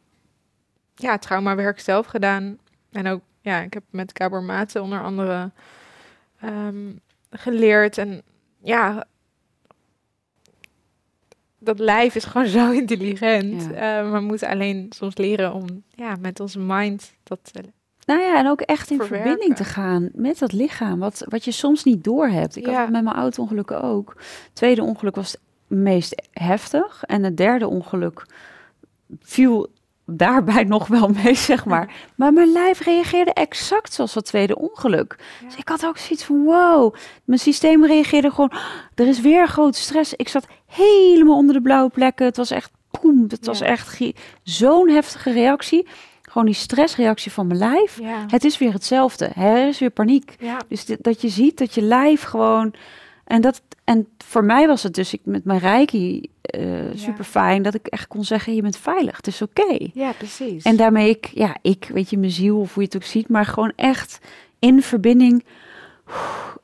ja, 0.94 1.18
traumawerk 1.18 1.80
zelf 1.80 2.06
gedaan. 2.06 2.58
En 2.92 3.06
ook, 3.06 3.20
ja, 3.40 3.60
ik 3.60 3.74
heb 3.74 3.82
met 3.90 4.10
Gabor 4.14 4.42
Mate 4.42 4.82
onder 4.82 5.02
andere 5.02 5.50
ehm, 6.40 6.92
geleerd. 7.30 7.98
En 7.98 8.22
ja, 8.62 9.06
dat 11.64 11.78
lijf 11.78 12.14
is 12.14 12.24
gewoon 12.24 12.46
zo 12.58 12.70
intelligent. 12.70 13.68
Ja. 13.72 14.00
Eh, 14.00 14.12
we 14.12 14.20
moeten 14.20 14.48
alleen 14.48 14.86
soms 14.90 15.16
leren 15.16 15.52
om, 15.52 15.82
ja, 15.94 16.16
met 16.20 16.40
onze 16.40 16.58
mind 16.58 17.14
dat 17.22 17.38
te 17.42 17.60
Nou 18.06 18.20
ja, 18.20 18.38
en 18.38 18.48
ook 18.48 18.60
echt 18.60 18.90
in 18.90 18.96
Verwerken. 18.96 19.28
verbinding 19.28 19.56
te 19.56 19.64
gaan 19.64 20.10
met 20.12 20.38
dat 20.38 20.52
lichaam, 20.52 20.98
wat, 20.98 21.24
wat 21.28 21.44
je 21.44 21.50
soms 21.50 21.84
niet 21.84 22.04
doorhebt. 22.04 22.56
Ik 22.56 22.66
had 22.66 22.76
het 22.76 22.90
met 22.90 23.04
mijn 23.04 23.16
auto-ongelukken 23.16 23.82
ook. 23.82 24.14
Het 24.16 24.50
tweede 24.52 24.82
ongeluk 24.82 25.14
was 25.14 25.32
het 25.32 25.40
meest 25.66 26.22
heftig. 26.30 27.04
En 27.04 27.22
het 27.22 27.36
derde 27.36 27.68
ongeluk 27.68 28.26
viel 29.20 29.70
daarbij 30.06 30.64
nog 30.74 30.86
wel 30.86 31.08
mee, 31.08 31.34
zeg 31.34 31.64
maar. 31.64 31.92
Maar 32.14 32.32
mijn 32.32 32.52
lijf 32.52 32.80
reageerde 32.80 33.32
exact 33.32 33.92
zoals 33.92 34.12
dat 34.12 34.24
tweede 34.24 34.58
ongeluk. 34.58 35.16
Dus 35.44 35.56
ik 35.56 35.68
had 35.68 35.86
ook 35.86 35.98
zoiets 35.98 36.24
van, 36.24 36.44
wow. 36.44 36.94
Mijn 37.24 37.38
systeem 37.40 37.84
reageerde 37.86 38.30
gewoon, 38.30 38.50
"Ah, 38.50 38.60
er 38.94 39.06
is 39.08 39.20
weer 39.20 39.48
grote 39.48 39.78
stress. 39.78 40.14
Ik 40.14 40.28
zat 40.28 40.46
helemaal 40.66 41.36
onder 41.36 41.54
de 41.54 41.62
blauwe 41.62 41.90
plekken. 41.90 42.26
Het 42.26 42.36
was 42.36 42.50
echt, 42.50 42.70
boem, 43.00 43.24
het 43.28 43.46
was 43.46 43.60
echt 43.60 44.00
zo'n 44.42 44.88
heftige 44.88 45.32
reactie. 45.32 45.86
Gewoon 46.22 46.46
die 46.46 46.54
stressreactie 46.56 47.32
van 47.32 47.46
mijn 47.46 47.58
lijf. 47.58 47.98
Ja. 48.00 48.24
Het 48.28 48.44
is 48.44 48.58
weer 48.58 48.72
hetzelfde. 48.72 49.24
Er 49.26 49.68
is 49.68 49.78
weer 49.78 49.90
paniek. 49.90 50.34
ja. 50.40 50.56
Dus 50.68 50.84
dit- 50.84 51.02
dat 51.02 51.20
je 51.20 51.28
ziet 51.28 51.58
dat 51.58 51.74
je 51.74 51.82
lijf 51.82 52.22
gewoon. 52.22 52.72
En, 53.32 53.40
dat, 53.40 53.62
en 53.84 54.08
voor 54.24 54.44
mij 54.44 54.66
was 54.66 54.82
het 54.82 54.94
dus 54.94 55.12
ik 55.12 55.20
met 55.24 55.44
mijn 55.44 55.58
reiki 55.58 56.30
eh, 56.40 56.62
super 56.94 57.24
fijn 57.24 57.62
dat 57.62 57.74
ik 57.74 57.86
echt 57.86 58.06
kon 58.06 58.24
zeggen: 58.24 58.54
je 58.54 58.62
bent 58.62 58.76
veilig, 58.76 59.16
het 59.16 59.26
is 59.26 59.42
oké. 59.42 59.90
ja, 59.92 60.12
precies. 60.12 60.64
En 60.64 60.76
daarmee 60.76 61.08
ik, 61.08 61.30
ja, 61.34 61.56
ik, 61.62 61.90
weet 61.92 62.10
je, 62.10 62.18
mijn 62.18 62.32
ziel 62.32 62.58
of 62.58 62.74
hoe 62.74 62.82
je 62.82 62.88
het 62.92 62.96
ook 63.02 63.08
ziet, 63.08 63.28
maar 63.28 63.44
gewoon 63.44 63.72
echt 63.76 64.18
in 64.58 64.82
verbinding 64.82 65.44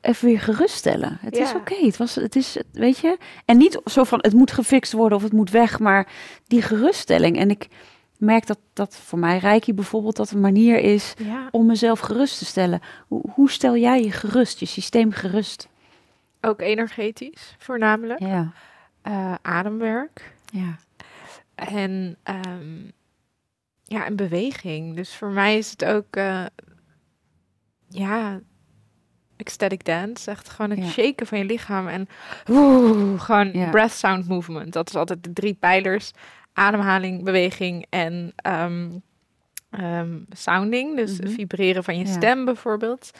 even 0.01 0.27
weer 0.27 0.39
geruststellen. 0.39 1.17
Het 1.21 1.37
is 1.37 1.53
oké, 1.53 1.85
het 1.85 1.97
was, 1.97 2.15
het 2.15 2.35
is, 2.35 2.57
weet 2.71 2.97
je, 2.97 3.17
en 3.45 3.57
niet 3.57 3.81
zo 3.85 4.03
van 4.03 4.19
het 4.21 4.33
moet 4.33 4.51
gefixt 4.51 4.93
worden 4.93 5.17
of 5.17 5.23
het 5.23 5.33
moet 5.33 5.51
weg, 5.51 5.79
maar 5.79 6.07
die 6.47 6.61
geruststelling. 6.61 7.37
En 7.37 7.49
ik 7.49 7.67
merk 8.17 8.47
dat 8.47 8.59
dat 8.73 8.95
voor 8.95 9.19
mij 9.19 9.37
reiki 9.37 9.73
bijvoorbeeld 9.73 10.15
dat 10.15 10.31
een 10.31 10.39
manier 10.39 10.79
is 10.79 11.13
ja. 11.17 11.47
om 11.51 11.65
mezelf 11.65 11.99
gerust 11.99 12.37
te 12.37 12.45
stellen. 12.45 12.81
Hoe, 13.07 13.21
hoe 13.33 13.51
stel 13.51 13.77
jij 13.77 14.03
je 14.03 14.11
gerust, 14.11 14.59
je 14.59 14.65
systeem 14.65 15.11
gerust? 15.11 15.67
Ook 16.41 16.61
energetisch, 16.61 17.55
voornamelijk. 17.57 18.19
Ja, 18.19 18.51
Eh, 19.01 19.33
ademwerk. 19.41 20.33
ja, 20.53 20.77
En 21.55 22.17
ehm, 22.23 22.77
ja, 23.83 24.05
en 24.05 24.15
beweging. 24.15 24.95
Dus 24.95 25.15
voor 25.15 25.29
mij 25.31 25.57
is 25.57 25.71
het 25.71 25.85
ook, 25.85 26.15
eh, 26.15 26.45
ja, 27.87 28.39
ecstatic 29.37 29.85
dance. 29.85 30.31
Echt 30.31 30.49
gewoon 30.49 30.71
het 30.71 30.79
Ja. 30.79 30.85
shaken 30.89 31.27
van 31.27 31.37
je 31.37 31.43
lichaam. 31.45 31.87
En 31.87 32.07
woe, 32.45 33.17
gewoon 33.19 33.51
Ja. 33.53 33.69
breath 33.69 33.91
sound 33.91 34.27
movement. 34.27 34.73
Dat 34.73 34.89
is 34.89 34.95
altijd 34.95 35.23
de 35.23 35.33
drie 35.33 35.53
pijlers. 35.53 36.11
Ademhaling, 36.53 37.23
beweging 37.23 37.85
en 37.89 38.33
ehm, 38.35 38.89
ehm, 39.69 40.19
sounding. 40.29 40.95
Dus 40.95 41.19
Mhm. 41.19 41.29
vibreren 41.29 41.83
van 41.83 41.97
je 41.97 42.05
Ja. 42.05 42.11
stem 42.11 42.45
bijvoorbeeld. 42.45 43.11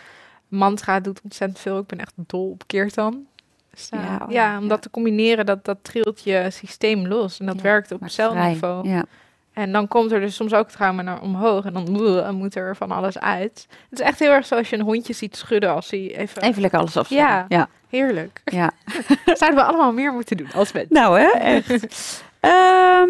Mantra 0.50 1.00
doet 1.00 1.22
ontzettend 1.24 1.60
veel. 1.60 1.80
Ik 1.80 1.86
ben 1.86 2.00
echt 2.00 2.14
dol 2.16 2.50
op 2.50 2.64
keertan. 2.68 3.26
Dus, 3.72 3.90
eh, 3.90 4.00
Ja, 4.00 4.06
ja, 4.06 4.26
oh 4.26 4.32
ja, 4.32 4.58
om 4.58 4.64
ja. 4.64 4.70
dat 4.70 4.82
te 4.82 4.90
combineren, 4.90 5.46
dat, 5.46 5.66
dat 5.66 5.78
trilt 5.82 6.24
je 6.24 6.48
systeem 6.50 7.08
los. 7.08 7.40
En 7.40 7.46
dat 7.46 7.56
Ja, 7.56 7.62
werkt 7.62 7.92
op 7.92 8.02
celniveau. 8.06 8.90
Ja, 8.90 9.06
En 9.54 9.72
dan 9.72 9.88
komt 9.88 10.12
er 10.12 10.20
dus 10.20 10.36
soms 10.36 10.54
ook 10.54 10.70
trauma 10.70 11.02
naar 11.02 11.22
omhoog. 11.22 11.66
En 11.66 11.74
dan 11.74 12.02
uh, 12.02 12.30
moet 12.30 12.56
er 12.56 12.76
van 12.76 12.92
alles 12.92 13.20
uit. 13.20 13.68
Het 13.90 14.00
is 14.00 14.06
echt 14.06 14.20
heel 14.20 14.32
erg 14.32 14.46
zoals 14.46 14.70
je 14.70 14.76
een 14.76 14.86
hondje 14.86 15.14
ziet 15.14 15.36
schudden 15.36 15.74
als 15.74 15.90
hij 15.90 16.16
even... 16.16 16.42
even 16.42 16.62
lekker 16.62 16.80
alles 16.80 16.98
afzetten. 16.98 17.28
Ja. 17.28 17.46
ja. 17.48 17.68
Heerlijk. 17.90 18.42
ja. 18.46 18.72
Zouden 19.26 19.60
we 19.60 19.66
allemaal 19.66 19.94
meer 19.94 20.14
moeten 20.14 20.38
doen 20.38 20.52
als 20.54 20.72
mensen. 20.72 20.94
Nou 20.94 21.20
hè, 21.20 21.30
echt. 21.30 21.88
Ehm, 22.40 23.10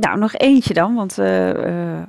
nou, 0.00 0.18
nog 0.18 0.34
eentje 0.34 0.74
dan, 0.74 0.94
want 0.94 1.18
eh, 1.18 2.02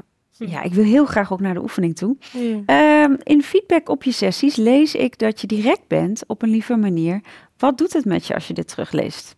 ja, 0.48 0.62
ik 0.62 0.74
wil 0.74 0.84
heel 0.84 1.06
graag 1.06 1.34
ook 1.34 1.40
naar 1.40 1.54
de 1.54 1.62
oefening 1.62 1.96
toe. 1.96 2.18
Ehm, 2.66 3.16
in 3.24 3.44
feedback 3.44 3.90
op 3.90 4.04
je 4.04 4.12
sessies 4.12 4.56
lees 4.56 4.96
ik 4.96 5.18
dat 5.18 5.42
je 5.42 5.48
direct 5.48 5.88
bent 5.88 6.24
op 6.28 6.42
een 6.42 6.50
lieve 6.50 6.76
manier. 6.76 7.22
Wat 7.58 7.78
doet 7.78 7.94
het 7.94 8.06
met 8.06 8.28
je 8.28 8.34
als 8.34 8.48
je 8.48 8.54
dit 8.54 8.68
terugleest? 8.68 9.36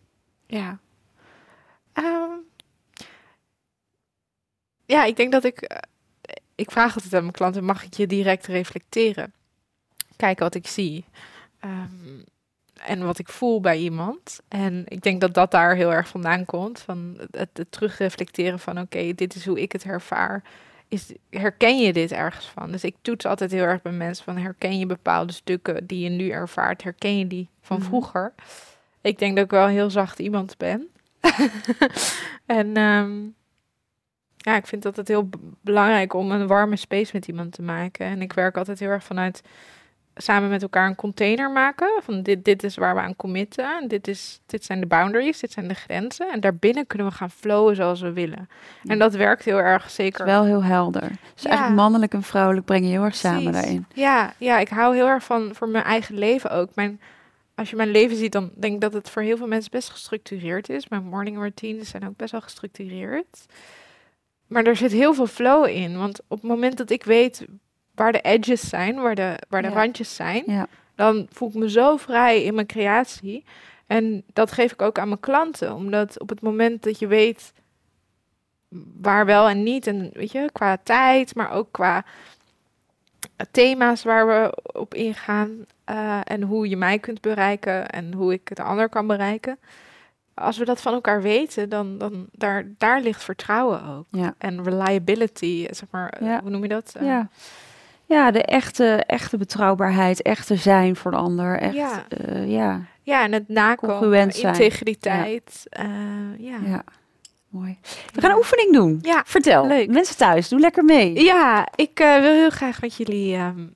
Ja. 0.47 0.79
Ehm, 1.93 2.31
ja, 4.85 5.03
ik 5.03 5.15
denk 5.15 5.31
dat 5.31 5.43
ik... 5.43 5.61
eh, 5.61 5.77
ik 6.55 6.71
vraag 6.71 6.95
altijd 6.95 7.13
aan 7.13 7.21
mijn 7.21 7.31
klanten, 7.33 7.63
mag 7.63 7.83
ik 7.83 7.93
je 7.93 8.07
direct 8.07 8.45
reflecteren? 8.47 9.33
Kijken 10.15 10.43
wat 10.43 10.55
ik 10.55 10.67
zie. 10.67 11.05
Ehm, 11.59 12.19
en 12.73 13.05
wat 13.05 13.19
ik 13.19 13.29
voel 13.29 13.59
bij 13.61 13.77
iemand. 13.77 14.39
En 14.47 14.83
ik 14.87 15.01
denk 15.01 15.21
dat 15.21 15.33
dat 15.33 15.51
daar 15.51 15.75
heel 15.75 15.93
erg 15.93 16.07
vandaan 16.07 16.45
komt. 16.45 16.79
Van 16.79 17.17
het, 17.31 17.49
het 17.57 17.71
terugreflecteren 17.71 18.59
van, 18.59 18.79
oké, 18.79 19.13
dit 19.13 19.35
is 19.35 19.45
hoe 19.45 19.61
ik 19.61 19.71
het 19.71 19.83
ervaar. 19.83 20.43
Is, 20.91 21.13
herken 21.29 21.77
je 21.79 21.93
dit 21.93 22.11
ergens 22.11 22.45
van? 22.45 22.71
Dus 22.71 22.83
ik 22.83 22.95
toets 23.01 23.25
altijd 23.25 23.51
heel 23.51 23.63
erg 23.63 23.81
bij 23.81 23.91
mensen 23.91 24.23
van, 24.23 24.37
herken 24.37 24.79
je 24.79 24.85
bepaalde 24.85 25.33
stukken 25.33 25.87
die 25.87 26.03
je 26.03 26.09
nu 26.09 26.29
ervaart? 26.29 26.83
Herken 26.83 27.17
je 27.17 27.27
die 27.27 27.49
van 27.61 27.77
Mhm. 27.77 27.85
vroeger? 27.85 28.33
Ik 29.01 29.19
denk 29.19 29.35
dat 29.35 29.45
ik 29.45 29.51
wel 29.51 29.67
heel 29.67 29.89
zacht 29.89 30.19
iemand 30.19 30.57
ben. 30.57 30.87
en 32.45 32.77
ehm, 32.77 33.11
ja, 34.37 34.55
ik 34.55 34.67
vind 34.67 34.83
dat 34.83 34.95
het 34.95 35.07
heel 35.07 35.29
belangrijk 35.61 36.13
om 36.13 36.31
een 36.31 36.47
warme 36.47 36.75
space 36.75 37.11
met 37.13 37.27
iemand 37.27 37.51
te 37.53 37.61
maken. 37.61 38.05
En 38.05 38.21
ik 38.21 38.33
werk 38.33 38.57
altijd 38.57 38.79
heel 38.79 38.89
erg 38.89 39.03
vanuit 39.03 39.41
samen 40.15 40.49
met 40.49 40.61
elkaar 40.61 40.87
een 40.87 40.95
container 40.95 41.51
maken. 41.51 42.01
Van 42.03 42.23
dit, 42.23 42.45
dit 42.45 42.63
is 42.63 42.75
waar 42.75 42.95
we 42.95 43.01
aan 43.01 43.15
committen. 43.15 43.77
En 43.81 43.87
dit, 43.87 44.07
is, 44.07 44.41
dit 44.45 44.63
zijn 44.65 44.79
de 44.79 44.85
boundaries, 44.85 45.39
dit 45.39 45.51
zijn 45.51 45.67
de 45.67 45.73
grenzen. 45.73 46.31
En 46.31 46.39
daarbinnen 46.39 46.87
kunnen 46.87 47.07
we 47.07 47.13
gaan 47.13 47.29
flowen 47.31 47.75
zoals 47.75 48.01
we 48.01 48.11
willen. 48.13 48.49
En 48.83 48.99
dat 48.99 49.13
werkt 49.15 49.43
heel 49.45 49.57
erg 49.57 49.89
zeker. 49.89 50.25
wel 50.25 50.43
heel 50.45 50.63
helder. 50.63 51.07
Dus 51.33 51.43
Ja. 51.43 51.49
eigenlijk 51.49 51.79
mannelijk 51.79 52.13
en 52.13 52.23
vrouwelijk 52.23 52.65
brengen 52.65 52.89
heel 52.89 53.03
erg 53.03 53.15
samen 53.15 53.43
Precies. 53.43 53.61
daarin. 53.61 53.85
Ja, 53.93 54.33
ja, 54.37 54.59
ik 54.59 54.69
hou 54.69 54.95
heel 54.95 55.07
erg 55.07 55.23
van 55.23 55.49
voor 55.55 55.69
mijn 55.69 55.83
eigen 55.83 56.17
leven 56.17 56.51
ook. 56.51 56.69
Mijn, 56.75 57.01
als 57.55 57.69
je 57.69 57.75
mijn 57.75 57.91
leven 57.91 58.17
ziet, 58.17 58.31
dan 58.31 58.51
denk 58.55 58.73
ik 58.73 58.81
dat 58.81 58.93
het 58.93 59.09
voor 59.09 59.21
heel 59.21 59.37
veel 59.37 59.47
mensen 59.47 59.71
best 59.71 59.89
gestructureerd 59.89 60.69
is. 60.69 60.87
Mijn 60.87 61.03
morning 61.03 61.37
routines 61.37 61.89
zijn 61.89 62.07
ook 62.07 62.15
best 62.17 62.31
wel 62.31 62.41
gestructureerd. 62.41 63.45
Maar 64.47 64.63
er 64.63 64.75
zit 64.75 64.91
heel 64.91 65.13
veel 65.13 65.27
flow 65.27 65.65
in. 65.67 65.97
Want 65.97 66.19
op 66.27 66.39
het 66.41 66.49
moment 66.49 66.77
dat 66.77 66.89
ik 66.89 67.03
weet 67.03 67.45
waar 67.95 68.11
de 68.11 68.21
edges 68.21 68.69
zijn, 68.69 68.95
waar 69.01 69.15
de, 69.15 69.35
waar 69.49 69.61
de 69.61 69.67
Ja. 69.67 69.73
randjes 69.73 70.15
zijn, 70.15 70.43
Ja. 70.45 70.67
dan 70.95 71.27
voel 71.31 71.49
ik 71.49 71.55
me 71.55 71.69
zo 71.69 71.97
vrij 71.97 72.43
in 72.43 72.53
mijn 72.55 72.67
creatie. 72.67 73.43
En 73.87 74.23
dat 74.33 74.51
geef 74.51 74.71
ik 74.71 74.81
ook 74.81 74.99
aan 74.99 75.07
mijn 75.07 75.19
klanten. 75.19 75.75
Omdat 75.75 76.19
op 76.19 76.29
het 76.29 76.41
moment 76.41 76.83
dat 76.83 76.99
je 76.99 77.07
weet 77.07 77.53
waar 79.01 79.25
wel 79.25 79.49
en 79.49 79.63
niet, 79.63 79.87
en 79.87 80.09
weet 80.13 80.31
je, 80.31 80.49
qua 80.51 80.77
tijd, 80.83 81.35
maar 81.35 81.51
ook 81.51 81.67
qua 81.71 82.05
thema's 83.51 84.03
waar 84.03 84.27
we 84.27 84.57
op 84.79 84.93
ingaan 84.93 85.65
eh, 85.83 86.19
en 86.23 86.41
hoe 86.41 86.69
je 86.69 86.77
mij 86.77 86.99
kunt 86.99 87.21
bereiken 87.21 87.89
en 87.89 88.13
hoe 88.13 88.33
ik 88.33 88.55
de 88.55 88.63
ander 88.63 88.89
kan 88.89 89.07
bereiken. 89.07 89.59
Als 90.33 90.57
we 90.57 90.65
dat 90.65 90.81
van 90.81 90.93
elkaar 90.93 91.21
weten, 91.21 91.69
dan, 91.69 91.97
dan 91.97 92.27
daar, 92.31 92.63
daar 92.77 93.01
ligt 93.01 93.23
vertrouwen 93.23 93.85
ook. 93.85 94.05
Ja. 94.09 94.33
En 94.37 94.63
reliability, 94.63 95.67
zeg 95.69 95.87
maar, 95.91 96.09
eh, 96.09 96.27
Ja. 96.27 96.41
hoe 96.41 96.49
noem 96.49 96.61
je 96.61 96.67
dat? 96.67 96.93
Eh, 96.97 97.05
Ja. 97.05 97.29
Ja, 98.11 98.31
de 98.31 98.43
echte, 98.43 98.85
echte 99.07 99.37
betrouwbaarheid, 99.37 100.21
echte 100.21 100.55
zijn 100.55 100.95
voor 100.95 101.11
de 101.11 101.17
ander. 101.17 101.59
Echt, 101.59 101.73
Ja. 101.75 102.05
ja. 102.29 102.41
ja, 102.43 102.81
Ja, 103.03 103.23
en 103.23 103.31
het 103.31 103.47
nakomen, 103.47 104.29
integriteit. 104.29 105.63
eh, 105.69 105.85
ja. 106.37 106.57
ja. 106.65 106.83
Mooi. 107.49 107.77
We 108.13 108.21
gaan 108.21 108.31
een 108.31 108.37
oefening 108.37 108.73
doen. 108.73 108.99
Ja, 109.01 109.23
Vertel. 109.25 109.67
leuk. 109.67 109.89
Mensen 109.89 110.17
thuis, 110.17 110.49
doe 110.49 110.59
lekker 110.59 110.83
mee. 110.83 111.23
Ja, 111.23 111.67
ik 111.75 111.99
eh, 111.99 112.19
wil 112.19 112.31
heel 112.31 112.49
graag 112.49 112.81
met 112.81 112.95
jullie 112.95 113.35
ehm, 113.35 113.67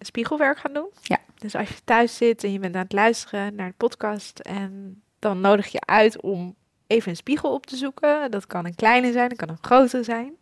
spiegelwerk 0.00 0.58
gaan 0.58 0.72
doen. 0.72 0.88
Ja. 1.02 1.18
Dus 1.38 1.54
als 1.54 1.68
je 1.68 1.74
thuis 1.84 2.16
zit 2.16 2.44
en 2.44 2.52
je 2.52 2.58
bent 2.58 2.74
aan 2.74 2.82
het 2.82 2.92
luisteren 2.92 3.54
naar 3.54 3.68
de 3.68 3.74
podcast 3.76 4.38
en 4.38 5.02
dan 5.18 5.40
nodig 5.40 5.66
je 5.68 5.80
uit 5.80 6.20
om 6.20 6.54
even 6.86 7.10
een 7.10 7.16
spiegel 7.16 7.52
op 7.54 7.66
te 7.66 7.76
zoeken. 7.76 8.30
Dat 8.30 8.46
kan 8.46 8.66
een 8.66 8.74
kleine 8.74 9.12
zijn, 9.12 9.28
dat 9.28 9.38
kan 9.38 9.48
een 9.48 9.58
grote 9.60 10.02
zijn. 10.02 10.32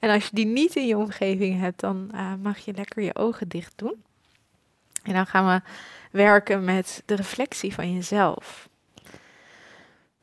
En 0.00 0.10
als 0.10 0.24
je 0.24 0.30
die 0.32 0.46
niet 0.46 0.76
in 0.76 0.86
je 0.86 0.96
omgeving 0.96 1.60
hebt, 1.60 1.80
dan 1.80 2.10
eh, 2.12 2.34
mag 2.42 2.58
je 2.58 2.72
lekker 2.72 3.02
je 3.02 3.14
ogen 3.14 3.48
dicht 3.48 3.72
doen. 3.76 4.02
En 5.02 5.12
dan 5.12 5.26
gaan 5.26 5.46
we 5.46 5.68
werken 6.18 6.64
met 6.64 7.02
de 7.06 7.14
reflectie 7.14 7.74
van 7.74 7.94
jezelf. 7.94 8.68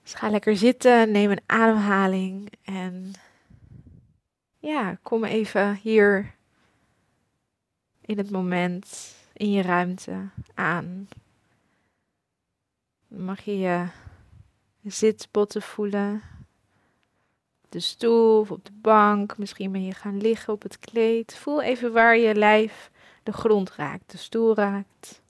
Dus 0.04 0.14
ga 0.14 0.30
lekker 0.30 0.58
zitten, 0.58 1.12
neem 1.12 1.32
een 1.32 1.42
ademhaling 1.46 2.52
en 2.64 3.14
ja, 4.60 4.98
kom 5.02 5.24
even 5.24 5.76
hier 5.76 6.36
in 8.02 8.18
het 8.18 8.32
moment, 8.32 9.16
in 9.34 9.52
je 9.52 9.62
ruimte 9.62 10.30
aan. 10.54 11.08
Dan 13.08 13.24
mag 13.24 13.42
je 13.42 13.58
je 13.58 13.86
zitbotten 14.84 15.62
voelen. 15.62 16.22
De 17.78 17.84
stoel 17.84 18.40
of 18.40 18.52
op 18.52 18.66
de 18.66 18.72
bank. 18.82 19.38
Misschien 19.38 19.72
ben 19.72 19.84
je 19.84 19.94
gaan 19.94 20.22
liggen 20.22 20.54
op 20.54 20.62
het 20.62 20.80
kleed. 20.80 21.36
Voel 21.36 21.62
even 21.62 21.94
waar 21.94 22.18
je 22.18 22.36
lijf 22.36 22.92
de 23.24 23.32
grond 23.32 23.72
raakt, 23.72 24.12
de 24.12 24.18
stoel 24.18 24.56
raakt. 24.56 25.22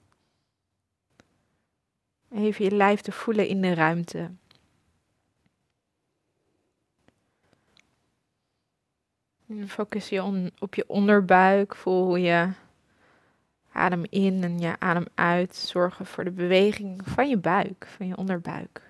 Even 2.30 2.64
je 2.64 2.70
lijf 2.70 3.00
te 3.00 3.12
voelen 3.12 3.48
in 3.48 3.60
de 3.60 3.74
ruimte. 3.74 4.30
Focus 9.66 10.08
je 10.08 10.22
on, 10.22 10.50
op 10.58 10.74
je 10.74 10.84
onderbuik. 10.86 11.74
Voel 11.74 12.16
je 12.16 12.52
adem 13.72 14.04
in 14.08 14.42
en 14.42 14.58
je 14.58 14.74
adem 14.78 15.06
uit. 15.14 15.56
Zorgen 15.56 16.06
voor 16.06 16.24
de 16.24 16.30
beweging 16.30 17.00
van 17.04 17.28
je 17.28 17.38
buik, 17.38 17.86
van 17.86 18.06
je 18.06 18.16
onderbuik. 18.16 18.87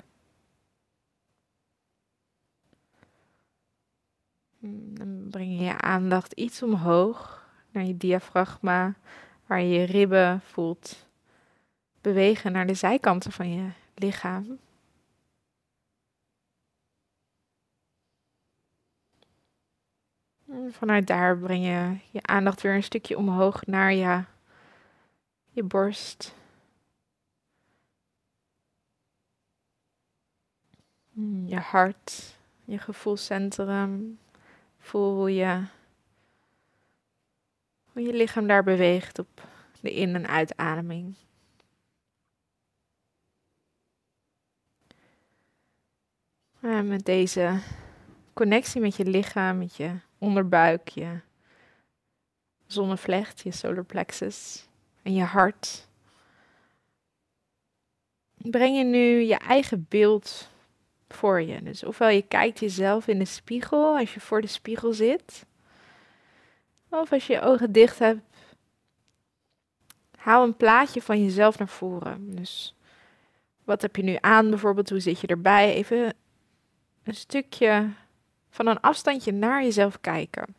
Dan 4.71 5.27
breng 5.31 5.59
je 5.59 5.65
je 5.65 5.79
aandacht 5.79 6.33
iets 6.33 6.63
omhoog 6.63 7.47
naar 7.71 7.85
je 7.85 7.97
diafragma, 7.97 8.95
waar 9.47 9.61
je 9.61 9.69
je 9.69 9.85
ribben 9.85 10.41
voelt 10.41 11.07
bewegen 12.01 12.53
naar 12.53 12.67
de 12.67 12.75
zijkanten 12.75 13.33
van 13.33 13.53
je 13.55 13.71
lichaam. 13.95 14.59
vanuit 20.71 21.07
daar 21.07 21.39
breng 21.39 21.65
je 21.65 21.99
je 22.11 22.23
aandacht 22.23 22.61
weer 22.61 22.75
een 22.75 22.83
stukje 22.83 23.17
omhoog 23.17 23.67
naar 23.67 23.93
je, 23.93 24.25
je 25.51 25.63
borst. 25.63 26.37
Je 31.45 31.57
hart, 31.57 32.37
je 32.65 32.79
gevoelscentrum. 32.79 34.19
Voel 34.89 35.15
hoe 35.15 35.35
je, 35.35 35.65
hoe 37.93 38.03
je 38.03 38.13
lichaam 38.13 38.47
daar 38.47 38.65
beweegt 38.65 39.19
op 39.19 39.49
de 39.81 39.95
in- 39.95 40.15
en 40.15 40.27
uitademing. 40.27 41.17
En 46.61 46.89
met 46.89 47.05
deze 47.05 47.61
connectie 48.33 48.81
met 48.81 48.97
je 48.97 49.05
lichaam, 49.05 49.59
met 49.59 49.77
je 49.77 49.99
onderbuik, 50.19 50.89
je 50.89 51.21
zonnevlecht, 52.67 53.41
je 53.41 53.53
solar 53.53 53.85
plexus 53.85 54.69
en 55.03 55.15
je 55.15 55.25
hart. 55.25 55.89
Breng 58.35 58.77
je 58.77 58.85
nu 58.85 59.21
je 59.21 59.39
eigen 59.39 59.87
beeld 59.89 60.51
voor 61.09 61.43
je. 61.43 61.63
Dus 61.63 61.85
ofwel 61.85 62.09
je 62.09 62.23
kijkt 62.23 62.59
jezelf 62.59 63.07
in 63.07 63.19
de 63.19 63.25
spiegel 63.25 63.97
als 63.97 64.15
je 64.15 64.21
voor 64.21 64.41
de 64.41 64.47
spiegel 64.47 64.93
zit, 64.93 65.47
of 66.89 67.13
als 67.13 67.27
je 67.27 67.33
je 67.33 67.41
ogen 67.41 67.73
dicht 67.73 67.99
hebt, 67.99 68.21
haal 70.17 70.45
een 70.45 70.57
plaatje 70.57 71.03
van 71.03 71.25
jezelf 71.25 71.59
naar 71.59 71.69
voren. 71.69 72.37
Dus 72.37 72.75
wat 73.65 73.83
heb 73.83 73.97
je 73.97 74.03
nu 74.03 74.17
aan 74.21 74.51
bijvoorbeeld? 74.51 74.91
Hoe 74.91 75.01
zit 75.01 75.21
je 75.21 75.27
erbij? 75.27 75.75
Even 75.75 76.15
een 77.03 77.15
stukje 77.15 77.91
van 78.51 78.67
een 78.67 78.81
afstandje 78.81 79.33
naar 79.33 79.63
jezelf 79.63 80.01
kijken. 80.01 80.55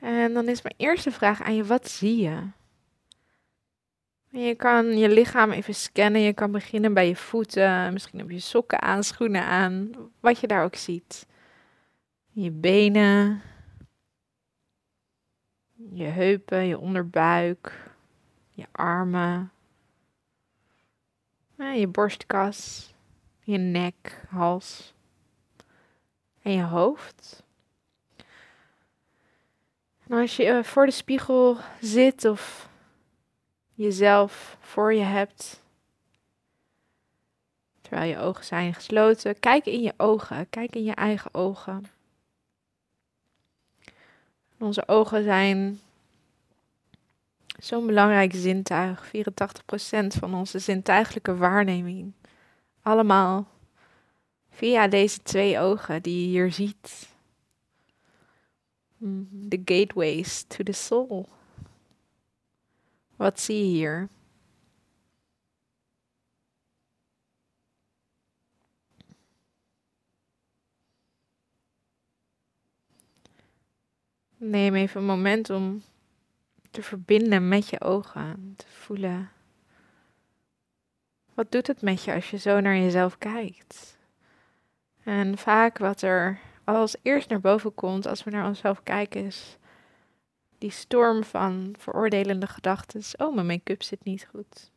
En 0.00 0.32
dan 0.32 0.48
is 0.48 0.62
mijn 0.62 0.74
eerste 0.76 1.10
vraag 1.10 1.42
aan 1.42 1.54
je: 1.54 1.64
wat 1.64 1.88
zie 1.88 2.16
je? 2.16 2.42
Je 4.36 4.54
kan 4.54 4.98
je 4.98 5.08
lichaam 5.08 5.50
even 5.50 5.74
scannen. 5.74 6.20
Je 6.20 6.32
kan 6.32 6.50
beginnen 6.50 6.94
bij 6.94 7.08
je 7.08 7.16
voeten. 7.16 7.92
Misschien 7.92 8.18
heb 8.18 8.30
je 8.30 8.38
sokken 8.38 8.82
aan, 8.82 9.04
schoenen 9.04 9.44
aan. 9.44 9.90
Wat 10.20 10.40
je 10.40 10.46
daar 10.46 10.64
ook 10.64 10.76
ziet. 10.76 11.26
Je 12.32 12.50
benen. 12.50 13.42
Je 15.92 16.04
heupen, 16.04 16.66
je 16.66 16.78
onderbuik. 16.78 17.90
Je 18.50 18.66
armen. 18.72 19.52
Je 21.56 21.86
borstkas 21.86 22.94
je 23.44 23.58
nek, 23.58 24.20
hals 24.28 24.94
en 26.42 26.52
je 26.52 26.62
hoofd. 26.62 27.42
En 30.06 30.18
als 30.18 30.36
je 30.36 30.44
eh, 30.44 30.62
voor 30.62 30.86
de 30.86 30.92
spiegel 30.92 31.56
zit 31.80 32.24
of 32.24 32.68
jezelf 33.74 34.56
voor 34.60 34.94
je 34.94 35.02
hebt, 35.02 35.62
terwijl 37.80 38.10
je 38.10 38.18
ogen 38.18 38.44
zijn 38.44 38.74
gesloten, 38.74 39.40
kijk 39.40 39.66
in 39.66 39.82
je 39.82 39.94
ogen, 39.96 40.50
kijk 40.50 40.76
in 40.76 40.84
je 40.84 40.94
eigen 40.94 41.34
ogen. 41.34 41.84
Onze 44.58 44.88
ogen 44.88 45.24
zijn 45.24 45.80
zo'n 47.58 47.86
belangrijk 47.86 48.32
zintuig, 48.34 49.06
84% 49.06 49.10
van 50.06 50.34
onze 50.34 50.58
zintuigelijke 50.58 51.36
waarneming 51.36 52.12
allemaal 52.84 53.48
via 54.50 54.88
deze 54.88 55.22
twee 55.22 55.58
ogen 55.58 56.02
die 56.02 56.20
je 56.20 56.26
hier 56.26 56.52
ziet. 56.52 57.08
The 59.48 59.60
gateways 59.64 60.42
to 60.42 60.62
the 60.62 60.72
soul. 60.72 61.28
Wat 63.16 63.40
zie 63.40 63.58
je 63.58 63.64
hier? 63.64 64.08
Neem 74.36 74.74
even 74.74 75.00
een 75.00 75.06
moment 75.06 75.50
om 75.50 75.82
te 76.70 76.82
verbinden 76.82 77.48
met 77.48 77.68
je 77.68 77.80
ogen, 77.80 78.54
te 78.56 78.66
voelen 78.68 79.30
wat 81.34 81.52
doet 81.52 81.66
het 81.66 81.82
met 81.82 82.04
je 82.04 82.14
als 82.14 82.30
je 82.30 82.38
zo 82.38 82.60
naar 82.60 82.76
jezelf 82.76 83.18
kijkt? 83.18 83.98
En 85.02 85.38
vaak 85.38 85.78
wat 85.78 86.02
er 86.02 86.40
als 86.64 86.96
eerst 87.02 87.28
naar 87.28 87.40
boven 87.40 87.74
komt 87.74 88.06
als 88.06 88.24
we 88.24 88.30
naar 88.30 88.46
onszelf 88.46 88.82
kijken 88.82 89.24
is 89.24 89.56
die 90.64 90.72
storm 90.72 91.24
van 91.24 91.74
veroordelende 91.78 92.46
gedachten. 92.46 93.02
Oh, 93.16 93.34
mijn 93.34 93.46
make-up 93.46 93.82
zit 93.82 94.04
niet 94.04 94.28
goed. 94.30 94.70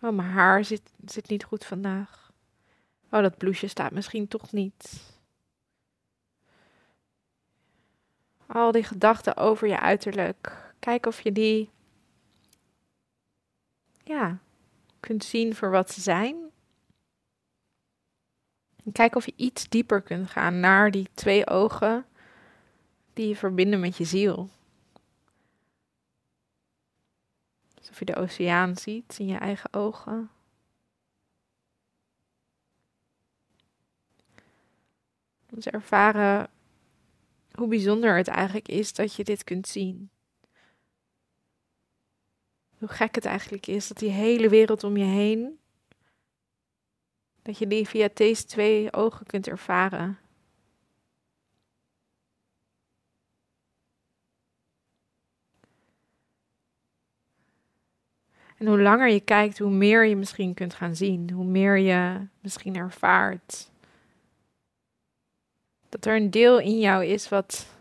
Oh, 0.00 0.16
mijn 0.16 0.28
haar 0.28 0.64
zit, 0.64 0.92
zit 1.04 1.28
niet 1.28 1.44
goed 1.44 1.64
vandaag. 1.64 2.32
Oh, 3.10 3.22
dat 3.22 3.36
blouseje 3.36 3.68
staat 3.68 3.92
misschien 3.92 4.28
toch 4.28 4.52
niet. 4.52 5.02
Al 8.46 8.72
die 8.72 8.82
gedachten 8.82 9.36
over 9.36 9.68
je 9.68 9.80
uiterlijk. 9.80 10.72
Kijk 10.78 11.06
of 11.06 11.20
je 11.20 11.32
die 11.32 11.70
ja, 14.04 14.38
kunt 15.00 15.24
zien 15.24 15.54
voor 15.54 15.70
wat 15.70 15.90
ze 15.90 16.00
zijn. 16.00 16.36
En 18.84 18.92
kijk 18.92 19.14
of 19.14 19.26
je 19.26 19.34
iets 19.36 19.68
dieper 19.68 20.02
kunt 20.02 20.30
gaan 20.30 20.60
naar 20.60 20.90
die 20.90 21.08
twee 21.14 21.46
ogen 21.46 22.06
die 23.12 23.28
je 23.28 23.36
verbinden 23.36 23.80
met 23.80 23.96
je 23.96 24.04
ziel. 24.04 24.48
Alsof 27.88 27.98
je 27.98 28.04
de 28.04 28.16
oceaan 28.16 28.76
ziet 28.76 29.18
in 29.18 29.26
je 29.26 29.36
eigen 29.36 29.72
ogen. 29.72 30.30
Om 35.50 35.60
te 35.60 35.70
ervaren 35.70 36.50
hoe 37.52 37.68
bijzonder 37.68 38.16
het 38.16 38.28
eigenlijk 38.28 38.68
is 38.68 38.92
dat 38.92 39.14
je 39.14 39.24
dit 39.24 39.44
kunt 39.44 39.68
zien 39.68 40.10
hoe 42.78 42.88
gek 42.88 43.14
het 43.14 43.24
eigenlijk 43.24 43.66
is 43.66 43.88
dat 43.88 43.98
die 43.98 44.10
hele 44.10 44.48
wereld 44.48 44.84
om 44.84 44.96
je 44.96 45.04
heen, 45.04 45.58
dat 47.42 47.58
je 47.58 47.66
die 47.66 47.88
via 47.88 48.08
deze 48.14 48.44
twee 48.44 48.92
ogen 48.92 49.26
kunt 49.26 49.48
ervaren. 49.48 50.18
En 58.58 58.66
hoe 58.66 58.82
langer 58.82 59.08
je 59.08 59.20
kijkt, 59.20 59.58
hoe 59.58 59.70
meer 59.70 60.04
je 60.04 60.16
misschien 60.16 60.54
kunt 60.54 60.74
gaan 60.74 60.96
zien, 60.96 61.30
hoe 61.30 61.44
meer 61.44 61.76
je 61.76 62.26
misschien 62.40 62.76
ervaart. 62.76 63.70
Dat 65.88 66.06
er 66.06 66.16
een 66.16 66.30
deel 66.30 66.58
in 66.58 66.78
jou 66.78 67.04
is 67.04 67.28
wat, 67.28 67.74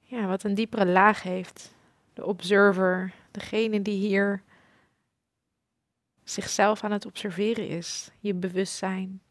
ja, 0.00 0.26
wat 0.26 0.44
een 0.44 0.54
diepere 0.54 0.86
laag 0.86 1.22
heeft 1.22 1.74
de 2.12 2.24
observer, 2.24 3.12
degene 3.30 3.82
die 3.82 4.06
hier 4.06 4.42
zichzelf 6.24 6.84
aan 6.84 6.92
het 6.92 7.06
observeren 7.06 7.68
is, 7.68 8.10
je 8.18 8.34
bewustzijn. 8.34 9.22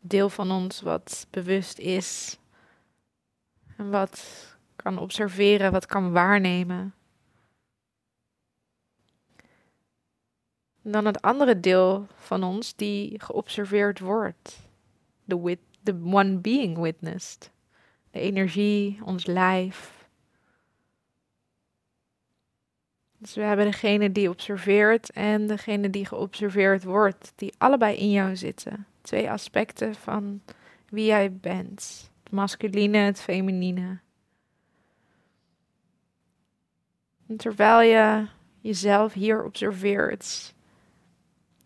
Deel 0.00 0.28
van 0.28 0.50
ons 0.50 0.80
wat 0.80 1.26
bewust 1.30 1.78
is 1.78 2.38
en 3.76 3.90
wat 3.90 4.51
kan 4.82 4.98
observeren, 4.98 5.72
wat 5.72 5.86
kan 5.86 6.12
waarnemen. 6.12 6.94
En 10.82 10.92
dan 10.92 11.04
het 11.04 11.22
andere 11.22 11.60
deel 11.60 12.06
van 12.14 12.42
ons 12.42 12.74
die 12.74 13.20
geobserveerd 13.20 14.00
wordt. 14.00 14.60
The, 15.26 15.42
wit 15.42 15.58
the 15.82 16.00
one 16.02 16.38
being 16.38 16.78
witnessed. 16.78 17.50
De 18.10 18.20
energie, 18.20 19.00
ons 19.04 19.26
lijf, 19.26 20.02
Dus 23.22 23.34
we 23.34 23.42
hebben 23.42 23.66
degene 23.66 24.12
die 24.12 24.28
observeert 24.28 25.10
en 25.10 25.46
degene 25.46 25.90
die 25.90 26.06
geobserveerd 26.06 26.84
wordt, 26.84 27.32
die 27.36 27.54
allebei 27.58 27.96
in 27.96 28.10
jou 28.10 28.36
zitten. 28.36 28.86
Twee 29.00 29.30
aspecten 29.30 29.94
van 29.94 30.40
wie 30.88 31.04
jij 31.04 31.32
bent: 31.32 32.10
het 32.22 32.32
masculine, 32.32 32.98
het 32.98 33.20
feminine. 33.20 33.98
Terwijl 37.36 37.80
je 37.80 38.26
jezelf 38.60 39.12
hier 39.12 39.44
observeert, 39.44 40.54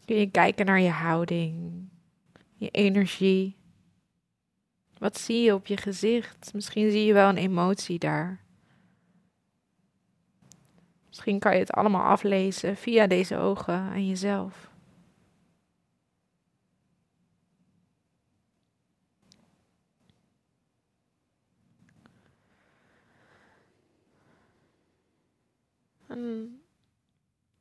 kun 0.04 0.16
je 0.16 0.30
kijken 0.30 0.66
naar 0.66 0.80
je 0.80 0.90
houding, 0.90 1.88
je 2.54 2.68
energie. 2.70 3.56
Wat 4.98 5.18
zie 5.18 5.42
je 5.42 5.54
op 5.54 5.66
je 5.66 5.76
gezicht? 5.76 6.50
Misschien 6.54 6.90
zie 6.90 7.04
je 7.04 7.12
wel 7.12 7.28
een 7.28 7.36
emotie 7.36 7.98
daar. 7.98 8.44
Misschien 11.06 11.38
kan 11.38 11.52
je 11.52 11.58
het 11.58 11.72
allemaal 11.72 12.04
aflezen 12.04 12.76
via 12.76 13.06
deze 13.06 13.36
ogen 13.36 13.74
aan 13.74 14.06
jezelf. 14.06 14.70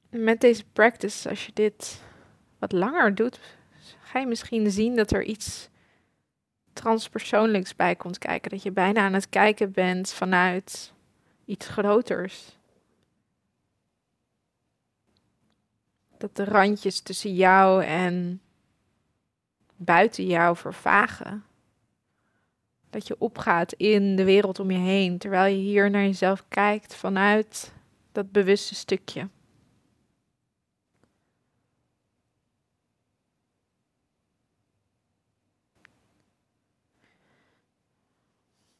Met 0.10 0.41
deze 0.41 0.64
practice, 0.74 1.30
als 1.30 1.45
je 1.45 1.51
dit 1.53 2.01
wat 2.60 2.72
langer 2.72 3.16
doet, 3.16 3.39
ga 4.01 4.20
je 4.20 4.26
misschien 4.26 4.72
zien 4.72 4.95
dat 4.95 5.12
er 5.12 5.24
iets 5.24 5.70
transpersoonlijks 6.74 7.76
bij 7.76 7.95
komt 7.95 8.18
kijken. 8.18 8.51
Dat 8.51 8.64
je 8.64 8.72
bijna 8.72 9.01
aan 9.01 9.14
het 9.14 9.30
kijken 9.30 9.72
bent 9.72 10.12
vanuit 10.14 10.93
iets 11.45 11.68
groters. 11.68 12.58
Dat 16.18 16.36
de 16.36 16.43
randjes 16.43 16.99
tussen 16.99 17.34
jou 17.34 17.84
en 17.84 18.41
buiten 19.76 20.26
jou 20.26 20.58
vervagen. 20.58 21.43
Dat 22.89 23.08
je 23.08 23.16
opgaat 23.20 23.74
in 23.74 24.16
de 24.16 24.24
wereld 24.24 24.60
om 24.60 24.72
je 24.72 24.78
heen, 24.78 25.18
terwijl 25.18 25.56
je 25.56 25.62
hier 25.62 25.89
naar 25.89 26.03
jezelf 26.03 26.45
kijkt 26.47 26.95
vanuit 26.95 27.74
dat 28.16 28.32
bewuste 28.32 28.76
stukje. 28.76 29.30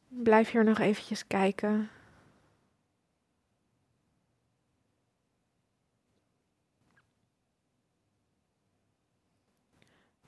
Blijf 0.08 0.50
hier 0.50 0.64
nog 0.64 0.78
eventjes 0.78 1.26
kijken. 1.26 1.90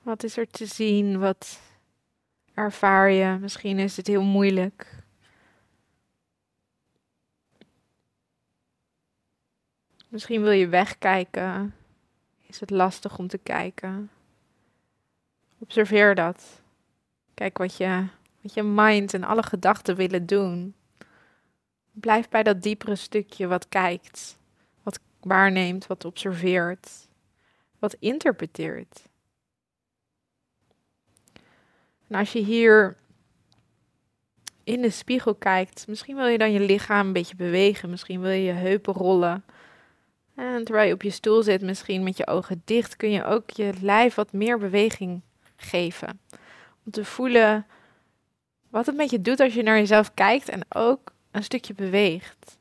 Wat 0.01 0.23
is 0.23 0.37
er 0.37 0.47
te 0.47 0.65
zien? 0.65 1.19
Wat 1.19 1.59
ervaar 2.53 3.11
je? 3.11 3.37
Misschien 3.39 3.79
is 3.79 3.97
het 3.97 4.07
heel 4.07 4.23
moeilijk. 4.23 5.03
Misschien 10.09 10.41
wil 10.41 10.51
je 10.51 10.67
wegkijken. 10.67 11.75
Is 12.45 12.59
het 12.59 12.69
lastig 12.69 13.17
om 13.17 13.27
te 13.27 13.37
kijken? 13.37 14.11
Observeer 15.57 16.15
dat. 16.15 16.61
Kijk 17.33 17.57
wat 17.57 17.77
je, 17.77 18.07
wat 18.41 18.53
je 18.53 18.63
mind 18.63 19.13
en 19.13 19.23
alle 19.23 19.43
gedachten 19.43 19.95
willen 19.95 20.25
doen. 20.25 20.73
Blijf 21.91 22.29
bij 22.29 22.43
dat 22.43 22.61
diepere 22.61 22.95
stukje 22.95 23.47
wat 23.47 23.69
kijkt, 23.69 24.37
wat 24.83 24.99
waarneemt, 25.19 25.87
wat 25.87 26.05
observeert, 26.05 27.07
wat 27.79 27.95
interpreteert. 27.99 29.07
En 32.07 32.15
als 32.15 32.31
je 32.31 32.39
hier 32.39 32.97
in 34.63 34.81
de 34.81 34.89
spiegel 34.89 35.35
kijkt, 35.35 35.87
misschien 35.87 36.15
wil 36.15 36.27
je 36.27 36.37
dan 36.37 36.51
je 36.51 36.59
lichaam 36.59 37.07
een 37.07 37.13
beetje 37.13 37.35
bewegen, 37.35 37.89
misschien 37.89 38.21
wil 38.21 38.31
je 38.31 38.43
je 38.43 38.51
heupen 38.51 38.93
rollen. 38.93 39.43
En 40.39 40.63
terwijl 40.63 40.87
je 40.87 40.93
op 40.93 41.01
je 41.01 41.09
stoel 41.09 41.43
zit, 41.43 41.61
misschien 41.61 42.03
met 42.03 42.17
je 42.17 42.27
ogen 42.27 42.61
dicht, 42.65 42.95
kun 42.95 43.11
je 43.11 43.23
ook 43.23 43.49
je 43.49 43.73
lijf 43.81 44.15
wat 44.15 44.33
meer 44.33 44.57
beweging 44.57 45.21
geven. 45.55 46.19
Om 46.85 46.91
te 46.91 47.05
voelen 47.05 47.65
wat 48.69 48.85
het 48.85 48.95
met 48.95 49.09
je 49.09 49.21
doet 49.21 49.39
als 49.39 49.53
je 49.53 49.63
naar 49.63 49.77
jezelf 49.77 50.13
kijkt 50.13 50.49
en 50.49 50.61
ook 50.69 51.13
een 51.31 51.43
stukje 51.43 51.73
beweegt. 51.73 52.57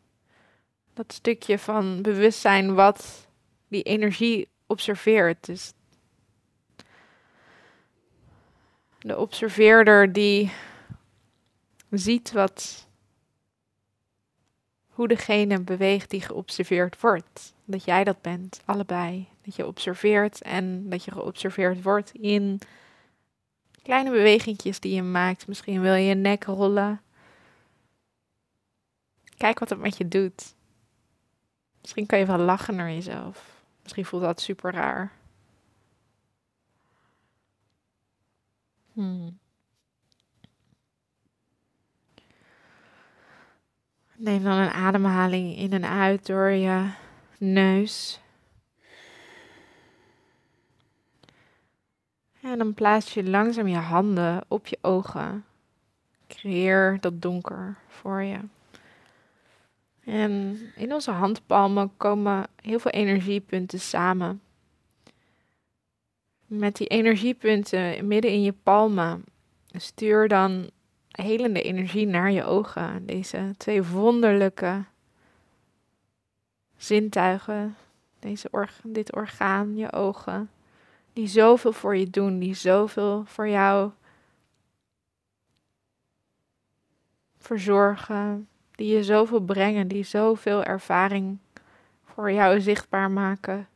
Dat 0.94 1.12
stukje 1.12 1.58
van 1.58 2.02
bewustzijn 2.02 2.74
wat 2.74 3.28
die 3.68 3.82
energie 3.82 4.48
observeert. 4.66 5.46
Dus 5.46 5.72
de 8.98 9.18
observeerder 9.18 10.12
die 10.12 10.52
ziet 11.90 12.32
wat 12.32 12.87
hoe 14.98 15.08
degene 15.08 15.60
beweegt 15.60 16.10
die 16.10 16.20
geobserveerd 16.20 17.00
wordt. 17.00 17.54
Dat 17.64 17.84
jij 17.84 18.04
dat 18.04 18.22
bent, 18.22 18.62
allebei. 18.64 19.28
Dat 19.42 19.56
je 19.56 19.66
observeert 19.66 20.42
en 20.42 20.88
dat 20.88 21.04
je 21.04 21.10
geobserveerd 21.10 21.82
wordt 21.82 22.10
in 22.12 22.60
kleine 23.82 24.10
bewegingjes 24.10 24.80
die 24.80 24.94
je 24.94 25.02
maakt. 25.02 25.46
Misschien 25.46 25.80
wil 25.80 25.94
je 25.94 26.08
je 26.08 26.14
nek 26.14 26.44
rollen. 26.44 27.00
Kijk 29.36 29.58
wat 29.58 29.70
het 29.70 29.78
met 29.78 29.96
je 29.96 30.08
doet. 30.08 30.54
Misschien 31.80 32.06
kan 32.06 32.18
je 32.18 32.26
wel 32.26 32.38
lachen 32.38 32.76
naar 32.76 32.90
jezelf. 32.90 33.62
Misschien 33.82 34.04
voelt 34.04 34.22
dat 34.22 34.40
super 34.40 34.72
raar. 34.72 35.12
Hmm. 38.92 39.38
Neem 44.20 44.42
dan 44.42 44.58
een 44.58 44.70
ademhaling 44.70 45.56
in 45.56 45.72
en 45.72 45.84
uit 45.84 46.26
door 46.26 46.50
je 46.50 46.90
neus. 47.38 48.20
En 52.40 52.58
dan 52.58 52.74
plaats 52.74 53.14
je 53.14 53.24
langzaam 53.24 53.66
je 53.66 53.76
handen 53.76 54.44
op 54.48 54.66
je 54.66 54.78
ogen. 54.80 55.44
Creëer 56.26 57.00
dat 57.00 57.22
donker 57.22 57.76
voor 57.88 58.22
je. 58.22 58.38
En 60.04 60.58
in 60.76 60.92
onze 60.92 61.10
handpalmen 61.10 61.96
komen 61.96 62.46
heel 62.62 62.78
veel 62.78 62.90
energiepunten 62.90 63.80
samen. 63.80 64.42
Met 66.46 66.76
die 66.76 66.86
energiepunten 66.86 68.06
midden 68.06 68.30
in 68.30 68.42
je 68.42 68.54
palmen 68.62 69.24
stuur 69.72 70.28
dan 70.28 70.70
helende 71.22 71.62
energie 71.62 72.06
naar 72.06 72.30
je 72.30 72.44
ogen. 72.44 73.06
Deze 73.06 73.54
twee 73.56 73.82
wonderlijke 73.82 74.84
zintuigen, 76.76 77.76
deze 78.18 78.68
dit 78.82 79.14
orgaan, 79.14 79.76
je 79.76 79.92
ogen, 79.92 80.50
die 81.12 81.26
zoveel 81.26 81.72
voor 81.72 81.96
je 81.96 82.10
doen, 82.10 82.38
die 82.38 82.54
zoveel 82.54 83.24
voor 83.24 83.48
jou 83.48 83.90
verzorgen, 87.38 88.48
die 88.70 88.94
je 88.94 89.04
zoveel 89.04 89.40
brengen, 89.40 89.88
die 89.88 90.04
zoveel 90.04 90.64
ervaring 90.64 91.38
voor 92.04 92.32
jou 92.32 92.60
zichtbaar 92.60 93.10
maken. 93.10 93.68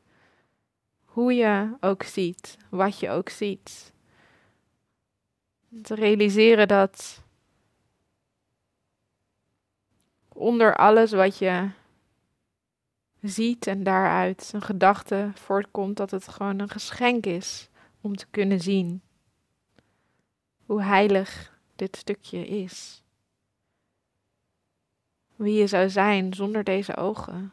Hoe 1.04 1.34
je 1.34 1.76
ook 1.80 2.02
ziet, 2.02 2.56
wat 2.68 2.98
je 2.98 3.10
ook 3.10 3.28
ziet. 3.28 3.92
Te 5.82 5.94
realiseren 5.94 6.68
dat 6.68 7.21
onder 10.42 10.76
alles 10.76 11.12
wat 11.12 11.38
je 11.38 11.70
ziet 13.20 13.66
en 13.66 13.82
daaruit 13.82 14.50
een 14.54 14.62
gedachte 14.62 15.30
voortkomt 15.34 15.96
dat 15.96 16.10
het 16.10 16.28
gewoon 16.28 16.58
een 16.58 16.68
geschenk 16.68 17.26
is 17.26 17.68
om 18.00 18.16
te 18.16 18.26
kunnen 18.30 18.60
zien 18.60 19.02
hoe 20.66 20.82
heilig 20.82 21.58
dit 21.76 21.96
stukje 21.96 22.46
is. 22.46 23.02
Wie 25.36 25.54
je 25.54 25.66
zou 25.66 25.90
zijn 25.90 26.34
zonder 26.34 26.64
deze 26.64 26.96
ogen. 26.96 27.52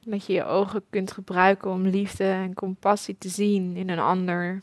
Dat 0.00 0.26
je 0.26 0.32
je 0.32 0.44
ogen 0.44 0.84
kunt 0.90 1.12
gebruiken 1.12 1.70
om 1.70 1.86
liefde 1.86 2.24
en 2.24 2.54
compassie 2.54 3.18
te 3.18 3.28
zien 3.28 3.76
in 3.76 3.88
een 3.88 3.98
ander, 3.98 4.62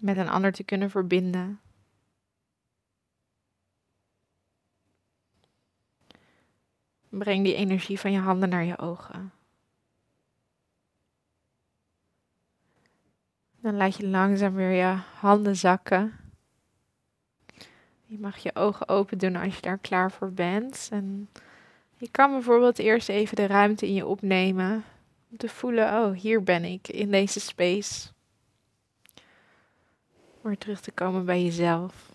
met 0.00 0.16
een 0.16 0.28
ander 0.28 0.52
te 0.52 0.64
kunnen 0.64 0.90
verbinden. 0.90 1.60
Breng 7.08 7.44
die 7.44 7.54
energie 7.54 8.00
van 8.00 8.12
je 8.12 8.18
handen 8.18 8.48
naar 8.48 8.64
je 8.64 8.78
ogen. 8.78 9.32
Dan 13.60 13.76
laat 13.76 13.96
je 13.96 14.08
langzaam 14.08 14.54
weer 14.54 14.70
je 14.70 14.98
handen 15.18 15.56
zakken. 15.56 16.12
Je 18.04 18.18
mag 18.18 18.36
je 18.36 18.54
ogen 18.54 18.88
open 18.88 19.18
doen 19.18 19.36
als 19.36 19.54
je 19.54 19.60
daar 19.62 19.78
klaar 19.78 20.12
voor 20.12 20.32
bent. 20.32 20.88
En 20.92 21.28
je 21.96 22.10
kan 22.10 22.30
bijvoorbeeld 22.30 22.78
eerst 22.78 23.08
even 23.08 23.36
de 23.36 23.46
ruimte 23.46 23.86
in 23.86 23.94
je 23.94 24.06
opnemen. 24.06 24.84
Om 25.30 25.36
te 25.36 25.48
voelen, 25.48 26.04
oh, 26.04 26.18
hier 26.18 26.42
ben 26.42 26.64
ik 26.64 26.88
in 26.88 27.10
deze 27.10 27.40
space. 27.40 28.08
Om 30.42 30.58
terug 30.58 30.80
te 30.80 30.90
komen 30.90 31.24
bij 31.24 31.42
jezelf. 31.42 32.12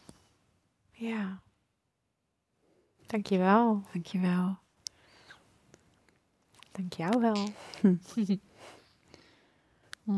Ja. 0.91 1.39
Dankjewel. 3.07 3.83
Dankjewel. 3.93 4.60
Dank 6.81 6.93
jou 6.93 7.21
wel. 7.21 7.37
Hm. 7.81 7.93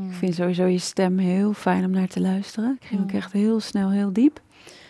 Ik 0.09 0.13
vind 0.13 0.35
sowieso 0.35 0.65
je 0.65 0.77
stem 0.77 1.17
heel 1.17 1.53
fijn 1.53 1.85
om 1.85 1.91
naar 1.91 2.07
te 2.07 2.21
luisteren. 2.21 2.77
Ik 2.81 2.87
ging 2.87 3.01
ook 3.01 3.11
echt 3.11 3.31
heel 3.31 3.59
snel, 3.59 3.91
heel 3.91 4.13
diep. 4.13 4.41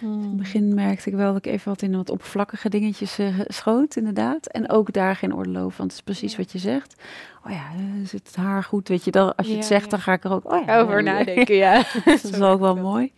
In 0.01 0.09
het 0.09 0.37
begin 0.37 0.73
merkte 0.73 1.09
ik 1.09 1.15
wel 1.15 1.33
dat 1.33 1.45
ik 1.45 1.51
even 1.53 1.69
wat 1.69 1.81
in 1.81 1.95
wat 1.95 2.09
oppervlakkige 2.09 2.69
dingetjes 2.69 3.19
eh, 3.19 3.39
schoot, 3.47 3.95
inderdaad. 3.95 4.47
En 4.47 4.69
ook 4.69 4.93
daar 4.93 5.15
geen 5.15 5.33
over, 5.35 5.77
want 5.77 5.77
het 5.77 5.91
is 5.91 6.01
precies 6.01 6.31
Ja. 6.31 6.37
wat 6.37 6.51
je 6.51 6.59
zegt. 6.59 7.01
Oh 7.45 7.51
ja, 7.51 7.63
eh, 7.75 8.05
zit 8.07 8.27
het 8.27 8.35
haar 8.35 8.63
goed? 8.63 8.87
Weet 8.87 9.03
je, 9.03 9.11
dan, 9.11 9.35
als 9.35 9.47
je 9.47 9.55
het 9.55 9.65
zegt, 9.65 9.83
ja. 9.83 9.89
dan 9.89 9.99
ga 9.99 10.13
ik 10.13 10.23
er 10.23 10.31
ook 10.31 10.51
oh 10.51 10.77
Over 10.77 11.03
nadenken, 11.03 11.55
ja. 11.55 11.83
dat 12.05 12.23
is 12.23 12.39
ook 12.41 12.59
wel 12.59 12.75
mooi. 12.75 13.11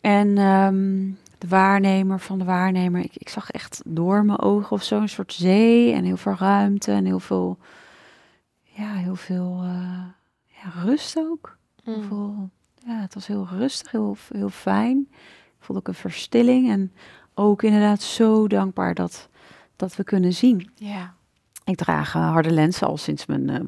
En 0.00 0.38
ehm, 0.38 1.10
de 1.38 1.48
waarnemer 1.48 2.20
van 2.20 2.38
de 2.38 2.44
waarnemer, 2.44 3.00
ik, 3.00 3.12
ik 3.14 3.28
zag 3.28 3.50
echt 3.50 3.82
door 3.84 4.24
mijn 4.24 4.40
ogen 4.40 4.70
of 4.70 4.82
zo 4.82 5.00
een 5.00 5.08
soort 5.08 5.32
zee 5.32 5.92
en 5.92 6.04
heel 6.04 6.16
veel 6.16 6.36
ruimte 6.38 6.92
en 6.92 7.04
heel 7.04 7.20
veel, 7.20 7.58
ja, 8.80 8.94
heel 8.94 9.16
veel 9.16 9.60
eh, 9.62 10.04
ja, 10.46 10.82
rust 10.84 11.16
ook. 11.18 11.56
Hmm. 11.84 12.02
veel, 12.02 12.50
ja, 12.86 13.00
het 13.00 13.14
was 13.14 13.26
heel 13.26 13.46
rustig, 13.50 13.90
heel, 13.90 14.16
heel 14.32 14.48
fijn. 14.48 15.08
Ik 15.10 15.66
voelde 15.66 15.82
ook 15.82 15.88
een 15.88 16.00
verstilling 16.00 16.70
en 16.70 16.92
ook 17.34 17.62
inderdaad 17.62 18.02
zo 18.02 18.46
dankbaar 18.46 18.94
dat, 18.94 19.28
dat 19.76 19.96
we 19.96 20.04
kunnen 20.04 20.32
zien. 20.32 20.70
Ja. 20.74 21.14
Ik 21.64 21.76
draag 21.76 22.14
eh, 22.14 22.30
harde 22.30 22.50
lenzen 22.50 22.86
al 22.86 22.96
sinds 22.96 23.26
mijn 23.26 23.48
eh, 23.50 23.60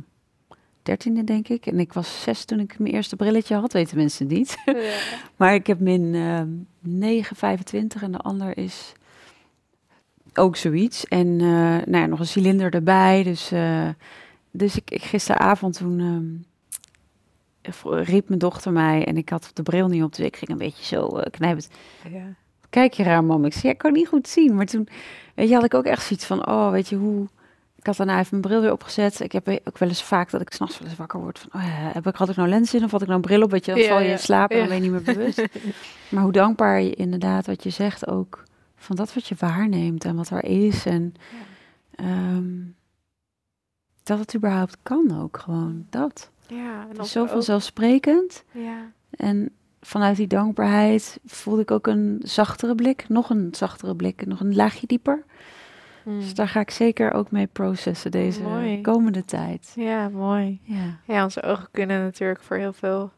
dertiende, 0.82 1.24
denk 1.24 1.48
ik. 1.48 1.66
En 1.66 1.80
ik 1.80 1.92
was 1.92 2.22
zes 2.22 2.44
toen 2.44 2.60
ik 2.60 2.78
mijn 2.78 2.94
eerste 2.94 3.16
brilletje 3.16 3.54
had, 3.54 3.72
weten 3.72 3.96
mensen 3.96 4.26
niet. 4.26 4.56
Maar 5.36 5.54
ik 5.54 5.66
heb 5.66 5.80
min 5.80 6.14
eh 6.14 6.40
9,25 7.24 8.02
en 8.02 8.12
de 8.12 8.18
ander 8.18 8.58
is 8.58 8.92
ook 10.34 10.56
zoiets. 10.56 11.06
En 11.06 11.36
nou 11.36 11.96
ja, 11.96 12.06
nog 12.06 12.18
een 12.18 12.26
cilinder 12.26 12.74
erbij. 12.74 13.22
Dus, 13.22 13.52
dus 14.52 14.76
ik, 14.76 14.90
ik 14.90 15.02
gisteravond 15.02 15.76
toen 15.76 16.00
ehm, 17.62 18.02
riep 18.02 18.28
mijn 18.28 18.40
dochter 18.40 18.72
mij 18.72 19.04
en 19.06 19.16
ik 19.16 19.28
had 19.28 19.50
de 19.54 19.62
bril 19.62 19.88
niet 19.88 20.02
op. 20.02 20.14
Dus 20.14 20.26
ik 20.26 20.36
ging 20.36 20.50
een 20.50 20.58
beetje 20.58 20.84
zo 20.84 21.06
eh 21.06 21.30
knijpen. 21.30 21.64
ja. 22.10 22.34
Kijk 22.70 22.92
je 22.92 23.02
raar, 23.02 23.24
mam. 23.24 23.44
Ik 23.44 23.52
zei, 23.52 23.66
ja, 23.66 23.70
ik 23.70 23.78
kan 23.78 23.92
niet 23.92 24.08
goed 24.08 24.28
zien. 24.28 24.54
Maar 24.54 24.66
toen 24.66 24.88
weet 25.34 25.48
je, 25.48 25.54
had 25.54 25.64
ik 25.64 25.74
ook 25.74 25.84
echt 25.84 26.06
zoiets 26.06 26.26
van, 26.26 26.46
oh, 26.46 26.70
weet 26.70 26.88
je 26.88 26.96
hoe... 26.96 27.28
Ik 27.76 27.86
had 27.86 27.96
daarna 27.96 28.18
even 28.18 28.28
mijn 28.30 28.42
bril 28.42 28.60
weer 28.60 28.72
opgezet. 28.72 29.20
Ik 29.20 29.32
heb 29.32 29.48
ook 29.48 29.78
wel 29.78 29.88
eens 29.88 30.02
vaak 30.02 30.30
dat 30.30 30.40
ik 30.40 30.52
s'nachts 30.52 30.78
wel 30.78 30.88
eens 30.88 30.96
wakker 30.96 31.20
word 31.20 31.38
van, 31.38 31.60
oh 31.60 31.66
ja, 31.66 31.90
heb 31.92 32.06
ik, 32.06 32.16
had 32.16 32.28
ik 32.28 32.36
nou 32.36 32.48
lens 32.48 32.74
in 32.74 32.84
of 32.84 32.90
had 32.90 33.00
ik 33.00 33.06
nou 33.06 33.20
een 33.20 33.26
bril 33.26 33.42
op? 33.42 33.50
Weet 33.50 33.64
je, 33.64 33.72
dan 33.72 33.80
Ja, 33.80 33.88
val 33.88 34.00
je 34.00 34.08
in 34.08 34.18
slaap 34.18 34.50
en 34.50 34.58
dan 34.58 34.66
ben 34.66 34.76
je 34.76 34.82
niet 34.82 34.90
meer 34.90 35.02
bewust. 35.02 35.42
maar 36.10 36.22
hoe 36.22 36.32
dankbaar 36.32 36.82
je 36.82 36.94
inderdaad, 36.94 37.46
wat 37.46 37.62
je 37.62 37.70
zegt 37.70 38.06
ook, 38.06 38.44
van 38.76 38.96
dat 38.96 39.14
wat 39.14 39.26
je 39.26 39.34
waarneemt 39.38 40.04
en 40.04 40.16
wat 40.16 40.30
er 40.30 40.44
is. 40.44 40.86
En 40.86 41.14
ehm, 41.94 42.52
dat 44.02 44.18
het 44.18 44.34
überhaupt 44.34 44.76
kan 44.82 45.20
ook 45.22 45.38
gewoon, 45.38 45.86
dat. 45.90 46.30
Ja, 46.46 46.86
en 46.90 46.98
als 46.98 47.06
is 47.06 47.12
zo 47.12 47.26
vanzelfsprekend. 47.26 48.44
Ja. 48.50 48.90
En 49.10 49.50
vanuit 49.80 50.16
die 50.16 50.26
dankbaarheid 50.26 51.20
voelde 51.24 51.62
ik 51.62 51.70
ook 51.70 51.86
een 51.86 52.20
zachtere 52.24 52.74
blik, 52.74 53.08
nog 53.08 53.30
een 53.30 53.48
zachtere 53.52 53.96
blik, 53.96 54.26
nog 54.26 54.40
een 54.40 54.54
laagje 54.54 54.86
dieper. 54.86 55.24
Hmm. 56.02 56.18
Dus 56.20 56.34
daar 56.34 56.48
ga 56.48 56.60
ik 56.60 56.70
zeker 56.70 57.12
ook 57.12 57.30
mee 57.30 57.46
processen 57.46 58.10
deze 58.10 58.42
Mooi. 58.42 58.80
komende 58.80 59.24
tijd. 59.24 59.72
Ja, 59.74 60.08
mooi. 60.08 60.60
Ja, 60.62 60.98
Ja, 61.04 61.24
onze 61.24 61.42
ogen 61.42 61.68
kunnen 61.70 62.02
natuurlijk 62.02 62.42
voor 62.42 62.56
heel 62.56 62.72
veel 62.72 63.12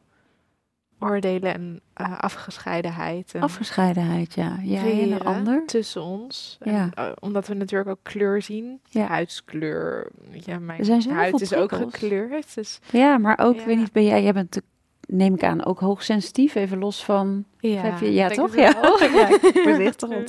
oordelen 1.05 1.55
en 1.55 1.81
eh, 1.95 2.19
afgescheidenheid. 2.21 3.35
En 3.35 3.41
afgescheidenheid, 3.43 4.35
ja. 4.35 4.57
Jij 4.63 4.79
en 4.81 4.87
een 4.87 4.93
creëren 4.93 5.25
ander. 5.25 5.63
tussen 5.67 6.03
ons. 6.03 6.57
En, 6.61 6.73
Ja. 6.73 6.89
eh, 6.95 7.07
omdat 7.21 7.47
we 7.47 7.55
natuurlijk 7.55 7.91
ook 7.91 7.99
kleur 8.03 8.43
zien. 8.43 8.81
Ja. 8.89 9.07
Huidskleur. 9.07 10.07
Ja, 10.31 10.59
mijn 10.59 10.85
huid 11.11 11.41
is 11.41 11.55
ook 11.55 11.73
gekleurd. 11.73 12.55
Dus 12.55 12.81
Ja, 12.91 13.19
maar 13.19 13.39
ook, 13.43 13.57
Ja. 13.59 13.65
weet 13.65 13.77
niet, 13.79 13.93
ben 13.93 14.05
jij, 14.05 14.23
jij 14.23 14.33
bent, 14.33 14.53
de- 14.53 14.63
neem 15.07 15.35
ik 15.35 15.43
aan, 15.43 15.65
ook 15.65 15.79
hoogsensitief, 15.81 16.55
even 16.55 16.79
los 16.79 17.05
van... 17.05 17.45
ja, 17.61 17.81
heb 17.83 17.99
je, 18.01 18.13
ja 18.13 18.29
toch? 18.29 18.57
Ja. 18.65 18.73
ja, 19.13 19.29
ik 19.29 19.63
ben 19.65 19.79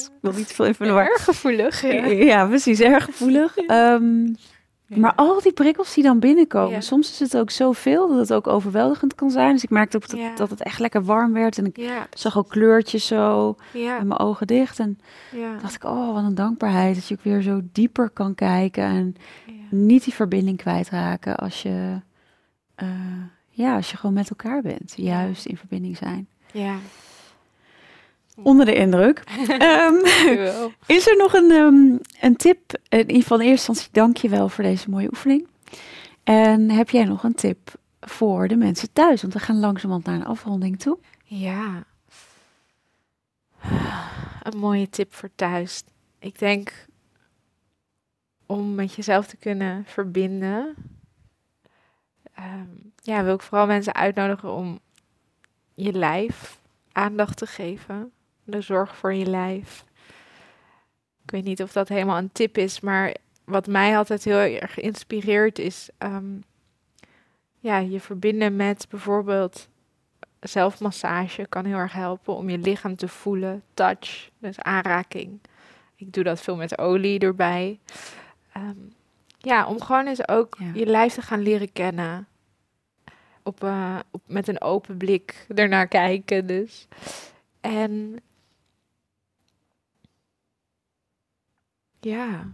ik 0.06 0.18
wil 0.22 0.32
niet 0.34 0.48
veel 0.48 0.66
even 0.66 0.86
de. 0.88 1.08
Erg 1.08 1.24
gevoelig. 1.24 1.82
Ja. 1.82 2.06
Ja, 2.06 2.48
precies, 2.48 2.80
erg 2.80 3.06
gevoelig. 3.06 3.56
Maar 4.88 5.14
al 5.16 5.42
die 5.42 5.54
prikkels 5.54 5.94
die 5.94 6.04
dan 6.04 6.20
binnenkomen, 6.20 6.72
Ja. 6.74 6.82
soms 6.82 7.12
is 7.12 7.20
het 7.20 7.38
ook 7.38 7.50
zoveel 7.50 8.08
dat 8.08 8.18
het 8.18 8.34
ook 8.34 8.48
overweldigend 8.48 9.16
kan 9.16 9.32
zijn. 9.32 9.54
Dus 9.54 9.64
ik 9.64 9.70
merkte 9.70 9.98
ook 9.98 10.10
dat, 10.10 10.20
Ja. 10.20 10.36
dat 10.36 10.50
het 10.50 10.62
echt 10.64 10.80
lekker 10.80 11.04
warm 11.04 11.34
werd 11.34 11.58
en 11.58 11.66
ik 11.66 11.90
zag 12.14 12.38
ook 12.38 12.50
kleurtjes 12.50 13.08
zo 13.08 13.56
ja, 13.74 13.98
en 14.00 14.08
mijn 14.08 14.20
ogen 14.20 14.48
dicht. 14.48 14.80
En 14.80 15.00
ja. 15.32 15.58
dacht 15.62 15.76
ik, 15.76 15.84
oh, 15.84 16.14
wat 16.14 16.24
een 16.24 16.36
dankbaarheid 16.36 16.96
dat 16.96 17.08
je 17.08 17.16
ook 17.16 17.24
weer 17.24 17.42
zo 17.42 17.62
dieper 17.72 18.10
kan 18.10 18.36
kijken 18.36 18.84
en 18.84 19.16
niet 19.70 20.04
die 20.04 20.14
verbinding 20.14 20.58
kwijtraken 20.58 21.36
als 21.36 21.62
je, 21.62 22.02
eh, 22.76 22.88
ja, 23.50 23.76
als 23.76 23.92
je 23.92 23.98
gewoon 23.98 24.16
met 24.16 24.30
elkaar 24.30 24.62
bent. 24.62 24.94
Juist 24.96 25.46
in 25.46 25.58
verbinding 25.58 25.98
zijn. 25.98 26.28
Ja. 26.52 26.76
Onder 28.36 28.66
de 28.66 28.76
indruk. 28.76 29.20
Ehm, 29.48 29.94
is 30.86 31.08
er 31.08 31.18
nog 31.18 31.34
een, 31.34 31.52
ehm, 31.52 31.98
een 32.26 32.36
tip? 32.36 32.80
In 32.90 33.00
ieder 33.00 33.22
geval 33.22 33.40
in 33.40 33.48
eerste 33.48 33.68
instantie 33.68 33.94
dank 33.94 34.18
je 34.18 34.30
wel 34.30 34.50
voor 34.50 34.64
deze 34.64 34.90
mooie 34.90 35.08
oefening. 35.12 35.48
En 36.24 36.70
heb 36.70 36.90
jij 36.90 37.04
nog 37.04 37.24
een 37.24 37.36
tip 37.36 37.74
voor 38.00 38.48
de 38.48 38.56
mensen 38.56 38.94
thuis? 38.94 39.22
Want 39.22 39.34
we 39.34 39.40
gaan 39.40 39.60
langzamerhand 39.60 40.06
naar 40.06 40.16
een 40.16 40.26
afronding 40.26 40.80
toe. 40.80 40.98
Ja. 41.24 41.84
Een 44.44 44.58
mooie 44.58 44.90
tip 44.90 45.14
voor 45.14 45.30
thuis. 45.36 45.84
Ik 46.20 46.40
denk 46.40 46.86
om 48.46 48.76
met 48.76 48.94
jezelf 48.94 49.28
te 49.28 49.38
kunnen 49.38 49.84
verbinden. 49.86 50.76
ehm, 52.34 52.68
ja, 53.02 53.24
wil 53.24 53.34
ik 53.34 53.42
vooral 53.42 53.68
mensen 53.68 53.94
uitnodigen 53.96 54.52
om 54.54 54.80
je 55.74 55.94
lijf 55.94 56.60
aandacht 56.92 57.38
te 57.38 57.46
geven. 57.46 58.12
De 58.46 58.62
zorg 58.62 58.96
voor 58.96 59.14
je 59.14 59.26
lijf. 59.26 59.86
Ik 61.24 61.32
weet 61.32 61.44
niet 61.44 61.62
of 61.62 61.72
dat 61.72 61.88
helemaal 61.90 62.18
een 62.18 62.32
tip 62.32 62.58
is, 62.58 62.80
maar 62.80 63.16
wat 63.44 63.68
mij 63.68 63.98
altijd 63.98 64.24
heel 64.24 64.38
erg 64.38 64.80
inspireert 64.80 65.60
is 65.60 65.90
ehm, 65.98 66.34
ja, 67.60 67.78
je 67.78 68.00
verbinden 68.00 68.56
met 68.56 68.86
bijvoorbeeld 68.90 69.68
zelfmassage 70.40 71.46
kan 71.50 71.66
heel 71.66 71.78
erg 71.78 71.94
helpen 71.94 72.36
om 72.36 72.50
je 72.50 72.58
lichaam 72.58 72.96
te 72.96 73.08
voelen. 73.08 73.64
Touch, 73.74 74.30
dus 74.40 74.60
aanraking. 74.60 75.40
Ik 75.96 76.14
doe 76.14 76.24
dat 76.24 76.42
veel 76.42 76.56
met 76.56 76.78
olie 76.78 77.20
erbij. 77.20 77.80
Ehm, 78.52 78.78
ja, 79.38 79.68
om 79.68 79.82
gewoon 79.82 80.08
eens 80.08 80.28
ook 80.28 80.58
Ja. 80.60 80.72
je 80.74 80.86
lijf 80.86 81.14
te 81.14 81.22
gaan 81.22 81.42
leren 81.42 81.72
kennen. 81.72 82.28
Op, 83.44 83.64
eh, 83.64 84.00
op, 84.12 84.22
met 84.28 84.48
een 84.48 84.62
open 84.62 84.98
blik 84.98 85.46
ernaar 85.56 85.88
kijken 85.88 86.48
dus. 86.48 86.88
En 87.62 88.20
ja, 92.10 92.48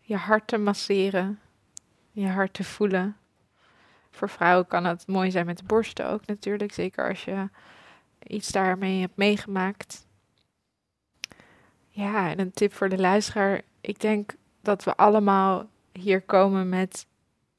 je 0.00 0.16
hart 0.16 0.46
te 0.46 0.58
masseren. 0.58 1.40
Je 2.10 2.28
hart 2.28 2.52
te 2.52 2.64
voelen. 2.64 3.16
Voor 4.10 4.28
vrouwen 4.28 4.66
kan 4.66 4.84
het 4.84 5.06
mooi 5.06 5.30
zijn 5.30 5.46
met 5.46 5.58
de 5.58 5.64
borsten 5.64 6.08
ook 6.08 6.26
natuurlijk. 6.26 6.72
Zeker 6.72 7.08
als 7.08 7.24
je 7.24 7.48
iets 8.22 8.48
daarmee 8.48 9.00
hebt 9.00 9.16
meegemaakt. 9.16 10.06
Ja, 11.88 12.30
en 12.30 12.40
een 12.40 12.52
tip 12.52 12.72
voor 12.72 12.88
de 12.88 12.98
luisteraar. 12.98 13.62
Ik 13.80 14.00
denk 14.00 14.34
dat 14.60 14.84
we 14.84 14.96
allemaal 14.96 15.68
hier 15.92 16.22
komen 16.22 16.68
met 16.68 17.06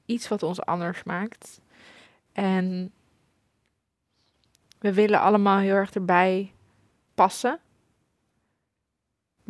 iets 0.06 0.28
wat 0.28 0.42
ons 0.42 0.60
anders 0.60 1.02
maakt. 1.02 1.60
En 2.32 2.92
we 4.78 4.92
willen 4.92 5.20
allemaal 5.20 5.58
heel 5.58 5.74
erg 5.74 5.92
erbij 5.92 6.52
passen. 7.14 7.60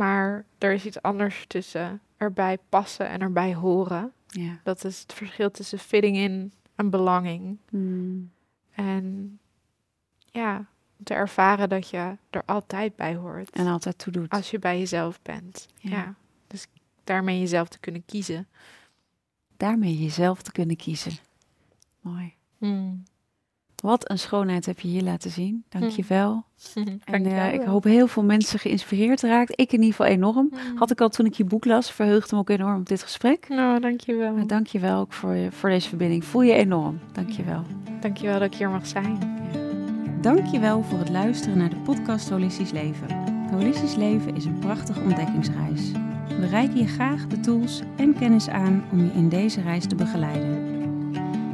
Maar 0.00 0.44
er 0.58 0.72
is 0.72 0.84
iets 0.84 1.02
anders 1.02 1.44
tussen 1.46 2.00
erbij 2.16 2.58
passen 2.68 3.08
en 3.08 3.20
erbij 3.20 3.54
horen. 3.54 4.12
Ja. 4.26 4.60
Dat 4.62 4.84
is 4.84 5.00
het 5.00 5.12
verschil 5.12 5.50
tussen 5.50 5.78
fitting 5.78 6.16
in 6.16 6.52
en 6.74 6.90
belonging. 6.90 7.58
Hmm. 7.68 8.30
En 8.70 9.38
ja, 10.30 10.66
te 11.02 11.14
ervaren 11.14 11.68
dat 11.68 11.88
je 11.88 12.16
er 12.30 12.42
altijd 12.46 12.96
bij 12.96 13.14
hoort. 13.14 13.50
En 13.50 13.66
altijd 13.66 13.98
toe 13.98 14.12
doet. 14.12 14.30
als 14.30 14.50
je 14.50 14.58
bij 14.58 14.78
jezelf 14.78 15.22
bent. 15.22 15.68
Ja. 15.76 15.90
Ja. 15.90 16.14
Dus 16.46 16.66
daarmee 17.04 17.38
jezelf 17.38 17.68
te 17.68 17.78
kunnen 17.78 18.04
kiezen. 18.04 18.48
Daarmee 19.56 19.98
jezelf 19.98 20.42
te 20.42 20.52
kunnen 20.52 20.76
kiezen. 20.76 21.12
Mooi. 22.00 22.34
Wat 23.80 24.10
een 24.10 24.18
schoonheid 24.18 24.66
heb 24.66 24.80
je 24.80 24.88
hier 24.88 25.02
laten 25.02 25.30
zien. 25.30 25.64
Dank 25.68 25.90
je 25.90 26.04
wel. 26.08 26.44
En 26.74 26.98
Dankjewel. 27.04 27.38
eh, 27.46 27.52
ik 27.54 27.62
hoop 27.62 27.84
heel 27.84 28.06
veel 28.06 28.24
mensen 28.24 28.58
geïnspireerd 28.58 29.20
raakt. 29.22 29.50
Ik 29.60 29.72
in 29.72 29.78
ieder 29.82 29.96
geval 29.96 30.06
enorm. 30.06 30.50
Mm. 30.50 30.76
Had 30.78 30.90
ik 30.90 31.00
al 31.00 31.08
toen 31.08 31.26
ik 31.26 31.34
je 31.34 31.44
boek 31.44 31.64
las. 31.64 31.92
Verheugde 31.92 32.34
me 32.34 32.40
ook 32.40 32.50
enorm 32.50 32.80
op 32.80 32.88
dit 32.88 33.02
gesprek. 33.02 33.48
Nou, 33.48 33.80
dankjewel. 33.80 34.32
Maar 34.32 34.46
dank 34.46 34.66
je 34.66 34.78
wel 34.78 35.00
ook 35.00 35.12
voor, 35.12 35.34
je, 35.34 35.52
voor 35.52 35.68
deze 35.68 35.88
verbinding. 35.88 36.24
Voel 36.24 36.42
je 36.42 36.52
enorm. 36.52 36.98
Dank 37.12 37.30
je 37.30 37.42
wel. 37.42 37.62
Dankjewel 38.00 38.38
dat 38.38 38.52
ik 38.52 38.58
hier 38.58 38.70
mag 38.70 38.86
zijn. 38.86 39.18
Dankjewel 40.20 40.82
voor 40.82 40.98
het 40.98 41.08
luisteren 41.08 41.58
naar 41.58 41.70
de 41.70 41.76
podcast 41.76 42.28
Holistisch 42.30 42.70
Leven. 42.70 43.08
Holistisch 43.50 43.94
Leven 43.94 44.36
is 44.36 44.44
een 44.44 44.58
prachtige 44.58 45.00
ontdekkingsreis. 45.00 45.90
We 46.28 46.46
reiken 46.46 46.76
je 46.78 46.86
graag 46.86 47.26
de 47.26 47.40
tools 47.40 47.82
en 47.96 48.14
kennis 48.18 48.48
aan 48.48 48.84
om 48.92 48.98
je 49.04 49.12
in 49.12 49.28
deze 49.28 49.60
reis 49.60 49.86
te 49.86 49.94
begeleiden. 49.94 50.69